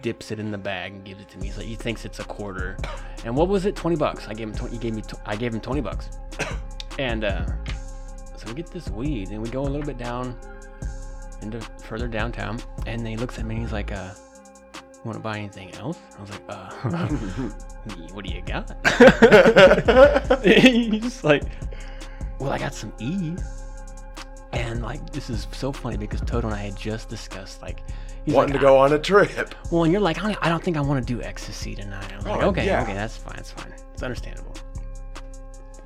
dips 0.00 0.30
it 0.30 0.38
in 0.38 0.50
the 0.50 0.56
bag 0.58 0.92
and 0.92 1.04
gives 1.04 1.20
it 1.20 1.28
to 1.28 1.38
me. 1.38 1.52
Like, 1.56 1.66
he 1.66 1.74
thinks 1.74 2.04
it's 2.04 2.18
a 2.18 2.24
quarter. 2.24 2.76
And 3.24 3.36
what 3.36 3.48
was 3.48 3.66
it? 3.66 3.76
Twenty 3.76 3.96
bucks. 3.96 4.26
I 4.28 4.34
gave 4.34 4.48
him. 4.48 4.54
20, 4.54 4.72
he 4.74 4.78
gave 4.80 4.94
me. 4.94 5.02
Tw- 5.02 5.14
I 5.26 5.36
gave 5.36 5.52
him 5.54 5.60
twenty 5.60 5.80
bucks. 5.80 6.08
And 6.96 7.24
uh, 7.24 7.44
so 8.36 8.46
we 8.46 8.54
get 8.54 8.68
this 8.68 8.88
weed, 8.88 9.30
and 9.30 9.42
we 9.42 9.48
go 9.48 9.62
a 9.62 9.66
little 9.66 9.82
bit 9.84 9.98
down 9.98 10.38
into 11.44 11.60
further 11.84 12.08
downtown, 12.08 12.58
and 12.86 13.00
then 13.00 13.06
he 13.06 13.16
looks 13.16 13.38
at 13.38 13.44
me 13.44 13.54
and 13.56 13.64
he's 13.64 13.72
like, 13.72 13.92
uh. 13.92 14.10
Want 15.04 15.16
to 15.18 15.22
buy 15.22 15.36
anything 15.36 15.70
else? 15.74 15.98
I 16.16 16.20
was 16.22 16.30
like, 16.30 16.40
uh, 16.48 16.70
what 18.14 18.24
do 18.24 18.32
you 18.32 18.40
got? 18.40 18.70
He's 20.42 21.02
just 21.02 21.24
like, 21.24 21.42
well, 22.38 22.50
I 22.50 22.56
got 22.58 22.72
some 22.72 22.90
E. 22.98 23.36
And 24.54 24.80
like, 24.80 25.10
this 25.10 25.28
is 25.28 25.46
so 25.52 25.72
funny 25.72 25.98
because 25.98 26.22
Toto 26.22 26.46
and 26.46 26.56
I 26.56 26.60
had 26.60 26.76
just 26.76 27.10
discussed 27.10 27.60
like, 27.60 27.82
he's 28.24 28.32
Wanting 28.34 28.54
like, 28.54 28.60
to 28.62 28.66
go 28.66 28.78
on 28.78 28.94
a 28.94 28.98
trip. 28.98 29.54
Well, 29.70 29.84
and 29.84 29.92
you're 29.92 30.00
like, 30.00 30.24
I 30.24 30.28
don't, 30.32 30.38
I 30.40 30.48
don't 30.48 30.64
think 30.64 30.78
I 30.78 30.80
want 30.80 31.06
to 31.06 31.14
do 31.14 31.20
ecstasy 31.20 31.74
tonight. 31.74 32.10
I 32.10 32.16
was 32.16 32.24
like, 32.24 32.42
Oh, 32.42 32.48
okay, 32.48 32.64
yeah. 32.64 32.82
okay, 32.82 32.94
that's 32.94 33.18
fine, 33.18 33.36
that's 33.36 33.50
fine, 33.50 33.74
it's 33.92 34.02
understandable. 34.02 34.54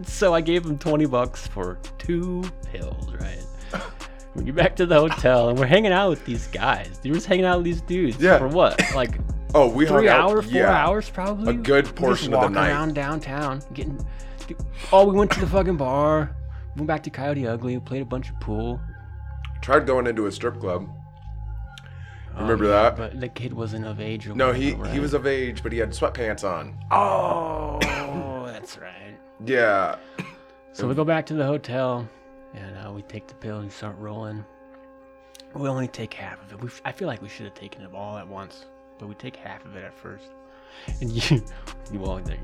So 0.04 0.32
I 0.32 0.40
gave 0.40 0.64
him 0.64 0.78
twenty 0.78 1.06
bucks 1.06 1.44
for 1.48 1.80
two 1.98 2.44
pills, 2.70 3.12
right? 3.14 3.44
We 4.39 4.45
get 4.45 4.55
back 4.55 4.76
to 4.76 4.86
the 4.86 4.95
hotel 4.99 5.49
and 5.51 5.59
we're 5.59 5.66
hanging 5.66 5.93
out 5.93 6.11
with 6.11 6.24
these 6.24 6.47
guys. 6.49 6.99
We're 7.05 7.14
just 7.14 7.26
hanging 7.26 7.45
out 7.45 7.59
with 7.59 7.64
these 7.64 7.80
dudes. 7.82 8.16
Yeah. 8.18 8.39
For 8.39 8.49
what? 8.49 8.80
Like 8.95 9.18
Oh, 9.55 9.68
we 9.68 9.86
three 9.86 10.09
hours, 10.09 10.45
four 10.45 10.55
yeah. 10.55 10.70
hours 10.86 11.09
probably. 11.09 11.55
A 11.55 11.57
good 11.57 11.95
portion 11.97 12.26
of 12.26 12.30
the 12.32 12.36
walking 12.39 12.55
night. 12.55 12.68
around 12.70 12.95
downtown, 12.95 13.62
getting. 13.72 13.99
Oh, 14.93 15.07
we 15.07 15.16
went 15.16 15.30
to 15.32 15.41
the 15.41 15.47
fucking 15.47 15.76
bar. 15.78 16.36
We 16.74 16.80
went 16.80 16.86
back 16.89 17.03
to 17.05 17.11
Coyote 17.11 17.47
Ugly. 17.47 17.74
We 17.76 17.80
played 17.80 18.03
a 18.03 18.07
bunch 18.07 18.28
of 18.30 18.39
pool. 18.41 18.78
Tried 19.62 19.86
going 19.86 20.07
into 20.07 20.26
a 20.26 20.32
strip 20.32 20.61
club. 20.61 20.89
Oh, 22.36 22.43
Remember 22.43 22.66
Oh, 22.66 22.68
yeah, 22.68 22.82
that? 22.82 22.97
But 22.97 23.20
the 23.20 23.28
kid 23.28 23.53
wasn't 23.55 23.86
of 23.86 24.01
age. 24.01 24.28
No, 24.28 24.53
he 24.53 24.72
whatever, 24.74 24.95
he 24.95 25.01
was 25.01 25.14
of 25.14 25.26
age, 25.26 25.62
but 25.62 25.72
he 25.72 25.78
had 25.78 25.91
sweatpants 25.91 26.45
on. 26.45 26.76
Oh, 26.91 27.78
that's 28.47 28.76
right. 28.78 29.18
Yeah. 29.45 29.97
So 30.72 30.86
we 30.86 30.95
go 30.95 31.05
back 31.05 31.24
to 31.26 31.34
the 31.34 31.45
hotel, 31.47 32.09
and 32.59 32.86
uh, 32.86 32.92
we 32.92 33.02
take 33.02 33.26
the 33.26 33.34
pill 33.34 33.59
and 33.59 33.72
start 33.72 33.96
rolling. 33.98 34.44
We 35.54 35.68
only 35.68 35.88
take 35.88 36.12
half 36.14 36.42
of 36.42 36.52
it. 36.52 36.62
We, 36.62 36.68
I 36.84 36.92
feel 36.92 37.09
like 37.09 37.22
we 37.22 37.28
should 37.28 37.46
have 37.46 37.54
taken 37.54 37.82
it 37.82 37.90
all 37.94 38.18
at 38.18 38.26
once, 38.26 38.66
but 38.98 39.09
we 39.09 39.14
take 39.14 39.36
half 39.36 39.64
of 39.64 39.76
it 39.76 39.84
at 39.84 39.96
first. 39.96 40.26
And 41.00 41.11
you, 41.11 41.42
you 41.92 42.04
all 42.04 42.18
there. 42.20 42.38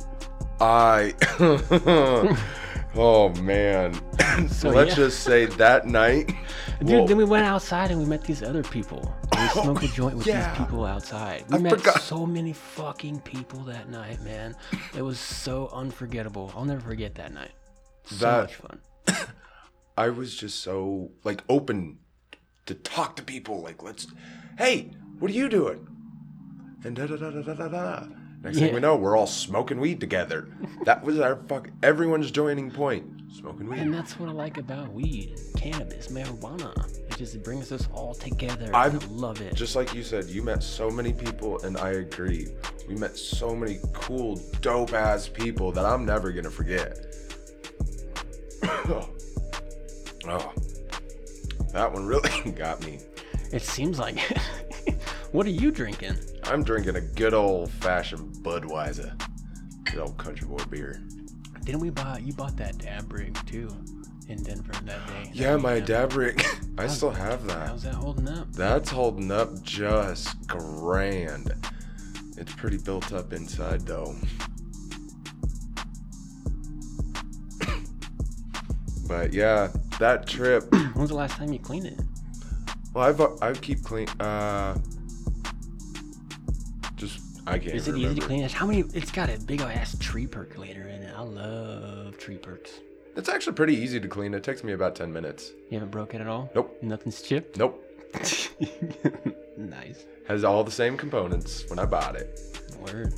I. 0.60 1.14
oh 2.94 3.28
man. 3.40 4.00
So, 4.48 4.70
Let's 4.70 4.90
yeah. 4.90 4.96
just 4.96 5.20
say 5.20 5.46
that 5.46 5.86
night. 5.86 6.32
Dude, 6.84 7.06
then 7.06 7.16
we 7.16 7.24
went 7.24 7.44
outside 7.44 7.92
and 7.92 8.00
we 8.00 8.04
met 8.04 8.24
these 8.24 8.42
other 8.42 8.64
people. 8.64 9.14
We 9.32 9.46
smoked 9.62 9.84
a 9.84 9.88
joint 9.88 10.16
with 10.16 10.26
yeah. 10.26 10.48
these 10.48 10.58
people 10.58 10.84
outside. 10.84 11.44
We 11.50 11.58
I 11.58 11.60
met 11.60 11.78
forgot. 11.78 12.02
so 12.02 12.26
many 12.26 12.52
fucking 12.52 13.20
people 13.20 13.60
that 13.60 13.88
night, 13.88 14.20
man. 14.22 14.56
It 14.96 15.02
was 15.02 15.20
so 15.20 15.68
unforgettable. 15.72 16.52
I'll 16.56 16.64
never 16.64 16.80
forget 16.80 17.14
that 17.14 17.32
night. 17.32 17.52
So 18.06 18.16
That- 18.16 18.40
much 18.40 18.54
fun. 18.56 18.80
I 19.97 20.09
was 20.09 20.34
just 20.36 20.61
so 20.61 21.12
like 21.22 21.42
open 21.49 21.99
to 22.66 22.74
talk 22.74 23.16
to 23.16 23.22
people. 23.22 23.62
Like, 23.62 23.82
let's. 23.82 24.07
Hey, 24.59 24.90
what 25.18 25.30
are 25.30 25.34
you 25.34 25.49
doing? 25.49 25.86
And 26.84 26.97
da 26.97 27.07
da 27.07 27.16
da 27.16 27.30
da 27.30 27.42
da 27.42 27.55
da 27.55 27.68
da. 27.68 28.07
Next 28.42 28.59
thing 28.59 28.74
we 28.74 28.80
know, 28.80 28.95
we're 28.95 29.16
all 29.16 29.26
smoking 29.26 29.80
weed 29.80 30.01
together. 30.01 30.49
That 30.84 31.03
was 31.03 31.18
our 31.18 31.36
fuck. 31.49 31.70
Everyone's 31.82 32.30
joining 32.30 32.70
point. 32.70 33.07
Smoking 33.32 33.68
weed. 33.68 33.78
And 33.78 33.95
that's 33.95 34.20
what 34.20 34.28
I 34.28 34.32
like 34.32 34.59
about 34.59 34.92
weed, 34.92 35.40
cannabis, 35.57 36.09
marijuana. 36.09 36.76
It 37.11 37.16
just 37.16 37.42
brings 37.42 37.72
us 37.72 37.88
all 37.95 38.14
together. 38.14 38.66
I'm- 38.74 39.01
I 39.01 39.07
love 39.07 39.40
it. 39.40 39.55
Just 39.55 39.76
like 39.76 39.95
you 39.95 40.03
said, 40.03 40.26
you 40.26 40.42
met 40.42 40.62
so 40.62 40.90
many 40.90 41.14
people, 41.14 41.59
and 41.62 41.78
I 41.78 41.92
agree. 41.92 42.49
We 42.86 42.97
met 42.97 43.16
so 43.16 43.55
many 43.57 43.80
cool, 43.95 44.38
dope 44.61 44.92
ass 44.92 45.26
people 45.26 45.72
that 45.72 45.86
I'm 45.86 46.05
never 46.05 46.30
gonna 46.30 46.51
forget. 46.51 46.99
oh, 50.29 50.53
that 51.72 51.93
one 51.93 52.07
really 52.07 52.51
got 52.57 52.85
me. 52.85 53.01
It 53.53 53.62
seems 53.62 53.99
like. 53.99 54.18
what 55.33 55.47
are 55.47 55.51
you 55.51 55.70
drinking? 55.70 56.16
I'm 56.45 56.62
drinking 56.62 56.97
a 56.97 57.01
good 57.01 57.35
old 57.35 57.70
fashioned 57.70 58.35
Budweiser. 58.37 59.20
Good 59.85 60.01
old 60.01 60.16
country 60.18 60.47
boy 60.47 60.64
beer. 60.70 61.03
Didn't 61.64 61.81
we 61.81 61.91
buy? 61.91 62.18
You 62.18 62.33
bought 62.33 62.57
that 62.59 62.79
dab 62.79 63.12
rig 63.12 63.39
too, 63.47 63.75
in 64.29 64.43
Denver 64.43 64.72
that 64.85 65.07
day. 65.07 65.31
Yeah, 65.33 65.57
my 65.57 65.81
dab 65.81 66.14
rig. 66.14 66.45
I 66.79 66.87
still 66.89 67.11
have 67.11 67.47
that. 67.47 67.68
How's 67.68 67.85
that 67.85 67.95
holding 67.95 68.29
up? 68.29 68.53
That's 68.53 68.91
holding 68.91 69.31
up 69.31 69.62
just 69.62 70.47
grand. 70.47 71.55
It's 72.37 72.53
pretty 72.55 72.79
built 72.79 73.12
up 73.12 73.33
inside 73.33 73.83
though. 73.83 74.14
But 79.07 79.35
yeah, 79.35 79.68
that 79.99 80.26
trip. 80.26 80.64
When's 80.95 81.11
the 81.11 81.16
last 81.16 81.34
time 81.36 81.53
you 81.53 81.59
cleaned 81.59 81.86
it? 81.86 82.01
Well, 82.92 83.05
I've 83.05 83.20
I 83.42 83.53
keep 83.55 83.82
clean. 83.82 84.09
Uh, 84.20 84.78
just 86.97 87.20
I 87.47 87.59
can't 87.59 87.74
Is 87.74 87.88
it 87.88 87.92
remember. 87.92 88.12
easy 88.12 88.20
to 88.20 88.26
clean? 88.26 88.49
How 88.49 88.66
many? 88.66 88.80
It's 88.95 89.11
got 89.11 89.30
a 89.30 89.38
big 89.40 89.61
ass 89.61 89.97
tree 89.99 90.26
percolator 90.26 90.88
in 90.88 91.03
it. 91.03 91.12
I 91.16 91.20
love 91.22 92.18
tree 92.18 92.38
perks. 92.38 92.80
It's 93.16 93.28
actually 93.28 93.53
pretty 93.55 93.76
easy 93.76 94.01
to 94.01 94.09
clean. 94.09 94.34
It 94.34 94.42
takes 94.42 94.64
me 94.64 94.72
about 94.72 94.95
ten 94.97 95.12
minutes. 95.12 95.53
You 95.70 95.78
haven't 95.78 95.90
broke 95.90 96.14
it 96.14 96.20
at 96.20 96.26
all? 96.28 96.51
Nope. 96.55 96.76
Nothing's 96.82 97.22
chipped? 97.22 97.57
Nope. 97.59 97.80
Nice. 99.57 100.05
Has 100.26 100.42
all 100.42 100.64
the 100.64 100.70
same 100.70 100.97
components 100.97 101.64
when 101.68 101.78
I 101.78 101.84
bought 101.86 102.16
it. 102.16 102.40
Word. 102.80 103.14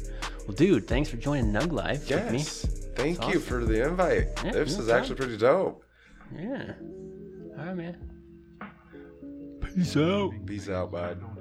Well, 0.47 0.55
dude, 0.55 0.87
thanks 0.87 1.09
for 1.09 1.17
joining 1.17 1.51
Nug 1.51 1.73
Life 1.73 2.09
with 2.11 2.31
me. 2.31 2.39
Yes. 2.39 2.61
Thank 2.95 3.19
That's 3.19 3.33
you 3.33 3.41
awesome. 3.41 3.61
for 3.61 3.65
the 3.65 3.89
invite. 3.89 4.29
Yeah, 4.45 4.53
this 4.53 4.79
is 4.79 4.91
actually 4.91 5.15
pretty 5.17 5.39
dope. 5.39 5.83
Yeah. 6.35 6.73
All 7.59 7.67
right, 7.67 7.77
man. 7.77 7.97
Peace 9.75 9.97
out. 9.97 10.33
Peace 10.47 10.69
out, 10.69 10.91
bud. 10.91 11.36